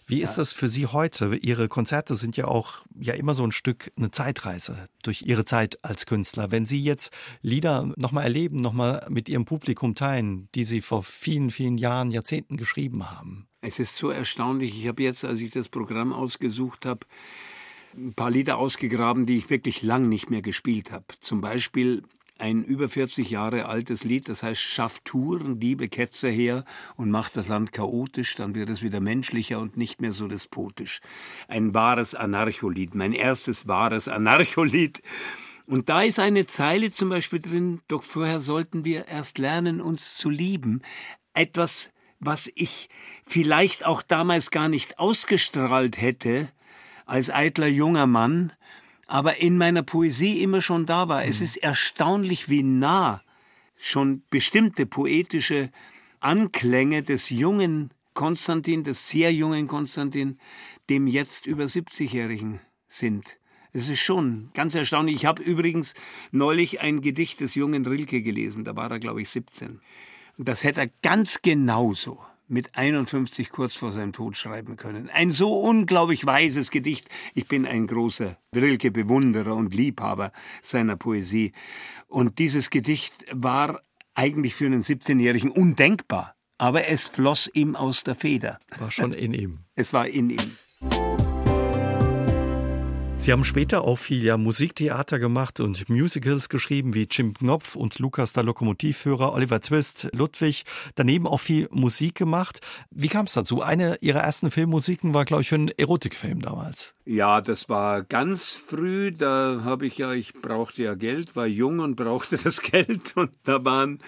Wie 0.07 0.23
ist 0.23 0.37
das 0.37 0.53
für 0.53 0.69
Sie 0.69 0.87
heute? 0.87 1.37
Ihre 1.37 1.69
Konzerte 1.69 2.15
sind 2.15 2.39
ja 2.39 2.47
auch 2.47 2.87
ja 2.99 3.13
immer 3.13 3.35
so 3.35 3.45
ein 3.45 3.53
Stück 3.53 3.93
eine 3.97 4.11
Zeitreise 4.11 4.89
durch 5.03 5.23
Ihre 5.23 5.45
Zeit 5.45 5.79
als 5.85 6.07
Künstler. 6.07 6.51
Wenn 6.51 6.65
Sie 6.65 6.81
jetzt 6.81 7.13
Lieder 7.43 7.93
nochmal 7.97 8.25
erleben, 8.25 8.63
nochmal 8.63 9.07
mit 9.11 9.29
Ihrem 9.29 9.45
Publikum 9.45 9.95
teilen, 9.95 10.49
die 10.55 10.65
Sie 10.65 10.81
vor 10.81 11.03
vielen, 11.03 11.51
vielen 11.51 11.77
Jahren, 11.77 12.11
Jahrzehnten 12.11 12.57
geschrieben 12.57 13.11
haben. 13.11 13.49
Es 13.61 13.79
ist 13.79 13.97
so 13.97 14.11
erstaunlich. 14.11 14.79
Ich 14.79 14.87
habe 14.87 15.03
jetzt, 15.03 15.25
als 15.25 15.41
ich 15.41 15.51
das 15.51 15.69
Programm 15.69 16.13
ausgesucht 16.13 16.87
habe, 16.87 17.07
ein 17.97 18.15
paar 18.15 18.31
Lieder 18.31 18.59
ausgegraben, 18.59 19.27
die 19.27 19.39
ich 19.39 19.51
wirklich 19.51 19.83
lang 19.83 20.09
nicht 20.09 20.31
mehr 20.31 20.43
gespielt 20.43 20.93
habe. 20.93 21.07
Zum 21.21 21.41
Beispiel 21.41 22.03
ein 22.39 22.65
über 22.65 22.89
40 22.89 23.31
Jahre 23.31 23.67
altes 23.67 24.05
Lied, 24.05 24.29
das 24.29 24.43
heißt 24.43 24.61
Schafft 24.61 25.07
Touren, 25.07 25.59
liebe 25.59 25.89
Ketzer 25.89 26.29
her 26.29 26.65
und 26.97 27.11
macht 27.11 27.37
das 27.37 27.49
Land 27.49 27.73
chaotisch, 27.73 28.35
dann 28.35 28.55
wird 28.55 28.69
es 28.69 28.83
wieder 28.83 29.01
menschlicher 29.01 29.59
und 29.59 29.77
nicht 29.77 30.01
mehr 30.01 30.13
so 30.13 30.29
despotisch. 30.29 31.01
Ein 31.49 31.73
wahres 31.73 32.15
Anarcholied, 32.15 32.95
mein 32.95 33.13
erstes 33.13 33.67
wahres 33.67 34.09
Anarcholied. 34.09 35.03
Und 35.67 35.89
da 35.89 36.03
ist 36.03 36.19
eine 36.19 36.47
Zeile 36.47 36.91
zum 36.91 37.09
Beispiel 37.09 37.41
drin, 37.41 37.81
doch 37.89 38.03
vorher 38.03 38.41
sollten 38.41 38.85
wir 38.85 39.09
erst 39.09 39.39
lernen, 39.39 39.81
uns 39.81 40.17
zu 40.17 40.31
lieben. 40.31 40.83
Etwas, 41.33 41.91
was 42.21 42.51
ich 42.55 42.89
vielleicht 43.27 43.85
auch 43.85 44.03
damals 44.03 44.51
gar 44.51 44.69
nicht 44.69 44.99
ausgestrahlt 44.99 46.01
hätte, 46.01 46.51
als 47.07 47.31
eitler 47.31 47.69
junger 47.69 48.07
Mann, 48.07 48.53
aber 49.07 49.41
in 49.41 49.57
meiner 49.57 49.83
Poesie 49.83 50.43
immer 50.43 50.61
schon 50.61 50.85
da 50.85 51.09
war. 51.09 51.23
Mhm. 51.23 51.29
Es 51.29 51.41
ist 51.41 51.57
erstaunlich, 51.57 52.49
wie 52.49 52.63
nah 52.63 53.23
schon 53.77 54.23
bestimmte 54.31 54.85
poetische 54.85 55.71
Anklänge 56.21 57.03
des 57.03 57.31
jungen 57.31 57.91
Konstantin, 58.15 58.83
des 58.83 59.09
sehr 59.09 59.33
jungen 59.33 59.69
Konstantin, 59.69 60.39
dem 60.89 61.07
jetzt 61.07 61.47
über 61.47 61.65
70-Jährigen 61.65 62.61
sind. 62.89 63.39
Es 63.73 63.89
ist 63.91 64.01
schon 64.01 64.51
ganz 64.55 64.75
erstaunlich. 64.75 65.17
Ich 65.17 65.27
habe 65.27 65.43
übrigens 65.43 65.95
neulich 66.33 66.81
ein 66.81 67.03
Gedicht 67.03 67.41
des 67.41 67.55
jungen 67.55 67.85
Rilke 67.85 68.23
gelesen, 68.23 68.65
da 68.65 68.75
war 68.75 68.91
er, 68.91 68.99
glaube 68.99 69.21
ich, 69.21 69.29
17. 69.29 69.81
Und 70.39 70.49
das 70.49 70.65
hätte 70.65 70.81
er 70.81 70.91
ganz 71.03 71.43
genauso 71.43 72.19
mit 72.49 72.77
51 72.77 73.51
kurz 73.51 73.75
vor 73.75 73.93
seinem 73.93 74.13
Tod 74.13 74.37
schreiben 74.37 74.77
können. 74.77 75.11
Ein 75.11 75.33
so 75.33 75.53
unglaublich 75.53 76.27
weises 76.27 76.71
Gedicht. 76.71 77.09
Ich 77.35 77.49
bin 77.49 77.67
ein 77.67 77.87
großer 77.87 78.39
Rilke-Bewunderer 78.55 79.55
und 79.55 79.75
Liebhaber 79.75 80.33
seiner 80.63 80.97
Poesie. 80.97 81.53
Und 82.07 82.39
dieses 82.39 82.71
Gedicht 82.71 83.27
war 83.33 83.81
eigentlich 84.15 84.55
für 84.55 84.67
einen 84.67 84.83
17-Jährigen 84.83 85.51
undenkbar. 85.51 86.35
Aber 86.59 86.89
es 86.89 87.07
floss 87.07 87.51
ihm 87.53 87.77
aus 87.77 88.03
der 88.03 88.15
Feder. 88.15 88.59
War 88.79 88.91
schon 88.91 89.13
in 89.13 89.35
ihm. 89.35 89.59
Es 89.75 89.93
war 89.93 90.09
in 90.09 90.31
ihm. 90.31 91.26
Sie 93.19 93.33
haben 93.33 93.45
später 93.45 93.83
auch 93.83 93.97
viel 93.97 94.23
ja, 94.23 94.37
Musiktheater 94.37 95.19
gemacht 95.19 95.59
und 95.59 95.89
Musicals 95.89 96.49
geschrieben, 96.49 96.95
wie 96.95 97.09
Jim 97.11 97.33
Knopf 97.33 97.75
und 97.75 97.99
Lukas 97.99 98.35
der 98.35 98.43
Lokomotivführer, 98.43 99.33
Oliver 99.33 99.61
Twist, 99.61 100.09
Ludwig. 100.13 100.65
Daneben 100.95 101.27
auch 101.27 101.41
viel 101.41 101.67
Musik 101.73 102.15
gemacht. 102.15 102.61
Wie 102.91 103.09
kam 103.09 103.25
es 103.25 103.33
dazu? 103.33 103.63
Eine 103.63 103.97
Ihrer 104.01 104.21
ersten 104.21 104.51
Filmmusiken 104.51 105.15
war, 105.15 105.25
glaube 105.25 105.43
ich, 105.43 105.53
einen 105.53 105.69
Erotikfilm 105.69 106.43
damals. 106.43 106.95
Ja, 107.07 107.41
das 107.41 107.69
war 107.69 108.03
ganz 108.03 108.53
früh. 108.53 109.11
Da 109.11 109.63
habe 109.65 109.87
ich 109.87 109.99
ja, 109.99 110.13
ich 110.13 110.35
brauchte 110.35 110.83
ja 110.83 110.95
Geld, 110.95 111.35
war 111.35 111.47
jung 111.47 111.81
und 111.81 111.97
brauchte 111.97 112.37
das 112.37 112.61
Geld. 112.71 113.17
Und 113.17 113.33
da 113.45 113.65
waren, 113.65 113.99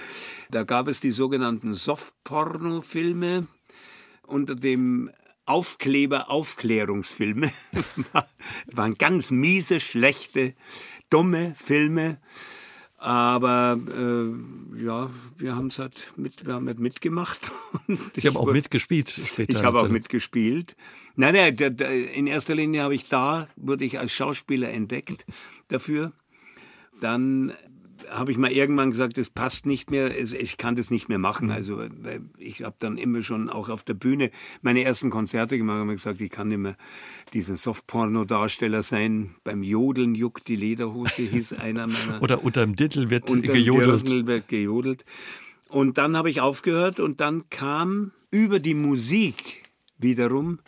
da 0.51 0.65
gab 0.65 0.87
es 0.87 1.01
die 1.01 1.13
sogenannten 1.13 1.75
Softporno-Filme 1.75 3.47
unter 4.27 4.55
dem 4.55 5.11
Aufkleber 5.49 6.31
Aufklärungsfilme. 6.31 7.51
waren 8.73 8.95
ganz 8.99 9.31
miese, 9.31 9.81
schlechte, 9.81 10.55
dumme 11.11 11.55
Filme. 11.57 12.19
Aber 12.99 13.79
äh, 13.97 14.83
ja, 14.85 15.09
wir 15.37 15.55
haben 15.55 15.69
es 15.69 15.79
halt 15.79 16.13
mit, 16.17 16.45
wir 16.45 16.55
haben 16.55 16.67
halt 16.67 16.81
mitgemacht. 16.81 17.53
Sie 18.15 18.27
haben 18.27 18.37
auch 18.37 18.53
mitgespielt 18.53 19.09
später. 19.09 19.59
Ich 19.59 19.65
habe 19.65 19.79
auch 19.79 19.89
mitgespielt. 19.89 20.77
Nein, 21.15 21.35
nein, 21.35 21.77
in 22.15 22.27
erster 22.27 22.57
Linie 22.57 22.83
habe 22.83 22.97
ich 22.97 23.09
da, 23.09 23.49
wurde 23.57 23.85
ich 23.85 24.01
als 24.01 24.13
Schauspieler 24.13 24.71
entdeckt 24.71 25.25
dafür. 25.69 26.13
Dann 27.01 27.53
habe 28.11 28.31
ich 28.31 28.39
mal 28.39 28.51
irgendwann 28.51 28.91
gesagt, 28.91 29.19
es 29.19 29.31
passt 29.31 29.67
nicht 29.67 29.91
mehr, 29.91 30.19
ich 30.19 30.57
kann 30.57 30.77
das 30.77 30.91
nicht 30.91 31.09
mehr 31.09 31.19
machen. 31.19 31.51
Also 31.51 31.83
ich 32.39 32.63
habe 32.63 32.77
dann 32.79 32.99
immer 32.99 33.23
schon 33.23 33.49
auch 33.49 33.69
auf 33.69 33.83
der 33.83 33.95
Bühne 33.95 34.31
meine 34.63 34.83
ersten 34.83 35.11
Konzerte 35.11 35.59
gemacht 35.59 35.81
und 35.81 35.89
gesagt, 35.89 36.21
ich 36.21 36.31
kann 36.31 36.49
nicht 36.49 36.59
mehr 36.59 36.77
diesen 37.33 37.57
Softporno-Darsteller 37.57 38.83
sein. 38.83 39.35
Beim 39.45 39.63
Jodeln 39.63 40.15
juckt 40.15 40.49
die 40.49 40.57
Lederhose, 40.57 41.23
hieß 41.23 41.55
einer 41.55 41.87
meiner. 41.87 42.21
Oder 42.23 42.43
unter 42.43 42.65
dem 42.65 42.77
Dittel 42.77 43.11
wird 43.11 43.31
unter 43.31 43.53
gejodelt. 43.53 44.07
Dirndl 44.07 44.27
wird 44.27 44.49
gejodelt. 44.49 45.05
Und 45.69 45.99
dann 45.99 46.17
habe 46.17 46.31
ich 46.31 46.41
aufgehört 46.41 47.01
und 47.01 47.21
dann 47.21 47.51
kam 47.51 48.13
über 48.31 48.59
die 48.59 48.75
Musik 48.75 49.63
wiederum 49.99 50.61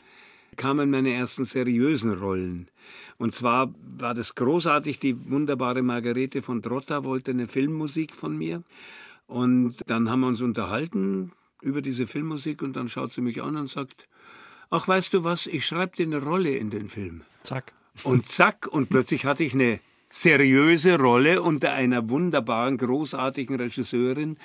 kamen 0.57 0.91
meine 0.91 1.13
ersten 1.13 1.45
seriösen 1.47 2.13
Rollen. 2.13 2.70
Und 3.19 3.35
zwar 3.35 3.73
war 3.99 4.15
das 4.15 4.35
großartig, 4.35 4.99
die 4.99 5.31
wunderbare 5.31 5.83
Margarete 5.83 6.43
von 6.43 6.63
Trotta 6.63 7.05
wollte 7.05 7.33
eine 7.33 7.47
Filmmusik 7.47 8.15
von 8.15 8.37
mir. 8.37 8.63
Und 9.27 9.77
dann 9.87 10.11
haben 10.11 10.21
wir 10.21 10.29
uns 10.29 10.41
unterhalten 10.41 11.33
über 11.63 11.83
diese 11.83 12.07
Filmmusik 12.07 12.63
und 12.63 12.77
dann 12.77 12.89
schaut 12.89 13.13
sie 13.13 13.21
mich 13.21 13.43
an 13.43 13.57
und 13.57 13.69
sagt, 13.69 14.09
ach 14.71 14.89
weißt 14.89 15.13
du 15.15 15.25
was, 15.25 15.47
ich 15.47 15.67
schreibe 15.67 15.97
dir 15.97 16.07
eine 16.07 16.23
Rolle 16.23 16.57
in 16.57 16.71
den 16.71 16.89
Film. 16.89 17.23
Zack. 17.43 17.73
Und 18.03 18.31
zack, 18.31 18.67
und 18.67 18.89
plötzlich 18.89 19.25
hatte 19.25 19.45
ich 19.45 19.55
eine 19.55 19.81
seriöse 20.11 20.99
Rolle 20.99 21.43
unter 21.43 21.73
einer 21.73 22.09
wunderbaren, 22.09 22.77
großartigen 22.77 23.57
Regisseurin. 23.57 24.37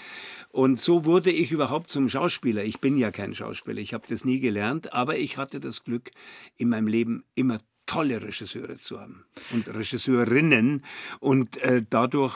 Und 0.52 0.80
so 0.80 1.06
wurde 1.06 1.32
ich 1.32 1.52
überhaupt 1.52 1.90
zum 1.90 2.08
Schauspieler. 2.08 2.64
Ich 2.64 2.80
bin 2.80 2.98
ja 2.98 3.12
kein 3.12 3.34
Schauspieler, 3.34 3.80
ich 3.80 3.94
habe 3.94 4.06
das 4.08 4.24
nie 4.24 4.40
gelernt, 4.40 4.94
aber 4.94 5.18
ich 5.18 5.38
hatte 5.38 5.60
das 5.60 5.84
Glück, 5.84 6.12
in 6.56 6.70
meinem 6.70 6.88
Leben 6.88 7.24
immer 7.34 7.58
tolle 7.86 8.22
Regisseure 8.22 8.78
zu 8.78 9.00
haben 9.00 9.26
und 9.52 9.68
Regisseurinnen 9.74 10.84
und 11.20 11.58
äh, 11.58 11.84
dadurch 11.90 12.34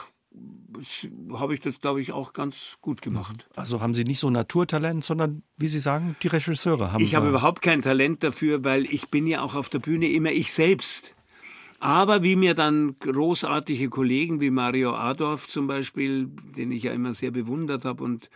habe 1.33 1.53
ich 1.53 1.59
das, 1.59 1.79
glaube 1.81 2.01
ich, 2.01 2.11
auch 2.11 2.33
ganz 2.33 2.77
gut 2.81 3.01
gemacht. 3.01 3.47
Also 3.55 3.81
haben 3.81 3.93
Sie 3.93 4.03
nicht 4.03 4.19
so 4.19 4.29
Naturtalent, 4.29 5.03
sondern, 5.03 5.43
wie 5.57 5.67
Sie 5.67 5.79
sagen, 5.79 6.15
die 6.21 6.27
Regisseure 6.27 6.91
haben. 6.91 7.03
Ich 7.03 7.15
habe 7.15 7.29
überhaupt 7.29 7.61
kein 7.61 7.81
Talent 7.81 8.23
dafür, 8.23 8.63
weil 8.63 8.85
ich 8.85 9.09
bin 9.09 9.25
ja 9.27 9.41
auch 9.41 9.55
auf 9.55 9.69
der 9.69 9.79
Bühne 9.79 10.07
immer 10.07 10.31
ich 10.31 10.53
selbst. 10.53 11.15
Aber 11.79 12.23
wie 12.23 12.35
mir 12.35 12.53
dann 12.53 12.97
großartige 12.99 13.89
Kollegen 13.89 14.41
wie 14.41 14.49
Mario 14.49 14.93
Adorf 14.93 15.47
zum 15.47 15.67
Beispiel, 15.67 16.27
den 16.27 16.71
ich 16.71 16.83
ja 16.83 16.91
immer 16.91 17.13
sehr 17.13 17.31
bewundert 17.31 17.85
habe 17.85 18.03
und 18.03 18.29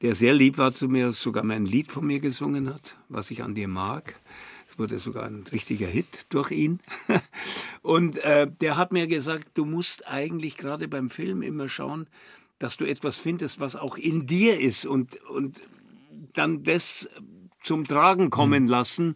der 0.00 0.14
sehr 0.14 0.32
lieb 0.32 0.58
war 0.58 0.72
zu 0.72 0.88
mir, 0.88 1.12
sogar 1.12 1.44
mein 1.44 1.66
Lied 1.66 1.92
von 1.92 2.06
mir 2.06 2.20
gesungen 2.20 2.72
hat, 2.72 2.96
was 3.08 3.30
ich 3.30 3.42
an 3.42 3.54
dir 3.54 3.68
mag, 3.68 4.14
es 4.78 4.80
wurde 4.80 4.98
sogar 5.00 5.24
ein 5.24 5.44
richtiger 5.50 5.88
Hit 5.88 6.26
durch 6.28 6.52
ihn. 6.52 6.78
Und 7.82 8.18
äh, 8.18 8.48
der 8.60 8.76
hat 8.76 8.92
mir 8.92 9.08
gesagt, 9.08 9.48
du 9.54 9.64
musst 9.64 10.06
eigentlich 10.06 10.56
gerade 10.56 10.86
beim 10.86 11.10
Film 11.10 11.42
immer 11.42 11.68
schauen, 11.68 12.06
dass 12.60 12.76
du 12.76 12.84
etwas 12.84 13.16
findest, 13.16 13.58
was 13.58 13.74
auch 13.74 13.96
in 13.96 14.28
dir 14.28 14.60
ist 14.60 14.86
und, 14.86 15.20
und 15.30 15.62
dann 16.34 16.62
das 16.62 17.08
zum 17.60 17.86
Tragen 17.86 18.30
kommen 18.30 18.64
mhm. 18.64 18.68
lassen. 18.68 19.14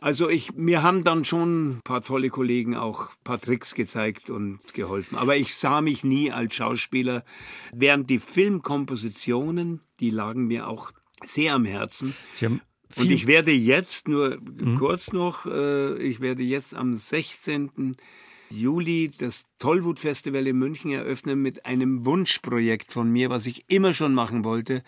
Also 0.00 0.28
ich, 0.28 0.54
mir 0.54 0.84
haben 0.84 1.02
dann 1.02 1.24
schon 1.24 1.70
ein 1.70 1.80
paar 1.82 2.04
tolle 2.04 2.28
Kollegen 2.30 2.76
auch 2.76 3.10
ein 3.10 3.24
paar 3.24 3.40
Tricks 3.40 3.74
gezeigt 3.74 4.30
und 4.30 4.60
geholfen. 4.74 5.18
Aber 5.18 5.36
ich 5.36 5.56
sah 5.56 5.80
mich 5.80 6.04
nie 6.04 6.30
als 6.30 6.54
Schauspieler, 6.54 7.24
während 7.72 8.08
die 8.10 8.20
Filmkompositionen, 8.20 9.80
die 9.98 10.10
lagen 10.10 10.46
mir 10.46 10.68
auch 10.68 10.92
sehr 11.24 11.54
am 11.54 11.64
Herzen. 11.64 12.14
Sie 12.30 12.44
haben 12.44 12.60
und 12.96 13.10
ich 13.10 13.26
werde 13.26 13.52
jetzt, 13.52 14.08
nur 14.08 14.38
mhm. 14.40 14.78
kurz 14.78 15.12
noch, 15.12 15.46
äh, 15.46 15.98
ich 16.02 16.20
werde 16.20 16.42
jetzt 16.42 16.74
am 16.74 16.94
16. 16.94 17.96
Juli 18.50 19.10
das 19.18 19.46
Tollwut 19.58 20.00
Festival 20.00 20.46
in 20.46 20.58
München 20.58 20.92
eröffnen 20.92 21.42
mit 21.42 21.66
einem 21.66 22.04
Wunschprojekt 22.06 22.92
von 22.92 23.10
mir, 23.10 23.30
was 23.30 23.46
ich 23.46 23.64
immer 23.68 23.92
schon 23.92 24.14
machen 24.14 24.44
wollte. 24.44 24.82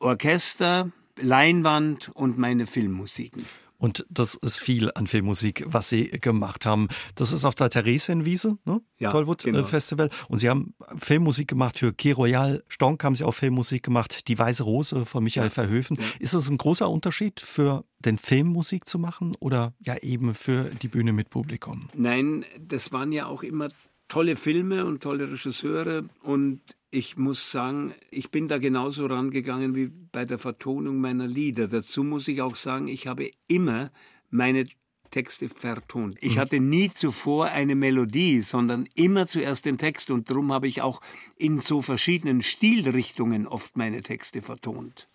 Orchester, 0.00 0.90
Leinwand 1.20 2.10
und 2.14 2.38
meine 2.38 2.66
Filmmusiken. 2.66 3.44
Und 3.78 4.06
das 4.08 4.34
ist 4.34 4.58
viel 4.58 4.90
an 4.94 5.06
Filmmusik, 5.06 5.64
was 5.66 5.88
Sie 5.88 6.08
gemacht 6.08 6.66
haben. 6.66 6.88
Das 7.14 7.32
ist 7.32 7.44
auf 7.44 7.54
der 7.54 7.70
Theresienwiese, 7.70 8.58
ne? 8.64 8.80
Ja, 8.98 9.10
Tollwood 9.10 9.42
genau. 9.42 9.64
Festival. 9.64 10.10
Und 10.28 10.38
Sie 10.38 10.48
haben 10.48 10.74
Filmmusik 10.96 11.48
gemacht 11.48 11.78
für 11.78 11.92
Key 11.92 12.12
Royal. 12.12 12.64
Stonk 12.68 13.04
haben 13.04 13.14
Sie 13.14 13.24
auch 13.24 13.34
Filmmusik 13.34 13.82
gemacht. 13.82 14.28
Die 14.28 14.38
Weiße 14.38 14.62
Rose 14.62 15.04
von 15.04 15.24
Michael 15.24 15.48
ja. 15.48 15.50
Verhöfen. 15.50 15.96
Ja. 15.98 16.04
Ist 16.18 16.34
das 16.34 16.48
ein 16.48 16.58
großer 16.58 16.88
Unterschied 16.88 17.40
für 17.40 17.84
den 17.98 18.18
Film 18.18 18.48
Musik 18.48 18.86
zu 18.86 18.98
machen 18.98 19.34
oder 19.40 19.74
ja 19.80 19.96
eben 19.98 20.34
für 20.34 20.70
die 20.82 20.88
Bühne 20.88 21.12
mit 21.12 21.30
Publikum? 21.30 21.88
Nein, 21.94 22.44
das 22.58 22.92
waren 22.92 23.12
ja 23.12 23.26
auch 23.26 23.42
immer 23.42 23.68
tolle 24.08 24.36
Filme 24.36 24.84
und 24.84 25.02
tolle 25.02 25.30
Regisseure 25.30 26.04
und 26.22 26.60
ich 26.96 27.18
muss 27.18 27.50
sagen, 27.50 27.92
ich 28.10 28.30
bin 28.30 28.48
da 28.48 28.56
genauso 28.56 29.04
rangegangen 29.04 29.74
wie 29.74 29.88
bei 30.12 30.24
der 30.24 30.38
Vertonung 30.38 30.98
meiner 30.98 31.26
Lieder. 31.26 31.68
Dazu 31.68 32.02
muss 32.02 32.26
ich 32.26 32.40
auch 32.40 32.56
sagen, 32.56 32.88
ich 32.88 33.06
habe 33.06 33.30
immer 33.48 33.90
meine 34.30 34.66
Texte 35.10 35.50
vertont. 35.50 36.16
Ich 36.22 36.36
mhm. 36.36 36.40
hatte 36.40 36.58
nie 36.58 36.90
zuvor 36.90 37.46
eine 37.48 37.74
Melodie, 37.74 38.40
sondern 38.40 38.88
immer 38.94 39.26
zuerst 39.26 39.66
den 39.66 39.76
Text 39.76 40.10
und 40.10 40.30
darum 40.30 40.54
habe 40.54 40.68
ich 40.68 40.80
auch 40.80 41.02
in 41.36 41.60
so 41.60 41.82
verschiedenen 41.82 42.40
Stilrichtungen 42.40 43.46
oft 43.46 43.76
meine 43.76 44.02
Texte 44.02 44.40
vertont. 44.40 45.06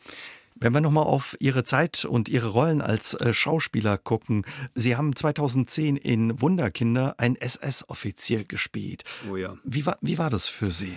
Wenn 0.54 0.74
wir 0.76 0.82
nochmal 0.82 1.06
auf 1.06 1.36
Ihre 1.40 1.64
Zeit 1.64 2.06
und 2.06 2.30
Ihre 2.30 2.50
Rollen 2.50 2.82
als 2.82 3.16
äh, 3.16 3.34
Schauspieler 3.34 3.98
gucken. 3.98 4.46
Sie 4.76 4.96
haben 4.96 5.16
2010 5.16 5.98
in 5.98 6.40
Wunderkinder 6.42 7.16
ein 7.18 7.36
SS-Offizier 7.36 8.44
gespielt. 8.44 9.04
Oh 9.32 9.36
ja. 9.36 9.58
Wie 9.64 9.88
war, 9.88 9.98
wie 10.02 10.20
war 10.20 10.30
das 10.30 10.48
für 10.48 10.70
Sie? 10.70 10.96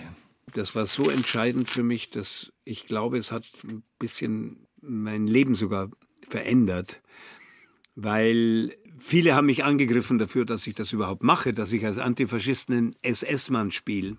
Das 0.55 0.73
war 0.73 0.85
so 0.85 1.09
entscheidend 1.09 1.69
für 1.69 1.83
mich, 1.83 2.11
dass 2.11 2.53
ich 2.63 2.87
glaube, 2.87 3.17
es 3.17 3.33
hat 3.33 3.43
ein 3.65 3.83
bisschen 3.99 4.67
mein 4.81 5.27
Leben 5.27 5.53
sogar 5.53 5.91
verändert, 6.29 7.01
weil 7.95 8.73
viele 8.97 9.35
haben 9.35 9.47
mich 9.47 9.65
angegriffen 9.65 10.17
dafür, 10.17 10.45
dass 10.45 10.65
ich 10.65 10.73
das 10.73 10.93
überhaupt 10.93 11.23
mache, 11.23 11.51
dass 11.51 11.73
ich 11.73 11.85
als 11.85 11.97
Antifaschisten 11.97 12.73
einen 12.73 12.95
SS-Mann 13.01 13.71
spiele. 13.71 14.17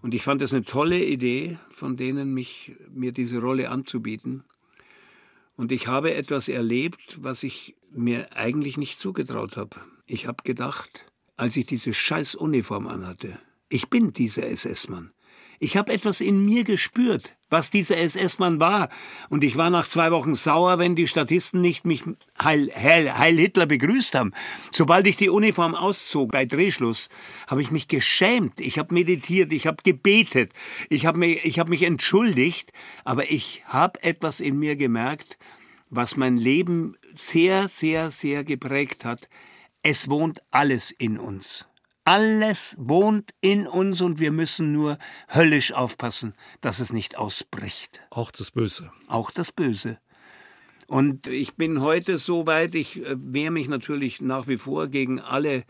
Und 0.00 0.14
ich 0.14 0.22
fand 0.22 0.42
es 0.42 0.54
eine 0.54 0.64
tolle 0.64 1.04
Idee 1.04 1.58
von 1.70 1.96
denen, 1.96 2.32
mich, 2.32 2.76
mir 2.88 3.10
diese 3.10 3.40
Rolle 3.40 3.68
anzubieten. 3.68 4.44
Und 5.56 5.72
ich 5.72 5.88
habe 5.88 6.14
etwas 6.14 6.48
erlebt, 6.48 7.18
was 7.20 7.42
ich 7.42 7.74
mir 7.90 8.36
eigentlich 8.36 8.76
nicht 8.76 9.00
zugetraut 9.00 9.56
habe. 9.56 9.74
Ich 10.06 10.28
habe 10.28 10.44
gedacht, 10.44 11.12
als 11.36 11.56
ich 11.56 11.66
diese 11.66 11.92
scheiß 11.94 12.36
Uniform 12.36 12.86
anhatte, 12.86 13.40
ich 13.68 13.90
bin 13.90 14.12
dieser 14.12 14.46
SS-Mann. 14.46 15.10
Ich 15.60 15.76
habe 15.76 15.92
etwas 15.92 16.20
in 16.20 16.44
mir 16.44 16.62
gespürt, 16.62 17.36
was 17.50 17.70
dieser 17.70 17.96
SS-Mann 17.96 18.60
war. 18.60 18.90
Und 19.28 19.42
ich 19.42 19.56
war 19.56 19.70
nach 19.70 19.88
zwei 19.88 20.12
Wochen 20.12 20.34
sauer, 20.34 20.78
wenn 20.78 20.94
die 20.94 21.06
Statisten 21.08 21.60
nicht 21.60 21.84
mich 21.84 22.04
Heil, 22.40 22.70
Heil, 22.74 23.18
Heil 23.18 23.36
Hitler 23.36 23.66
begrüßt 23.66 24.14
haben. 24.14 24.32
Sobald 24.70 25.06
ich 25.06 25.16
die 25.16 25.30
Uniform 25.30 25.74
auszog 25.74 26.30
bei 26.30 26.44
Drehschluss, 26.44 27.08
habe 27.48 27.62
ich 27.62 27.70
mich 27.70 27.88
geschämt. 27.88 28.60
Ich 28.60 28.78
habe 28.78 28.94
meditiert, 28.94 29.52
ich 29.52 29.66
habe 29.66 29.82
gebetet, 29.82 30.52
ich 30.88 31.06
habe 31.06 31.18
mich, 31.18 31.44
ich 31.44 31.58
hab 31.58 31.68
mich 31.68 31.82
entschuldigt. 31.82 32.72
Aber 33.04 33.30
ich 33.30 33.62
habe 33.66 34.02
etwas 34.02 34.40
in 34.40 34.58
mir 34.58 34.76
gemerkt, 34.76 35.38
was 35.90 36.16
mein 36.16 36.36
Leben 36.36 36.96
sehr, 37.14 37.68
sehr, 37.68 38.10
sehr 38.10 38.44
geprägt 38.44 39.04
hat. 39.04 39.28
Es 39.82 40.08
wohnt 40.08 40.42
alles 40.50 40.90
in 40.90 41.18
uns. 41.18 41.67
Alles 42.08 42.74
wohnt 42.78 43.34
in 43.42 43.66
uns 43.66 44.00
und 44.00 44.18
wir 44.18 44.32
müssen 44.32 44.72
nur 44.72 44.96
höllisch 45.28 45.74
aufpassen, 45.74 46.32
dass 46.62 46.80
es 46.80 46.90
nicht 46.90 47.18
ausbricht. 47.18 48.00
Auch 48.08 48.30
das 48.30 48.50
Böse. 48.50 48.90
Auch 49.08 49.30
das 49.30 49.52
Böse. 49.52 49.98
Und 50.86 51.26
ich 51.26 51.56
bin 51.56 51.82
heute 51.82 52.16
so 52.16 52.46
weit, 52.46 52.74
ich 52.74 53.04
äh, 53.04 53.14
wehre 53.18 53.50
mich 53.50 53.68
natürlich 53.68 54.22
nach 54.22 54.46
wie 54.46 54.56
vor 54.56 54.88
gegen 54.88 55.20
alle 55.20 55.64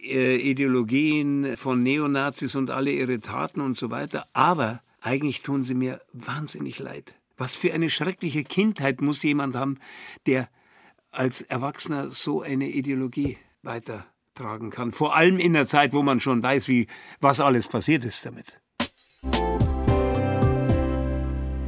äh, 0.00 0.36
Ideologien 0.36 1.58
von 1.58 1.82
Neonazis 1.82 2.54
und 2.54 2.70
alle 2.70 2.92
ihre 2.92 3.18
Taten 3.18 3.60
und 3.60 3.76
so 3.76 3.90
weiter. 3.90 4.26
Aber 4.32 4.80
eigentlich 5.02 5.42
tun 5.42 5.62
sie 5.62 5.74
mir 5.74 6.00
wahnsinnig 6.14 6.78
leid. 6.78 7.16
Was 7.36 7.54
für 7.54 7.74
eine 7.74 7.90
schreckliche 7.90 8.44
Kindheit 8.44 9.02
muss 9.02 9.22
jemand 9.22 9.54
haben, 9.54 9.78
der 10.24 10.48
als 11.10 11.42
Erwachsener 11.42 12.08
so 12.12 12.40
eine 12.40 12.70
Ideologie 12.70 13.36
weitertragen 14.36 14.70
kann. 14.70 14.92
Vor 14.92 15.14
allem 15.14 15.38
in 15.38 15.52
der 15.52 15.66
Zeit, 15.66 15.92
wo 15.92 16.02
man 16.02 16.20
schon 16.20 16.42
weiß, 16.42 16.68
wie, 16.68 16.86
was 17.20 17.40
alles 17.40 17.68
passiert 17.68 18.04
ist 18.04 18.24
damit. 18.26 18.58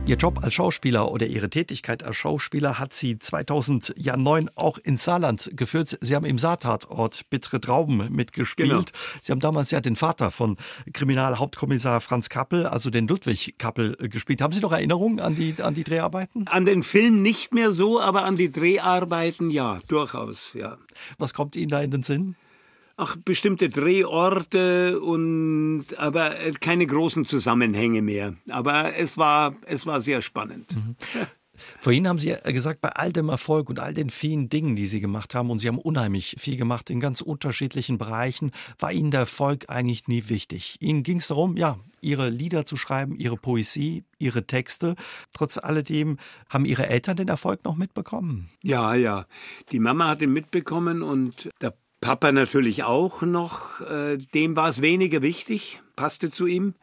Ihr 0.06 0.16
Job 0.16 0.42
als 0.42 0.54
Schauspieler 0.54 1.12
oder 1.12 1.26
Ihre 1.26 1.50
Tätigkeit 1.50 2.02
als 2.02 2.16
Schauspieler 2.16 2.78
hat 2.78 2.94
Sie 2.94 3.18
2009 3.18 4.48
auch 4.54 4.78
ins 4.78 5.04
Saarland 5.04 5.50
geführt. 5.52 5.98
Sie 6.00 6.14
haben 6.14 6.24
im 6.24 6.38
Saartatort 6.38 7.28
Bittere 7.28 7.60
Trauben 7.60 8.10
mitgespielt. 8.10 8.70
Genau. 8.70 8.84
Sie 9.20 9.32
haben 9.32 9.40
damals 9.40 9.70
ja 9.70 9.82
den 9.82 9.96
Vater 9.96 10.30
von 10.30 10.56
Kriminalhauptkommissar 10.94 12.00
Franz 12.00 12.30
Kappel, 12.30 12.64
also 12.64 12.88
den 12.88 13.06
Ludwig 13.06 13.56
Kappel, 13.58 13.98
äh, 14.00 14.08
gespielt. 14.08 14.40
Haben 14.40 14.54
Sie 14.54 14.60
noch 14.60 14.72
Erinnerungen 14.72 15.20
an 15.20 15.34
die, 15.34 15.54
an 15.60 15.74
die 15.74 15.84
Dreharbeiten? 15.84 16.48
An 16.48 16.64
den 16.64 16.82
Film 16.84 17.20
nicht 17.20 17.52
mehr 17.52 17.72
so, 17.72 18.00
aber 18.00 18.24
an 18.24 18.36
die 18.36 18.50
Dreharbeiten 18.50 19.50
ja, 19.50 19.80
durchaus, 19.88 20.54
ja. 20.54 20.78
Was 21.18 21.34
kommt 21.34 21.54
Ihnen 21.54 21.68
da 21.68 21.82
in 21.82 21.90
den 21.90 22.02
Sinn? 22.02 22.34
Ach, 22.98 23.16
bestimmte 23.24 23.70
Drehorte 23.70 25.00
und 25.00 25.86
aber 25.96 26.34
keine 26.60 26.86
großen 26.86 27.24
Zusammenhänge 27.24 28.02
mehr. 28.02 28.34
Aber 28.50 28.96
es 28.96 29.16
war, 29.16 29.54
es 29.64 29.86
war 29.86 30.02
sehr 30.02 30.20
spannend. 30.20 30.76
Mhm. 30.76 30.96
Vorhin 31.80 32.06
haben 32.06 32.18
Sie 32.18 32.34
gesagt, 32.44 32.80
bei 32.80 32.90
all 32.90 33.12
dem 33.12 33.28
Erfolg 33.28 33.68
und 33.68 33.80
all 33.80 33.94
den 33.94 34.10
vielen 34.10 34.48
Dingen, 34.48 34.76
die 34.76 34.86
Sie 34.86 35.00
gemacht 35.00 35.34
haben, 35.34 35.50
und 35.50 35.58
Sie 35.58 35.66
haben 35.68 35.78
unheimlich 35.78 36.36
viel 36.38 36.56
gemacht 36.56 36.90
in 36.90 37.00
ganz 37.00 37.20
unterschiedlichen 37.20 37.98
Bereichen, 37.98 38.52
war 38.78 38.92
Ihnen 38.92 39.10
der 39.10 39.20
Erfolg 39.20 39.64
eigentlich 39.68 40.06
nie 40.06 40.28
wichtig. 40.28 40.76
Ihnen 40.80 41.02
ging 41.02 41.18
es 41.18 41.28
darum, 41.28 41.56
ja, 41.56 41.78
Ihre 42.00 42.30
Lieder 42.30 42.64
zu 42.64 42.76
schreiben, 42.76 43.16
Ihre 43.16 43.36
Poesie, 43.36 44.04
Ihre 44.18 44.46
Texte. 44.46 44.94
Trotz 45.32 45.58
alledem 45.58 46.18
haben 46.48 46.64
Ihre 46.64 46.86
Eltern 46.86 47.16
den 47.16 47.28
Erfolg 47.28 47.64
noch 47.64 47.74
mitbekommen? 47.74 48.50
Ja, 48.62 48.94
ja. 48.94 49.26
Die 49.72 49.80
Mama 49.80 50.08
hat 50.08 50.22
ihn 50.22 50.32
mitbekommen 50.32 51.02
und 51.02 51.50
der 51.60 51.74
Papa 52.00 52.32
natürlich 52.32 52.84
auch 52.84 53.22
noch. 53.22 53.80
Äh, 53.80 54.18
dem 54.18 54.56
war 54.56 54.68
es 54.68 54.80
weniger 54.82 55.22
wichtig, 55.22 55.82
passte 55.96 56.30
zu 56.30 56.46
ihm. 56.46 56.74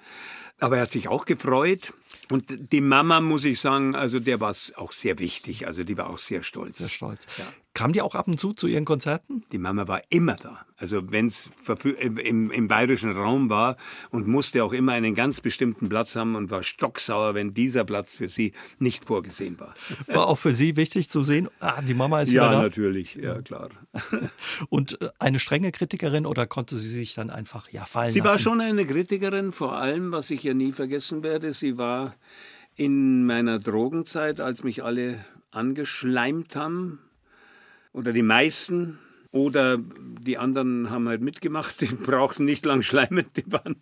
Aber 0.59 0.77
er 0.77 0.83
hat 0.83 0.91
sich 0.91 1.07
auch 1.07 1.25
gefreut. 1.25 1.93
Und 2.29 2.71
die 2.71 2.81
Mama, 2.81 3.21
muss 3.21 3.43
ich 3.43 3.59
sagen, 3.59 3.95
also 3.95 4.19
der 4.19 4.39
war 4.39 4.49
es 4.49 4.73
auch 4.75 4.91
sehr 4.91 5.19
wichtig. 5.19 5.67
Also 5.67 5.83
die 5.83 5.97
war 5.97 6.09
auch 6.09 6.17
sehr 6.17 6.43
stolz. 6.43 6.77
Sehr 6.77 6.89
stolz. 6.89 7.27
Ja. 7.37 7.45
Kam 7.75 7.91
die 7.91 8.01
auch 8.01 8.15
ab 8.15 8.27
und 8.29 8.39
zu 8.39 8.53
zu 8.53 8.67
ihren 8.67 8.85
Konzerten? 8.85 9.43
Die 9.51 9.57
Mama 9.57 9.85
war 9.89 10.01
immer 10.07 10.37
da. 10.37 10.65
Also 10.77 11.11
wenn 11.11 11.27
es 11.27 11.51
im, 11.99 12.49
im 12.49 12.67
bayerischen 12.69 13.11
Raum 13.11 13.49
war 13.49 13.75
und 14.11 14.27
musste 14.27 14.63
auch 14.63 14.71
immer 14.71 14.93
einen 14.93 15.13
ganz 15.13 15.41
bestimmten 15.41 15.89
Platz 15.89 16.15
haben 16.15 16.35
und 16.35 16.49
war 16.49 16.63
stocksauer, 16.63 17.33
wenn 17.33 17.53
dieser 17.53 17.83
Platz 17.83 18.15
für 18.15 18.29
sie 18.29 18.53
nicht 18.79 19.03
vorgesehen 19.03 19.59
war. 19.59 19.73
War 20.07 20.27
auch 20.27 20.37
für 20.37 20.53
Sie 20.53 20.77
wichtig 20.77 21.09
zu 21.09 21.21
sehen, 21.21 21.49
ah, 21.59 21.81
die 21.81 21.93
Mama 21.93 22.21
ist 22.21 22.31
ja 22.31 22.45
da? 22.45 22.53
Ja, 22.53 22.61
natürlich, 22.63 23.15
ja 23.15 23.41
klar. 23.41 23.69
Und 24.69 25.01
äh, 25.01 25.09
eine 25.19 25.39
strenge 25.39 25.73
Kritikerin 25.73 26.25
oder 26.25 26.47
konnte 26.47 26.77
sie 26.77 26.89
sich 26.89 27.13
dann 27.13 27.29
einfach 27.29 27.69
ja 27.71 27.83
fallen 27.83 28.11
Sie 28.11 28.19
lassen? 28.19 28.29
war 28.29 28.39
schon 28.39 28.61
eine 28.61 28.85
Kritikerin, 28.85 29.51
vor 29.51 29.75
allem, 29.75 30.13
was 30.13 30.29
ich 30.29 30.43
ja 30.43 30.53
nie 30.53 30.71
vergessen 30.71 31.23
werde, 31.23 31.53
sie 31.53 31.77
war 31.77 32.15
in 32.75 33.25
meiner 33.25 33.59
Drogenzeit, 33.59 34.39
als 34.39 34.63
mich 34.63 34.83
alle 34.83 35.25
angeschleimt 35.51 36.55
haben, 36.55 36.99
oder 37.95 38.11
die 38.11 38.21
meisten, 38.21 38.99
oder 39.31 39.77
die 39.77 40.37
anderen 40.37 40.89
haben 40.89 41.07
halt 41.07 41.21
mitgemacht, 41.21 41.81
die 41.81 41.85
brauchten 42.07 42.45
nicht 42.45 42.65
lang 42.65 42.81
schleimen, 42.81 43.25
die 43.35 43.51
waren, 43.51 43.75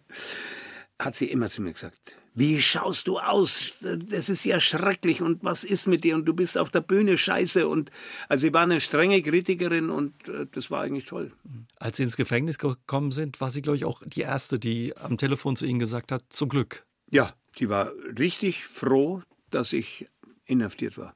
hat 0.99 1.16
sie 1.16 1.26
immer 1.26 1.49
zu 1.49 1.61
mir 1.61 1.74
gesagt, 1.74 2.16
wie 2.36 2.59
schaust 2.61 3.07
du 3.07 3.20
aus? 3.20 3.76
Das 3.82 4.30
ist 4.30 4.43
ja 4.43 4.59
schrecklich. 4.59 5.22
Und 5.22 5.43
was 5.43 5.64
ist 5.64 5.86
mit 5.86 6.03
dir? 6.03 6.16
Und 6.16 6.26
du 6.26 6.34
bist 6.34 6.57
auf 6.57 6.72
der 6.72 6.82
Bühne 6.82 7.16
scheiße. 7.16 7.68
Und 7.68 7.91
also 8.28 8.47
sie 8.47 8.53
war 8.53 8.64
eine 8.64 8.80
strenge 8.80 9.22
Kritikerin 9.22 9.91
und 9.91 10.28
äh, 10.30 10.47
das 10.51 10.72
war 10.72 10.82
eigentlich 10.82 11.05
toll. 11.05 11.32
Als 11.78 11.97
Sie 11.97 12.03
ins 12.03 12.18
Gefängnis 12.18 12.57
gekommen 12.57 13.11
sind, 13.11 13.39
war 13.39 13.51
sie 13.51 13.61
glaube 13.61 13.76
ich 13.76 13.86
auch 13.86 14.01
die 14.03 14.22
erste, 14.22 14.57
die 14.57 14.97
am 14.97 15.18
Telefon 15.18 15.55
zu 15.55 15.68
Ihnen 15.68 15.78
gesagt 15.78 16.11
hat, 16.11 16.24
zum 16.30 16.49
Glück. 16.49 16.88
Ja, 17.11 17.30
die 17.59 17.70
war 17.70 17.91
richtig 18.18 18.66
froh, 18.66 19.22
dass 19.51 19.72
ich 19.72 20.07
inhaftiert 20.45 20.97
war 20.97 21.16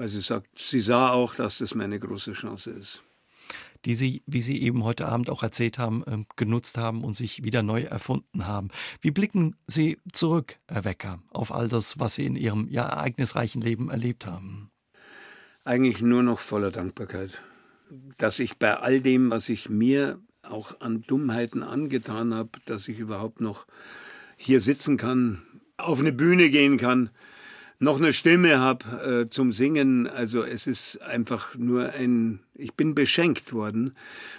weil 0.00 0.08
sie 0.08 0.22
sagt, 0.22 0.58
sie 0.58 0.80
sah 0.80 1.10
auch, 1.10 1.34
dass 1.34 1.58
das 1.58 1.74
meine 1.74 2.00
große 2.00 2.32
Chance 2.32 2.70
ist. 2.70 3.02
Die 3.84 3.94
Sie, 3.94 4.22
wie 4.26 4.40
Sie 4.40 4.62
eben 4.62 4.82
heute 4.82 5.06
Abend 5.06 5.28
auch 5.28 5.42
erzählt 5.42 5.78
haben, 5.78 6.04
ähm, 6.06 6.24
genutzt 6.36 6.78
haben 6.78 7.04
und 7.04 7.14
sich 7.14 7.44
wieder 7.44 7.62
neu 7.62 7.82
erfunden 7.82 8.46
haben. 8.46 8.68
Wie 9.02 9.10
blicken 9.10 9.56
Sie 9.66 9.98
zurück, 10.12 10.58
Herr 10.68 10.84
Wecker, 10.84 11.18
auf 11.30 11.52
all 11.52 11.68
das, 11.68 11.98
was 11.98 12.14
Sie 12.14 12.24
in 12.24 12.34
Ihrem 12.34 12.66
ja 12.68 12.84
ereignisreichen 12.84 13.60
Leben 13.60 13.90
erlebt 13.90 14.24
haben? 14.24 14.70
Eigentlich 15.64 16.00
nur 16.00 16.22
noch 16.22 16.40
voller 16.40 16.70
Dankbarkeit, 16.70 17.38
dass 18.16 18.38
ich 18.38 18.56
bei 18.56 18.78
all 18.78 19.02
dem, 19.02 19.30
was 19.30 19.50
ich 19.50 19.68
mir 19.68 20.18
auch 20.42 20.80
an 20.80 21.02
Dummheiten 21.02 21.62
angetan 21.62 22.32
habe, 22.32 22.50
dass 22.64 22.88
ich 22.88 22.98
überhaupt 22.98 23.42
noch 23.42 23.66
hier 24.38 24.62
sitzen 24.62 24.96
kann, 24.96 25.42
auf 25.76 25.98
eine 25.98 26.12
Bühne 26.12 26.48
gehen 26.48 26.78
kann, 26.78 27.10
noch 27.80 27.96
eine 27.96 28.12
Stimme 28.12 28.60
habe 28.60 29.24
äh, 29.24 29.30
zum 29.30 29.52
Singen. 29.52 30.06
Also 30.06 30.44
es 30.44 30.66
ist 30.66 31.00
einfach 31.02 31.56
nur 31.56 31.90
ein, 31.90 32.40
ich 32.54 32.74
bin 32.74 32.94
beschenkt 32.94 33.52
worden 33.52 33.96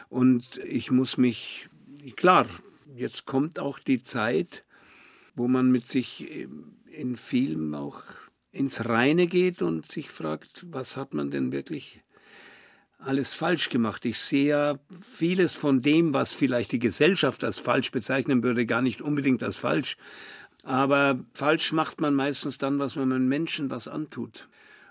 und 0.10 0.60
ich 0.64 0.92
muss 0.92 1.18
mich, 1.18 1.68
klar, 2.16 2.46
jetzt 2.96 3.26
kommt 3.26 3.60
auch 3.60 3.80
die 3.80 4.04
Zeit, 4.04 4.64
wo 5.36 5.48
man 5.48 5.72
mit 5.72 5.88
sich 5.88 6.32
in 6.92 7.18
vielem 7.18 7.74
auch 7.74 8.04
ins 8.52 8.86
Reine 8.86 9.28
geht 9.28 9.62
und 9.62 9.88
sich 9.88 10.12
fragt, 10.12 10.66
was 10.70 10.96
hat 10.96 11.14
man 11.14 11.32
denn 11.32 11.52
wirklich 11.52 12.02
alles 13.00 13.34
falsch 13.34 13.70
gemacht. 13.70 14.06
Ich 14.06 14.20
sehe 14.20 14.50
ja 14.50 14.80
vieles 15.02 15.54
von 15.54 15.82
dem, 15.82 16.14
was 16.14 16.34
vielleicht 16.34 16.72
die 16.72 16.80
Gesellschaft 16.80 17.44
als 17.44 17.58
falsch 17.58 17.92
bezeichnen 17.92 18.44
würde, 18.44 18.68
gar 18.68 18.84
nicht 18.84 19.02
unbedingt 19.02 19.42
als 19.42 19.58
falsch. 19.58 19.98
Aber 20.64 21.20
falsch 21.34 21.72
macht 21.72 22.02
man 22.02 22.14
meistens 22.14 22.58
dann, 22.58 22.80
was 22.80 22.96
man 22.96 23.12
einem 23.12 23.28
Menschen 23.28 23.70
was 23.70 23.88
antut. 23.88 24.48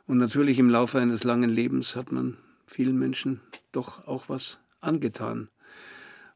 Und 0.07 0.19
natürlich 0.19 0.59
im 0.59 0.71
Laufe 0.71 0.99
eines 0.99 1.25
langen 1.25 1.51
Lebens 1.51 1.95
hat 1.95 2.11
man 2.11 2.37
vielen 2.67 2.99
Menschen 2.99 3.41
doch 3.73 4.07
auch 4.07 4.29
was 4.29 4.59
angetan. 4.81 5.49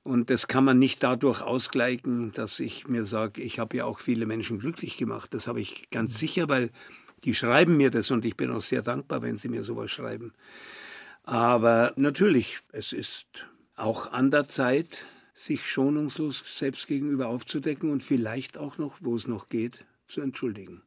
Und 0.05 0.29
das 0.29 0.49
kann 0.49 0.65
man 0.65 0.79
nicht 0.79 1.03
dadurch 1.03 1.41
ausgleichen, 1.41 2.31
dass 2.33 2.61
ich 2.61 2.87
mir 2.89 3.07
sage, 3.07 3.41
ich 3.41 3.59
habe 3.59 3.79
ja 3.79 3.87
auch 3.87 3.99
viele 3.99 4.27
Menschen 4.27 4.59
glücklich 4.59 4.99
gemacht. 4.99 5.33
Das 5.33 5.47
habe 5.47 5.61
ich 5.61 5.91
ganz 5.91 6.13
mhm. 6.15 6.19
sicher, 6.19 6.49
weil 6.49 6.71
die 7.25 7.35
schreiben 7.35 7.77
mir 7.77 7.91
das 7.91 8.11
und 8.11 8.25
ich 8.27 8.37
bin 8.37 8.51
auch 8.51 8.63
sehr 8.63 8.83
dankbar, 8.83 9.23
wenn 9.23 9.39
sie 9.39 9.49
mir 9.49 9.65
sowas 9.65 9.91
schreiben. 9.91 10.35
Aber 11.25 11.95
natürlich, 11.97 12.59
es 12.71 12.93
ist 12.93 13.27
auch 13.77 14.13
an 14.13 14.31
der 14.31 14.47
Zeit, 14.47 15.07
sich 15.35 15.67
schonungslos 15.69 16.43
selbst 16.47 16.87
gegenüber 16.87 17.29
aufzudecken 17.29 17.91
und 17.91 18.03
vielleicht 18.03 18.57
auch 18.57 18.79
noch, 18.79 18.99
wo 19.01 19.17
es 19.17 19.27
noch 19.27 19.49
geht, 19.49 19.85
zu 20.09 20.21
entschuldigen. 20.21 20.83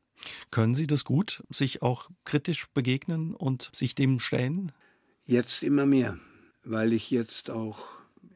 Können 0.50 0.74
Sie 0.74 0.88
das 0.88 1.04
gut, 1.04 1.44
sich 1.50 1.82
auch 1.82 2.10
kritisch 2.24 2.68
begegnen 2.74 3.36
und 3.36 3.70
sich 3.74 3.94
dem 3.94 4.20
stellen? 4.20 4.72
Jetzt 5.26 5.62
immer 5.62 5.86
mehr, 5.86 6.18
weil 6.64 6.94
ich 6.94 7.12
jetzt 7.12 7.50
auch 7.50 7.88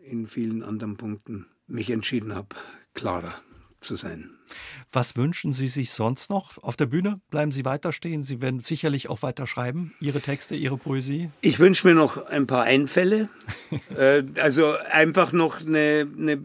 in 0.03 0.27
vielen 0.27 0.61
anderen 0.61 0.97
Punkten 0.97 1.47
mich 1.65 1.89
entschieden 1.89 2.35
habe, 2.35 2.55
klarer 2.93 3.41
zu 3.81 3.95
sein. 3.95 4.29
Was 4.91 5.17
wünschen 5.17 5.53
Sie 5.53 5.67
sich 5.67 5.91
sonst 5.91 6.29
noch 6.29 6.57
auf 6.59 6.77
der 6.77 6.85
Bühne? 6.85 7.19
Bleiben 7.29 7.51
Sie 7.51 7.65
weiter 7.65 7.91
stehen? 7.91 8.23
Sie 8.23 8.41
werden 8.41 8.59
sicherlich 8.59 9.09
auch 9.09 9.21
weiter 9.21 9.47
schreiben, 9.47 9.93
Ihre 9.99 10.21
Texte, 10.21 10.55
Ihre 10.55 10.77
Poesie? 10.77 11.29
Ich 11.41 11.59
wünsche 11.59 11.87
mir 11.87 11.95
noch 11.95 12.25
ein 12.25 12.47
paar 12.47 12.63
Einfälle. 12.63 13.29
äh, 13.97 14.23
also 14.35 14.73
einfach 14.91 15.31
noch 15.31 15.61
eine, 15.61 16.07
eine, 16.17 16.41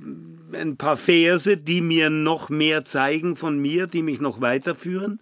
ein 0.52 0.76
paar 0.76 0.96
Verse, 0.96 1.56
die 1.56 1.80
mir 1.80 2.10
noch 2.10 2.48
mehr 2.48 2.84
zeigen 2.84 3.36
von 3.36 3.58
mir, 3.58 3.86
die 3.86 4.02
mich 4.02 4.20
noch 4.20 4.40
weiterführen. 4.40 5.20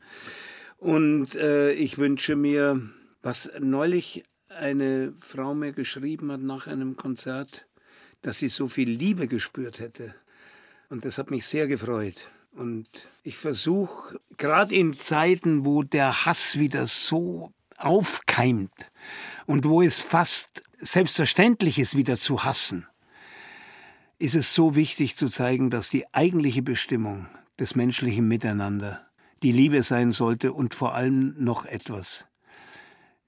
Und 0.78 1.34
äh, 1.34 1.72
ich 1.72 1.98
wünsche 1.98 2.36
mir, 2.36 2.80
was 3.22 3.50
neulich 3.58 4.22
eine 4.48 5.14
Frau 5.20 5.54
mir 5.54 5.72
geschrieben 5.72 6.30
hat 6.30 6.40
nach 6.40 6.66
einem 6.66 6.96
Konzert, 6.96 7.66
dass 8.22 8.38
sie 8.38 8.48
so 8.48 8.68
viel 8.68 8.88
Liebe 8.88 9.26
gespürt 9.26 9.80
hätte 9.80 10.14
und 10.94 11.04
das 11.04 11.18
hat 11.18 11.32
mich 11.32 11.44
sehr 11.44 11.66
gefreut. 11.66 12.28
Und 12.52 12.86
ich 13.24 13.36
versuche, 13.36 14.20
gerade 14.36 14.72
in 14.76 14.92
Zeiten, 14.92 15.64
wo 15.64 15.82
der 15.82 16.24
Hass 16.24 16.60
wieder 16.60 16.86
so 16.86 17.52
aufkeimt 17.76 18.92
und 19.44 19.64
wo 19.64 19.82
es 19.82 19.98
fast 19.98 20.62
selbstverständlich 20.78 21.80
ist, 21.80 21.96
wieder 21.96 22.16
zu 22.16 22.44
hassen, 22.44 22.86
ist 24.20 24.36
es 24.36 24.54
so 24.54 24.76
wichtig 24.76 25.16
zu 25.16 25.28
zeigen, 25.28 25.68
dass 25.68 25.88
die 25.88 26.06
eigentliche 26.14 26.62
Bestimmung 26.62 27.26
des 27.58 27.74
menschlichen 27.74 28.28
Miteinander 28.28 29.04
die 29.42 29.50
Liebe 29.50 29.82
sein 29.82 30.12
sollte 30.12 30.52
und 30.52 30.74
vor 30.74 30.94
allem 30.94 31.34
noch 31.38 31.66
etwas. 31.66 32.24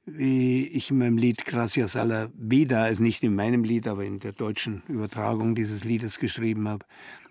wie 0.06 0.68
ich 0.68 0.90
in 0.90 0.98
meinem 0.98 1.18
Lied 1.18 1.44
Gracias 1.44 1.96
a 1.96 2.04
la 2.04 2.30
Vida, 2.32 2.84
also 2.84 3.02
nicht 3.02 3.24
in 3.24 3.34
meinem 3.34 3.64
Lied, 3.64 3.88
aber 3.88 4.04
in 4.04 4.20
der 4.20 4.32
deutschen 4.32 4.84
Übertragung 4.86 5.56
dieses 5.56 5.82
Liedes 5.82 6.20
geschrieben 6.20 6.68
habe. 6.68 6.86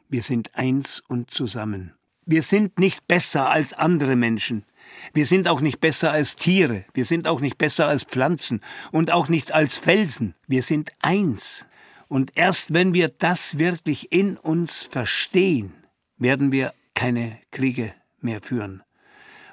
Wir 0.09 0.21
sind 0.21 0.55
eins 0.55 1.01
und 1.07 1.31
zusammen. 1.31 1.93
Wir 2.25 2.43
sind 2.43 2.79
nicht 2.79 3.07
besser 3.07 3.49
als 3.49 3.73
andere 3.73 4.15
Menschen. 4.15 4.65
Wir 5.13 5.25
sind 5.25 5.47
auch 5.47 5.61
nicht 5.61 5.79
besser 5.79 6.11
als 6.11 6.35
Tiere. 6.35 6.85
Wir 6.93 7.05
sind 7.05 7.27
auch 7.27 7.39
nicht 7.39 7.57
besser 7.57 7.87
als 7.87 8.03
Pflanzen 8.03 8.61
und 8.91 9.11
auch 9.11 9.29
nicht 9.29 9.51
als 9.51 9.77
Felsen. 9.77 10.35
Wir 10.47 10.63
sind 10.63 10.91
eins. 11.01 11.65
Und 12.07 12.31
erst 12.35 12.73
wenn 12.73 12.93
wir 12.93 13.09
das 13.09 13.57
wirklich 13.57 14.11
in 14.11 14.37
uns 14.37 14.83
verstehen, 14.83 15.73
werden 16.17 16.51
wir 16.51 16.73
keine 16.93 17.37
Kriege 17.51 17.93
mehr 18.21 18.41
führen. 18.41 18.83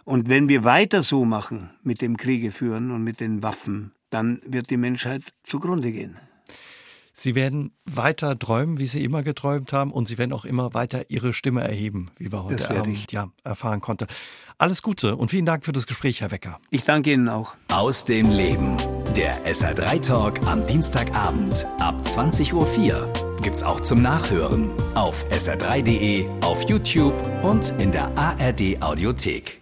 Und 0.04 0.28
wenn 0.28 0.48
wir 0.48 0.64
weiter 0.64 1.02
so 1.02 1.24
machen 1.24 1.70
mit 1.82 2.00
dem 2.00 2.16
Kriege 2.16 2.50
führen 2.50 2.90
und 2.90 3.04
mit 3.04 3.20
den 3.20 3.42
Waffen, 3.42 3.92
dann 4.10 4.42
wird 4.44 4.70
die 4.70 4.76
Menschheit 4.76 5.22
zugrunde 5.44 5.92
gehen. 5.92 6.18
Sie 7.12 7.34
werden 7.34 7.72
weiter 7.84 8.38
träumen, 8.38 8.78
wie 8.78 8.86
Sie 8.86 9.04
immer 9.04 9.22
geträumt 9.22 9.72
haben, 9.72 9.92
und 9.92 10.08
Sie 10.08 10.18
werden 10.18 10.32
auch 10.32 10.44
immer 10.44 10.74
weiter 10.74 11.10
Ihre 11.10 11.32
Stimme 11.32 11.62
erheben, 11.62 12.10
wie 12.18 12.32
wir 12.32 12.44
heute 12.44 12.70
Abend 12.70 13.12
ja, 13.12 13.30
erfahren 13.44 13.80
konnten. 13.80 14.06
Alles 14.58 14.82
Gute 14.82 15.16
und 15.16 15.30
vielen 15.30 15.46
Dank 15.46 15.64
für 15.64 15.72
das 15.72 15.86
Gespräch, 15.86 16.20
Herr 16.20 16.30
Wecker. 16.30 16.60
Ich 16.70 16.84
danke 16.84 17.12
Ihnen 17.12 17.28
auch. 17.28 17.54
Aus 17.70 18.04
dem 18.04 18.30
Leben. 18.30 18.76
Der 19.16 19.34
SR3 19.44 20.00
Talk 20.00 20.46
am 20.46 20.66
Dienstagabend 20.66 21.66
ab 21.80 22.00
20.04 22.04 22.54
Uhr 22.54 23.12
gibt's 23.42 23.62
auch 23.62 23.80
zum 23.80 24.00
Nachhören 24.00 24.70
auf 24.94 25.24
sr3.de, 25.30 26.26
auf 26.42 26.68
YouTube 26.68 27.14
und 27.42 27.70
in 27.78 27.92
der 27.92 28.16
ARD 28.16 28.80
Audiothek. 28.80 29.61